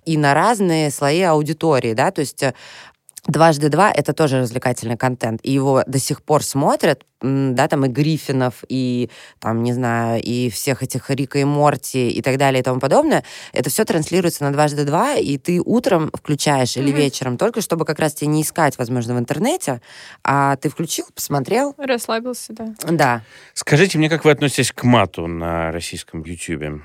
и 0.04 0.16
на 0.18 0.34
разные 0.34 0.90
слои 0.90 1.22
аудитории, 1.22 1.94
да, 1.94 2.10
то 2.10 2.20
есть 2.20 2.42
э, 2.42 2.54
Дважды 3.26 3.68
два— 3.68 3.92
это 3.94 4.12
тоже 4.12 4.40
развлекательный 4.40 4.96
контент, 4.96 5.40
и 5.42 5.52
его 5.52 5.82
до 5.86 5.98
сих 5.98 6.22
пор 6.22 6.42
смотрят, 6.42 7.04
да, 7.20 7.68
там 7.68 7.84
и 7.84 7.88
Гриффинов, 7.88 8.64
и, 8.68 9.10
там, 9.40 9.62
не 9.62 9.74
знаю, 9.74 10.22
и 10.22 10.48
всех 10.48 10.82
этих 10.82 11.10
Рика 11.10 11.38
и 11.38 11.44
Морти 11.44 12.08
и 12.08 12.22
так 12.22 12.38
далее 12.38 12.60
и 12.60 12.62
тому 12.62 12.80
подобное. 12.80 13.22
Это 13.52 13.68
все 13.68 13.84
транслируется 13.84 14.42
на 14.44 14.52
дважды 14.52 14.84
два, 14.84 15.16
и 15.16 15.36
ты 15.36 15.60
утром 15.62 16.10
включаешь 16.14 16.78
или 16.78 16.88
Мгм. 16.90 16.96
вечером, 16.96 17.36
только 17.36 17.60
чтобы 17.60 17.84
как 17.84 17.98
раз 17.98 18.14
тебе 18.14 18.28
не 18.28 18.40
искать, 18.42 18.78
возможно, 18.78 19.14
в 19.14 19.18
интернете, 19.18 19.82
а 20.24 20.56
ты 20.56 20.70
включил, 20.70 21.04
посмотрел, 21.14 21.74
Расслабился, 21.76 22.54
да. 22.54 22.74
да. 22.88 23.22
Скажите 23.52 23.98
мне, 23.98 24.08
как 24.08 24.24
вы 24.24 24.30
относитесь 24.30 24.72
к 24.72 24.82
мату 24.84 25.26
на 25.26 25.70
российском 25.72 26.22
YouTube? 26.22 26.82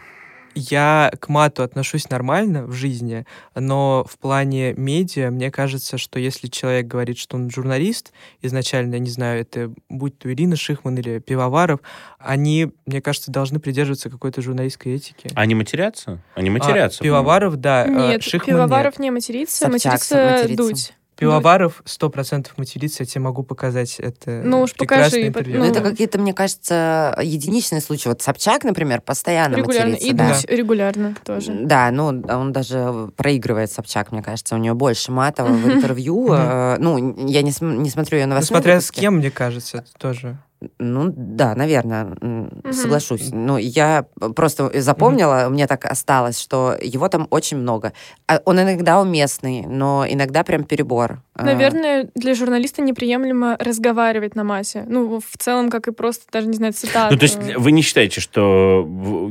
Я 0.56 1.12
к 1.20 1.28
мату 1.28 1.64
отношусь 1.64 2.10
нормально 2.10 2.66
в 2.66 2.72
жизни, 2.72 3.26
но 3.56 4.06
в 4.10 4.18
плане 4.18 4.74
медиа 4.74 5.30
мне 5.30 5.52
кажется, 5.52 5.98
что 5.98 6.18
если 6.18 6.48
человек 6.48 6.88
говорит, 6.88 7.18
что 7.18 7.36
он 7.36 7.50
журналист, 7.50 8.14
изначально, 8.42 8.94
я 8.94 9.00
не 9.00 9.10
знаю, 9.10 9.42
это 9.42 9.74
будь 9.90 10.18
то 10.18 10.32
Ирина 10.32 10.56
Шихман 10.56 10.98
или 10.98 11.20
Пивоваров, 11.20 11.82
они, 12.20 12.72
мне 12.86 13.02
кажется, 13.02 13.32
должны 13.32 13.60
придерживаться 13.60 14.10
какой-то 14.10 14.42
журналистской 14.42 14.94
этики. 14.94 15.30
Они 15.36 15.56
матерятся? 15.56 16.22
Они 16.36 16.50
А, 16.50 16.54
матерятся. 16.54 17.04
Пивоваров, 17.04 17.58
да. 17.58 17.84
а, 17.84 17.88
Нет, 17.88 18.24
Шихман 18.24 18.48
Пивоваров 18.56 18.94
нет. 18.94 19.00
не 19.00 19.12
матерится, 19.12 19.58
Собчак 19.58 19.72
матерится 19.74 20.16
матерится. 20.16 20.56
Дудь. 20.58 20.94
Пивоваров 21.18 21.82
сто 21.86 22.10
процентов 22.10 22.58
матерится, 22.58 23.04
я 23.04 23.08
тебе 23.08 23.22
могу 23.22 23.44
показать 23.44 24.00
это 24.00 24.42
Ну 24.44 24.62
уж 24.62 24.74
покажи, 24.74 25.28
интервью. 25.28 25.60
Ну, 25.60 25.66
Ну. 25.66 25.72
это 25.72 25.82
какие-то, 25.82 26.20
мне 26.20 26.34
кажется, 26.34 27.18
единичные 27.22 27.82
случаи. 27.82 28.10
Вот 28.10 28.22
Собчак, 28.22 28.64
например, 28.64 29.02
постоянно 29.02 29.56
Регулярно. 29.56 29.92
матерится. 29.92 30.10
И 30.10 30.14
да. 30.14 30.34
Дудь 30.34 30.46
регулярно 30.50 31.16
тоже. 31.24 31.54
Да, 31.62 31.90
ну, 31.92 32.06
он 32.08 32.52
даже 32.52 33.10
проигрывает 33.16 33.72
Собчак, 33.72 34.12
мне 34.12 34.22
кажется. 34.22 34.56
У 34.56 34.58
нее 34.58 34.74
больше 34.74 35.12
матового 35.12 35.54
в 35.54 35.70
интервью. 35.72 36.30
Э, 36.34 36.78
Ну, 36.80 37.28
я 37.28 37.42
не, 37.42 37.52
см- 37.52 37.82
не 37.82 37.90
смотрю 37.90 38.18
ее 38.20 38.26
Ну, 38.26 38.32
новостные 38.32 38.58
смотря 38.58 38.82
с 38.82 38.92
кем, 38.92 39.16
мне 39.18 39.32
кажется, 39.32 39.78
это 39.78 39.88
тоже. 39.98 40.38
Ну, 40.80 41.14
да, 41.16 41.56
наверное, 41.56 42.16
Мгм. 42.22 42.74
соглашусь. 42.74 43.32
Но 43.32 43.58
я 43.58 44.06
просто 44.36 44.72
запомнила, 44.82 45.48
мне 45.50 45.68
так 45.68 45.86
осталось, 45.86 46.40
что 46.40 46.76
его 46.82 47.08
там 47.10 47.28
очень 47.30 47.58
много. 47.58 47.94
А 48.28 48.42
Он 48.46 48.60
иногда 48.60 49.02
уместный, 49.02 49.66
но 49.68 50.06
иногда 50.08 50.44
прям 50.44 50.64
перебор. 50.64 51.22
А, 51.36 51.44
Наверное, 51.44 52.10
для 52.16 52.34
журналиста 52.36 52.82
неприемлемо 52.82 53.58
разговаривать 53.60 54.36
на 54.36 54.44
массе. 54.44 54.86
Ну, 54.88 55.20
в 55.20 55.38
целом, 55.38 55.70
как 55.70 55.88
и 55.88 55.92
просто, 55.92 56.26
даже, 56.32 56.48
не 56.48 56.54
знаю, 56.58 56.74
цитаты. 56.74 57.14
Ну, 57.14 57.20
то 57.20 57.24
есть 57.26 57.56
вы 57.58 57.72
не 57.72 57.82
считаете, 57.82 58.22
что 58.22 58.88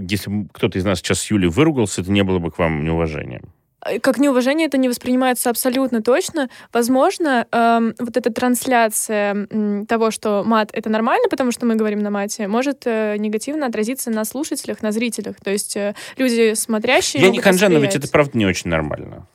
если 0.08 0.30
бы 0.30 0.48
кто-то 0.52 0.78
из 0.78 0.84
нас 0.84 0.98
сейчас 0.98 1.20
с 1.20 1.30
Юлей 1.30 1.48
выругался, 1.48 2.00
это 2.02 2.10
не 2.10 2.22
было 2.22 2.38
бы 2.38 2.50
к 2.50 2.58
вам 2.58 2.84
неуважением? 2.84 3.42
Э, 3.84 3.98
Как 4.00 4.18
неуважение 4.18 4.66
это 4.66 4.78
не 4.78 4.88
воспринимается 4.88 5.50
абсолютно 5.50 6.02
точно. 6.02 6.48
Возможно, 6.72 7.46
эм, 7.50 7.94
вот 7.98 8.16
эта 8.16 8.32
трансляция 8.32 9.46
м, 9.50 9.86
того, 9.86 10.10
что 10.10 10.42
мат— 10.44 10.70
это 10.72 10.90
нормально, 10.90 11.28
потому 11.30 11.52
что 11.52 11.66
мы 11.66 11.74
говорим 11.74 12.00
на 12.00 12.10
мате, 12.10 12.48
может 12.48 12.82
э, 12.86 13.16
негативно 13.18 13.66
отразиться 13.66 14.10
на 14.10 14.24
слушателях, 14.24 14.82
на 14.82 14.92
зрителях. 14.92 15.36
То 15.42 15.50
есть 15.50 15.76
э, 15.76 15.94
люди, 16.16 16.54
смотрящие... 16.54 17.22
Я 17.22 17.30
не 17.30 17.40
ханжа, 17.40 17.68
но 17.68 17.78
ведь 17.78 17.94
это 17.96 18.08
правда 18.08 18.36
не 18.38 18.46
очень 18.46 18.70
нормально. 18.70 19.26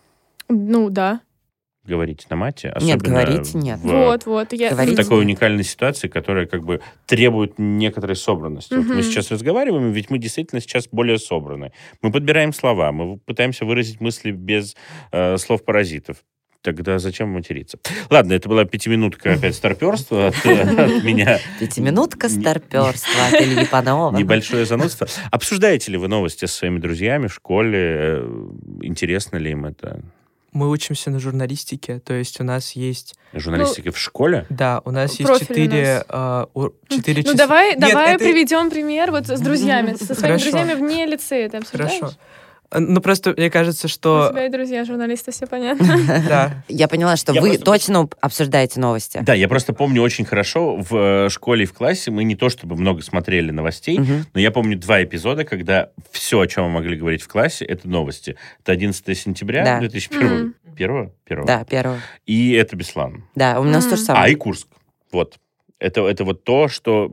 Ну, 0.47 0.89
да. 0.89 1.21
Говорить 1.89 2.27
на 2.29 2.35
мате. 2.35 2.73
Нет, 2.81 3.01
говорить 3.01 3.53
нет. 3.55 3.79
в- 3.79 3.83
Вот, 3.87 4.25
вот. 4.27 4.53
Я... 4.53 4.69
в 4.69 4.71
Говорить 4.73 4.95
такой 4.95 5.17
нет. 5.17 5.25
уникальной 5.25 5.63
ситуации, 5.63 6.07
которая 6.07 6.45
как 6.45 6.63
бы 6.63 6.81
требует 7.07 7.53
некоторой 7.57 8.15
собранности. 8.15 8.73
Вот 8.75 8.85
мы 8.85 9.01
сейчас 9.01 9.31
разговариваем, 9.31 9.91
ведь 9.91 10.09
мы 10.11 10.19
действительно 10.19 10.61
сейчас 10.61 10.87
более 10.91 11.17
собраны. 11.17 11.71
Мы 12.03 12.11
подбираем 12.11 12.53
слова, 12.53 12.91
мы 12.91 13.17
пытаемся 13.17 13.65
выразить 13.65 13.99
мысли 13.99 14.31
без 14.31 14.75
э, 15.11 15.37
слов-паразитов. 15.37 16.17
Тогда 16.61 16.99
зачем 16.99 17.29
материться? 17.29 17.79
Ладно, 18.09 18.33
это 18.33 18.49
была 18.49 18.65
пятиминутка 18.65 19.31
опять 19.33 19.55
старперства 19.55 20.27
от, 20.27 20.35
от 20.45 20.45
меня. 21.05 21.39
Пятиминутка 21.57 22.27
старперства 22.27 23.27
от 23.31 23.33
Ильи 23.41 23.65
Панова. 23.65 24.15
Небольшое 24.17 24.65
занудство. 24.65 25.07
Обсуждаете 25.31 25.91
ли 25.93 25.97
вы 25.97 26.09
новости 26.09 26.45
со 26.45 26.53
своими 26.57 26.79
друзьями 26.79 27.27
в 27.27 27.33
школе? 27.33 27.79
Э, 27.81 28.47
Интересно 28.81 29.37
ли 29.37 29.51
им 29.51 29.65
это? 29.65 30.01
Мы 30.51 30.69
учимся 30.69 31.11
на 31.11 31.19
журналистике, 31.19 31.99
то 31.99 32.13
есть 32.13 32.39
у 32.41 32.43
нас 32.43 32.71
есть... 32.71 33.15
Журналистика 33.33 33.91
в 33.91 33.97
школе? 33.97 34.45
Да, 34.49 34.81
у 34.85 34.91
нас 34.91 35.19
есть 35.19 35.39
четыре... 35.39 35.95
нас. 35.97 36.05
а, 36.09 36.47
ур- 36.53 36.73
четыре 36.87 37.21
Ну, 37.23 37.33
часа- 37.33 37.37
давай, 37.37 37.69
Нет, 37.75 37.79
давай 37.81 38.15
это- 38.15 38.23
приведем 38.23 38.69
пример 38.71 39.11
вот 39.11 39.27
с 39.27 39.39
друзьями, 39.39 39.93
со 39.93 40.05
своими 40.15 40.37
Хорошо. 40.37 40.51
друзьями 40.51 40.73
вне 40.73 41.05
лицея. 41.05 41.49
Ты 41.49 41.57
обсуждаешь? 41.57 41.99
Хорошо. 41.99 42.17
А, 42.71 42.79
Ну, 42.79 43.01
просто 43.01 43.33
мне 43.35 43.49
кажется, 43.49 43.87
У 43.87 43.89
что... 43.89 44.29
тебя 44.31 44.45
и 44.45 44.49
друзья 44.49 44.85
журналисты, 44.85 45.31
все 45.31 45.47
понятно. 45.47 45.87
Да. 46.29 46.63
Я 46.67 46.87
поняла, 46.87 47.15
что 47.17 47.33
вы 47.33 47.57
точно 47.57 48.07
обсуждаете 48.21 48.79
новости. 48.79 49.19
Да, 49.21 49.33
я 49.33 49.47
просто 49.47 49.73
помню 49.73 50.01
очень 50.01 50.25
хорошо 50.25 50.75
в 50.77 50.95
э, 51.25 51.29
школе 51.29 51.63
и 51.63 51.65
в 51.65 51.73
классе 51.73 52.11
мы 52.11 52.23
не 52.23 52.35
то 52.35 52.49
чтобы 52.49 52.75
много 52.75 53.01
смотрели 53.01 53.51
новостей, 53.51 53.99
но 54.33 54.39
я 54.39 54.51
помню 54.51 54.77
два 54.77 55.03
эпизода, 55.03 55.43
когда 55.45 55.89
все, 56.11 56.39
о 56.39 56.47
чем 56.47 56.65
мы 56.65 56.69
могли 56.71 56.95
говорить 56.97 57.21
в 57.23 57.27
классе, 57.27 57.65
это 57.65 57.87
новости. 57.89 58.35
Это 58.63 58.71
11 58.73 59.17
сентября 59.17 59.63
Да. 59.65 59.79
2001 59.79 60.27
Мгм. 60.33 60.55
первого, 60.75 61.11
первого. 61.25 61.47
Да, 61.47 61.63
первого. 61.65 61.97
И 62.25 62.51
это 62.53 62.75
Беслан. 62.75 63.23
Да, 63.35 63.59
у 63.59 63.63
нас 63.63 63.85
то 63.85 63.95
же 63.97 64.03
А, 64.03 64.05
самое. 64.05 64.33
и 64.33 64.35
Курск. 64.35 64.67
Вот. 65.11 65.37
Это, 65.79 66.05
это 66.07 66.25
вот 66.25 66.43
то, 66.43 66.67
что 66.67 67.09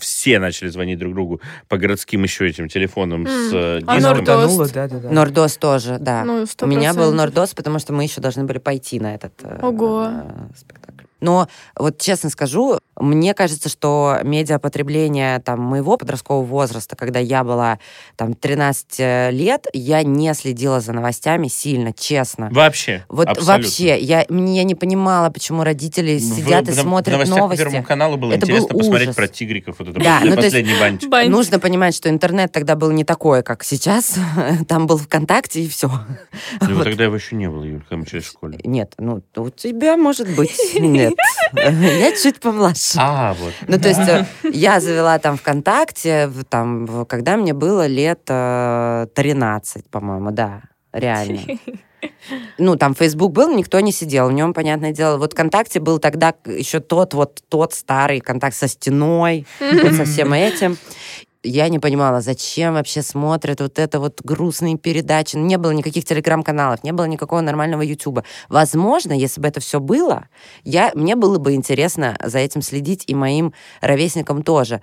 все 0.00 0.38
начали 0.40 0.68
звонить 0.68 0.98
друг 0.98 1.14
другу 1.14 1.40
по 1.68 1.76
городским 1.76 2.24
еще 2.24 2.48
этим 2.48 2.68
телефонам 2.68 3.26
с 3.26 3.52
М. 3.52 3.58
э, 3.58 3.80
А. 3.86 4.00
Нордост? 4.00 4.72
Да, 4.74 4.88
да, 4.88 4.98
да. 4.98 5.10
Нордос 5.10 5.56
тоже, 5.56 5.98
да. 6.00 6.24
Ну, 6.24 6.44
У 6.62 6.66
меня 6.66 6.94
был 6.94 7.12
100%. 7.12 7.14
Нордос, 7.14 7.54
потому 7.54 7.78
что 7.78 7.92
мы 7.92 8.02
еще 8.02 8.20
должны 8.20 8.44
были 8.44 8.58
пойти 8.58 8.98
на 8.98 9.14
этот 9.14 9.32
э, 9.44 9.60
Ого. 9.62 10.08
э, 10.10 10.22
спектакль. 10.56 11.04
Но 11.20 11.48
вот 11.76 11.98
честно 11.98 12.30
скажу, 12.30 12.78
мне 13.00 13.34
кажется, 13.34 13.68
что 13.68 14.18
медиапотребление 14.22 15.38
там, 15.40 15.60
моего 15.60 15.96
подросткового 15.96 16.44
возраста, 16.44 16.96
когда 16.96 17.18
я 17.18 17.44
была 17.44 17.78
там 18.16 18.34
13 18.34 19.32
лет, 19.32 19.66
я 19.72 20.02
не 20.02 20.32
следила 20.34 20.80
за 20.80 20.92
новостями 20.92 21.48
сильно, 21.48 21.92
честно. 21.92 22.48
Вообще. 22.52 23.04
Вот 23.08 23.28
абсолютно. 23.28 23.54
вообще, 23.54 23.98
я, 23.98 24.24
мне- 24.28 24.56
я 24.56 24.64
не 24.64 24.74
понимала, 24.74 25.30
почему 25.30 25.64
родители 25.64 26.18
В- 26.18 26.20
сидят 26.20 26.68
и 26.68 26.72
в- 26.72 26.74
в 26.76 26.80
смотрят 26.80 27.12
новостях 27.14 27.38
новости. 27.38 27.62
по 27.62 27.68
Первому 27.70 27.86
каналу 27.86 28.16
было 28.16 28.32
Это 28.32 28.46
был 28.46 28.54
интересно 28.54 28.78
посмотреть 28.78 29.08
ужас. 29.08 29.16
про 29.16 29.28
тигриков. 29.28 29.76
Вот 29.78 29.88
это 29.88 30.00
Да, 30.00 30.20
был 30.20 30.26
ну, 30.28 30.32
есть- 30.34 30.44
последний 30.44 30.78
бантик. 30.80 31.08
Бань. 31.10 31.28
Нужно 31.28 31.58
понимать, 31.58 31.94
что 31.94 32.08
интернет 32.08 32.52
тогда 32.52 32.76
был 32.76 32.90
не 32.90 33.04
такой, 33.04 33.42
как 33.42 33.64
сейчас. 33.64 34.14
Там 34.68 34.86
был 34.86 34.98
ВКонтакте 34.98 35.62
и 35.62 35.68
все. 35.68 35.90
Ну, 36.60 36.74
Вот. 36.74 36.84
Тогда 36.84 37.04
его 37.04 37.14
еще 37.16 37.36
не 37.36 37.48
было, 37.48 37.62
Юль, 37.64 37.80
когда 37.88 37.96
мы 37.96 38.04
в 38.04 38.24
школе. 38.26 38.58
Нет, 38.64 38.94
ну, 38.98 39.22
у 39.36 39.50
тебя 39.50 39.96
может 39.96 40.28
быть. 40.34 40.56
Нет. 40.78 41.14
Я 41.72 42.16
чуть 42.16 42.40
помладше. 42.40 42.98
А, 42.98 43.34
вот. 43.34 43.52
Ну, 43.66 43.78
то 43.78 43.88
есть 43.88 44.00
э, 44.00 44.26
я 44.50 44.80
завела 44.80 45.18
там 45.18 45.36
ВКонтакте, 45.36 46.30
там, 46.48 47.06
когда 47.06 47.36
мне 47.36 47.52
было 47.52 47.86
лет 47.86 48.22
э, 48.28 49.06
13, 49.14 49.88
по-моему, 49.90 50.30
да, 50.30 50.62
реально. 50.92 51.40
Ну, 52.58 52.76
там 52.76 52.94
Facebook 52.94 53.32
был, 53.32 53.52
никто 53.56 53.80
не 53.80 53.90
сидел 53.90 54.28
в 54.28 54.32
нем, 54.32 54.54
понятное 54.54 54.92
дело. 54.92 55.18
Вот 55.18 55.32
ВКонтакте 55.32 55.80
был 55.80 55.98
тогда 55.98 56.32
еще 56.46 56.78
тот 56.78 57.12
вот 57.12 57.42
тот 57.48 57.74
старый 57.74 58.20
контакт 58.20 58.54
со 58.54 58.68
стеной, 58.68 59.46
со 59.58 60.04
всем 60.04 60.32
этим. 60.32 60.76
Я 61.44 61.68
не 61.68 61.78
понимала, 61.78 62.20
зачем 62.20 62.74
вообще 62.74 63.00
смотрят 63.00 63.60
вот 63.60 63.78
это 63.78 64.00
вот 64.00 64.20
грустные 64.24 64.76
передачи. 64.76 65.36
Не 65.36 65.56
было 65.56 65.70
никаких 65.70 66.04
телеграм-каналов, 66.04 66.82
не 66.82 66.92
было 66.92 67.04
никакого 67.04 67.40
нормального 67.40 67.82
Ютуба. 67.82 68.24
Возможно, 68.48 69.12
если 69.12 69.40
бы 69.40 69.46
это 69.46 69.60
все 69.60 69.78
было, 69.78 70.26
я, 70.64 70.90
мне 70.94 71.14
было 71.14 71.38
бы 71.38 71.54
интересно 71.54 72.18
за 72.20 72.38
этим 72.40 72.60
следить 72.60 73.04
и 73.06 73.14
моим 73.14 73.54
ровесникам 73.80 74.42
тоже. 74.42 74.82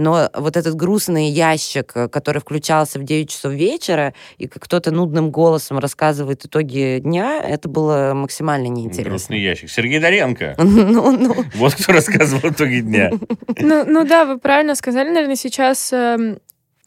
Но 0.00 0.30
вот 0.34 0.56
этот 0.56 0.74
грустный 0.76 1.28
ящик, 1.28 1.92
э, 1.94 2.08
который 2.08 2.40
включался 2.40 2.98
в 2.98 3.04
9 3.04 3.28
часов 3.28 3.52
вечера, 3.52 4.14
и 4.38 4.46
как 4.46 4.62
кто-то 4.64 4.90
нудным 4.90 5.30
голосом 5.30 5.78
рассказывает 5.78 6.44
итоги 6.46 7.00
дня, 7.02 7.40
это 7.42 7.68
было 7.68 8.12
максимально 8.14 8.68
неинтересно. 8.68 9.10
Грустный 9.10 9.40
ящик. 9.40 9.70
Сергей 9.70 10.00
Доренко. 10.00 10.56
Ну, 10.90 11.12
ну, 11.12 11.44
Вот 11.54 11.74
кто 11.74 11.92
рассказывал 11.92 12.50
итоги 12.50 12.80
дня. 12.80 13.10
Ну, 13.58 13.84
ну 13.86 14.04
да, 14.06 14.24
вы 14.24 14.38
правильно 14.38 14.74
сказали, 14.74 15.08
наверное, 15.10 15.36
сейчас 15.36 15.92
эм, 15.92 16.38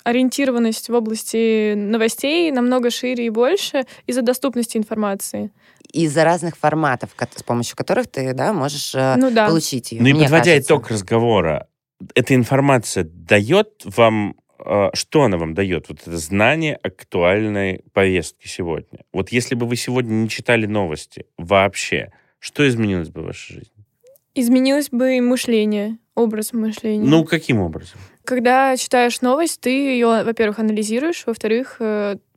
ориентированность 0.04 0.90
в 0.90 0.94
области 0.94 1.74
новостей 1.76 2.52
намного 2.52 2.90
шире 2.90 3.26
и 3.28 3.30
больше 3.30 3.84
из-за 4.08 4.22
доступности 4.22 4.78
информации. 4.78 5.52
из-за 5.92 6.24
разных 6.24 6.58
форматов, 6.58 7.12
с 7.36 7.44
помощью 7.44 7.78
которых 7.78 8.08
ты 8.08 8.34
да, 8.34 8.54
можешь 8.54 8.96
э, 8.96 9.16
Ну 9.18 9.30
да. 9.32 9.48
получить 9.48 9.92
ее. 9.92 10.02
Ну 10.02 10.08
и 10.08 10.14
подводя 10.14 10.52
кажется. 10.52 10.60
итог 10.74 10.90
разговора, 10.90 11.68
эта 12.16 12.36
информация 12.36 13.04
дает 13.04 13.84
вам, 13.84 14.36
э, 14.64 14.90
что 14.94 15.24
она 15.24 15.38
вам 15.38 15.54
дает? 15.54 15.90
Вот 15.90 16.02
это 16.02 16.18
знание 16.18 16.76
актуальной 16.76 17.84
повестки 17.94 18.48
сегодня. 18.48 19.00
Вот 19.12 19.30
если 19.30 19.56
бы 19.56 19.66
вы 19.66 19.76
сегодня 19.76 20.14
не 20.14 20.30
читали 20.30 20.66
новости 20.66 21.26
вообще, 21.38 22.12
что 22.40 22.68
изменилось 22.68 23.10
бы 23.10 23.22
в 23.22 23.26
вашей 23.26 23.54
жизни? 23.54 23.86
Изменилось 24.36 24.90
бы 24.90 25.18
и 25.18 25.22
мышление, 25.22 25.98
образ 26.16 26.54
мышления. 26.54 27.08
Ну, 27.08 27.24
каким 27.24 27.60
образом? 27.60 28.00
Когда 28.24 28.76
читаешь 28.78 29.22
новость, 29.22 29.62
ты 29.62 29.70
ее, 29.70 30.24
во-первых, 30.24 30.60
анализируешь, 30.60 31.24
во-вторых, 31.26 31.78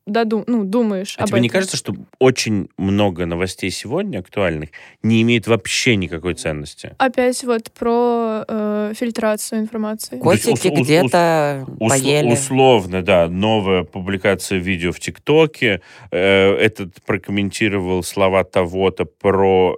э, 0.06 0.10
додум- 0.10 0.44
ну, 0.46 0.64
думаешь 0.64 1.16
А 1.18 1.22
об 1.24 1.28
тебе 1.28 1.40
не 1.40 1.48
этом. 1.48 1.54
кажется, 1.58 1.76
что 1.76 1.94
очень 2.18 2.68
много 2.78 3.26
новостей 3.26 3.70
сегодня 3.70 4.18
актуальных 4.18 4.70
не 5.02 5.22
имеет 5.22 5.46
вообще 5.46 5.96
никакой 5.96 6.34
ценности? 6.34 6.94
Опять 6.98 7.42
вот 7.44 7.70
про 7.72 8.44
э, 8.48 8.92
фильтрацию 8.96 9.60
информации. 9.60 10.18
Котики 10.18 10.68
ус- 10.68 10.80
где-то 10.80 11.66
Ус- 11.78 11.90
поели. 11.90 12.32
Условно, 12.32 13.02
да, 13.02 13.28
новая 13.28 13.82
публикация 13.84 14.58
видео 14.58 14.92
в 14.92 15.00
ТикТоке. 15.00 15.80
э, 16.10 16.54
этот 16.56 17.02
прокомментировал 17.04 18.02
слова 18.02 18.44
того-то 18.44 19.04
про 19.04 19.76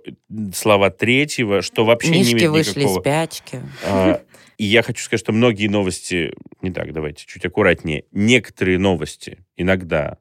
слова 0.55 0.91
третьего, 0.91 1.63
что 1.63 1.85
вообще 1.85 2.11
не 2.11 2.19
Мишки 2.19 2.33
имеет 2.35 2.51
вышли 2.51 2.81
никакого... 2.81 2.99
из 2.99 3.01
спячки. 3.03 3.61
А, 3.87 4.21
И 4.59 4.65
я 4.65 4.83
хочу 4.83 5.03
сказать, 5.03 5.21
что 5.21 5.33
многие 5.33 5.69
новости, 5.69 6.35
не 6.63 6.73
так, 6.73 6.93
давайте 6.93 7.25
чуть 7.27 7.47
аккуратнее, 7.47 8.05
некоторые 8.11 8.79
новости 8.79 9.39
иногда, 9.57 10.19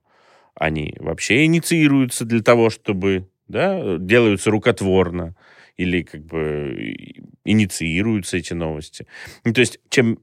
они 0.54 0.96
вообще 1.00 1.46
инициируются 1.46 2.24
для 2.24 2.42
того, 2.42 2.70
чтобы, 2.70 3.28
да, 3.48 3.98
делаются 3.98 4.52
рукотворно, 4.52 5.36
или 5.76 6.04
как 6.04 6.24
бы 6.24 6.96
инициируются 7.46 8.38
эти 8.38 8.54
новости. 8.54 9.08
Ну, 9.44 9.54
то 9.54 9.62
есть, 9.62 9.80
чем 9.90 10.20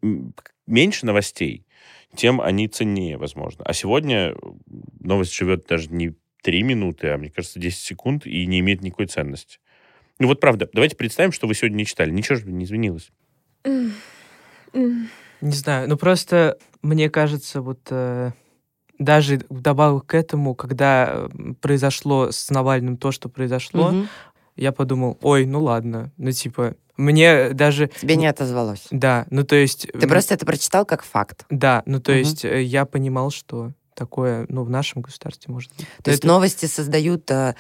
меньше 0.67 1.07
новостей, 1.07 1.67
тем 2.15 2.41
они 2.41 2.69
ценнее, 2.69 3.17
возможно. 3.19 3.65
А 3.65 3.73
сегодня 3.73 4.35
новость 5.01 5.35
живет 5.35 5.67
даже 5.67 5.91
не 5.91 6.15
3 6.43 6.63
минуты, 6.63 7.09
а, 7.09 7.19
мне 7.19 7.31
кажется, 7.31 7.59
10 7.59 7.79
секунд 7.79 8.27
и 8.27 8.47
не 8.47 8.61
имеет 8.61 8.83
никакой 8.83 9.07
ценности. 9.07 9.59
Ну 10.21 10.29
вот 10.29 10.41
правда, 10.41 10.69
давайте 10.73 10.97
представим, 10.97 11.33
что 11.33 11.49
вы 11.49 11.55
сегодня 11.55 11.79
не 11.79 11.87
читали. 11.87 12.11
Ничего 12.11 12.37
же 12.37 12.47
не 12.47 12.65
изменилось. 12.65 13.11
Не 14.75 15.53
знаю, 15.53 15.89
ну 15.89 15.97
просто 15.97 16.59
мне 16.83 17.09
кажется, 17.11 17.61
вот 17.61 17.81
э, 17.91 18.33
даже 18.99 19.41
вдобавок 19.49 20.07
к 20.07 20.15
этому, 20.15 20.55
когда 20.55 21.29
произошло 21.61 22.31
с 22.31 22.51
Навальным 22.51 22.97
то, 22.97 23.11
что 23.13 23.29
произошло, 23.29 23.91
Мгм. 23.91 24.09
я 24.57 24.73
подумал, 24.73 25.19
ой, 25.23 25.47
ну 25.47 25.63
ладно, 25.63 26.13
ну 26.17 26.31
типа, 26.33 26.75
Мне 26.97 27.51
даже... 27.51 27.89
Тебе 28.01 28.17
не 28.17 28.27
отозвалось. 28.27 28.87
Да, 28.91 29.27
ну 29.31 29.45
то 29.45 29.57
есть... 29.57 29.89
Ты 29.93 30.07
просто 30.07 30.35
это 30.35 30.47
прочитал 30.47 30.85
как 30.87 31.03
факт. 31.03 31.45
Да, 31.51 31.83
ну 31.87 32.01
то 32.01 32.13
Мгм. 32.13 32.19
есть 32.21 32.45
э, 32.45 32.63
я 32.63 32.85
понимал, 32.85 33.31
что 33.31 33.73
такое, 33.95 34.47
ну, 34.49 34.65
в 34.65 34.71
нашем 34.71 35.03
государстве 35.03 35.53
может 35.53 35.71
быть. 35.77 35.87
То 36.03 36.11
есть 36.11 36.21
Это- 36.21 36.29
новости 36.29 36.67
создают, 36.67 37.31
э, 37.31 37.55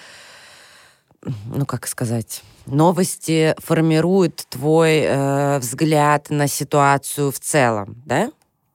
ну 1.55 1.66
как 1.66 1.87
сказать, 1.87 2.43
новости 2.66 3.55
формируют 3.59 4.47
твой 4.49 5.01
э, 5.01 5.59
взгляд 5.59 6.31
на 6.31 6.47
ситуацию 6.47 7.31
в 7.31 7.39
целом, 7.39 8.03
да? 8.07 8.31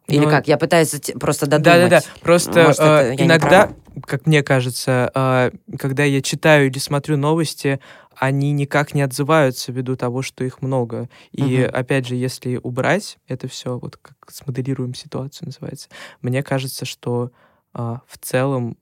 Или 0.07 0.25
Ну, 0.25 0.29
как? 0.29 0.47
Я 0.47 0.57
пытаюсь 0.57 0.91
просто 1.19 1.45
додумать. 1.45 1.79
Да-да-да. 1.89 2.01
Просто 2.21 2.63
Может, 2.63 2.79
э, 2.79 3.15
иногда, 3.17 3.71
как 4.05 4.25
мне 4.25 4.41
кажется, 4.41 5.11
э, 5.13 5.51
когда 5.77 6.03
я 6.03 6.21
читаю 6.21 6.67
или 6.67 6.79
смотрю 6.79 7.15
новости, 7.17 7.79
они 8.15 8.51
никак 8.51 8.93
не 8.93 9.01
отзываются 9.01 9.71
ввиду 9.71 9.95
того, 9.95 10.21
что 10.21 10.43
их 10.43 10.61
много. 10.61 11.09
И 11.31 11.63
Мгм. 11.63 11.79
опять 11.79 12.07
же, 12.07 12.15
если 12.15 12.59
убрать 12.61 13.17
это 13.27 13.47
все, 13.47 13.77
вот 13.77 13.97
как 13.97 14.17
смоделируем 14.29 14.93
ситуацию 14.93 15.47
называется, 15.47 15.89
мне 16.21 16.43
кажется, 16.43 16.85
что 16.85 17.31
а, 17.73 18.01
в 18.07 18.17
целом, 18.17 18.77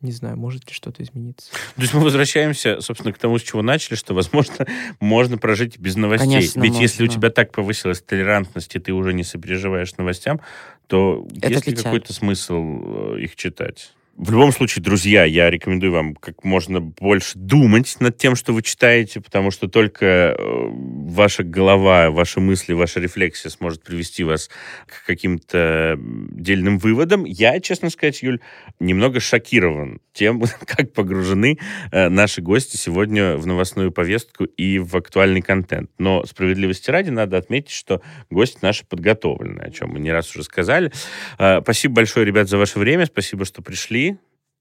не 0.00 0.12
знаю, 0.12 0.36
может 0.36 0.66
ли 0.68 0.72
что-то 0.72 1.02
измениться. 1.02 1.50
То 1.76 1.82
есть 1.82 1.94
мы 1.94 2.00
возвращаемся, 2.00 2.80
собственно, 2.80 3.12
к 3.12 3.18
тому, 3.18 3.38
с 3.38 3.42
чего 3.42 3.62
начали, 3.62 3.96
что, 3.96 4.14
возможно, 4.14 4.66
можно 5.00 5.38
прожить 5.38 5.78
без 5.78 5.96
новостей. 5.96 6.28
Конечно, 6.28 6.60
Ведь 6.62 6.78
если 6.78 7.02
у 7.02 7.06
можно. 7.06 7.20
тебя 7.20 7.30
так 7.30 7.52
повысилась 7.52 8.00
толерантность, 8.00 8.74
и 8.76 8.78
ты 8.78 8.92
уже 8.92 9.12
не 9.12 9.24
сопереживаешь 9.24 9.96
новостям, 9.96 10.40
то 10.86 11.26
Это 11.36 11.48
есть 11.48 11.66
ли 11.66 11.74
какой-то 11.74 12.12
смысл 12.12 13.14
э, 13.14 13.20
их 13.20 13.36
читать? 13.36 13.92
В 14.18 14.32
любом 14.32 14.50
случае, 14.50 14.82
друзья, 14.82 15.24
я 15.24 15.48
рекомендую 15.48 15.92
вам 15.92 16.16
как 16.16 16.42
можно 16.42 16.80
больше 16.80 17.38
думать 17.38 17.96
над 18.00 18.18
тем, 18.18 18.34
что 18.34 18.52
вы 18.52 18.62
читаете, 18.62 19.20
потому 19.20 19.52
что 19.52 19.68
только 19.68 20.04
э, 20.04 20.36
ваша 20.40 21.44
голова, 21.44 22.10
ваши 22.10 22.40
мысли, 22.40 22.72
ваша 22.72 22.98
рефлексия 22.98 23.48
сможет 23.48 23.84
привести 23.84 24.24
вас 24.24 24.50
к 24.86 25.06
каким-то 25.06 25.96
дельным 26.32 26.80
выводам. 26.80 27.22
Я, 27.22 27.60
честно 27.60 27.90
сказать, 27.90 28.20
Юль, 28.20 28.40
немного 28.80 29.20
шокирован 29.20 30.00
тем, 30.12 30.42
как 30.66 30.92
погружены 30.94 31.60
э, 31.92 32.08
наши 32.08 32.42
гости 32.42 32.76
сегодня 32.76 33.36
в 33.36 33.46
новостную 33.46 33.92
повестку 33.92 34.46
и 34.46 34.80
в 34.80 34.96
актуальный 34.96 35.42
контент. 35.42 35.92
Но 35.96 36.26
справедливости 36.26 36.90
ради 36.90 37.10
надо 37.10 37.36
отметить, 37.36 37.70
что 37.70 38.02
гости 38.30 38.58
наши 38.62 38.84
подготовлены, 38.84 39.60
о 39.60 39.70
чем 39.70 39.90
мы 39.90 40.00
не 40.00 40.10
раз 40.10 40.34
уже 40.34 40.42
сказали. 40.42 40.90
Э, 41.38 41.60
Спасибо 41.62 41.94
большое, 41.94 42.26
ребят, 42.26 42.48
за 42.48 42.58
ваше 42.58 42.80
время. 42.80 43.06
Спасибо, 43.06 43.44
что 43.44 43.62
пришли. 43.62 44.07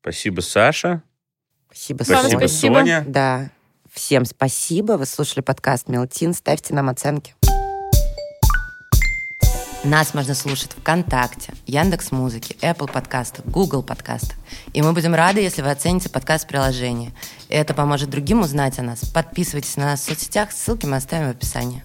Спасибо, 0.01 0.41
Саша. 0.41 1.03
Спасибо, 1.69 2.03
Спасибо, 2.03 2.47
Соня. 2.47 2.47
Соня. 2.47 3.05
Да. 3.07 3.49
Всем 3.91 4.25
спасибо. 4.25 4.93
Вы 4.93 5.05
слушали 5.05 5.41
подкаст 5.41 5.89
Мелтин. 5.89 6.33
Ставьте 6.33 6.73
нам 6.73 6.89
оценки. 6.89 7.35
Нас 9.83 10.13
можно 10.13 10.33
слушать 10.33 10.73
ВКонтакте, 10.73 11.53
Яндекс 11.65 12.11
Музыки, 12.11 12.57
Apple 12.61 12.91
подкастах, 12.91 13.45
Google 13.45 13.83
подкастах. 13.83 14.35
И 14.73 14.81
мы 14.81 14.91
будем 14.91 15.15
рады, 15.15 15.39
если 15.39 15.61
вы 15.61 15.71
оцените 15.71 16.09
подкаст 16.09 16.43
в 16.43 16.47
приложении. 16.47 17.13
Это 17.47 17.73
поможет 17.73 18.09
другим 18.09 18.41
узнать 18.41 18.79
о 18.79 18.81
нас. 18.81 18.99
Подписывайтесь 19.05 19.77
на 19.77 19.85
нас 19.85 20.01
в 20.01 20.03
соцсетях, 20.03 20.51
ссылки 20.51 20.85
мы 20.85 20.97
оставим 20.97 21.27
в 21.27 21.31
описании. 21.31 21.83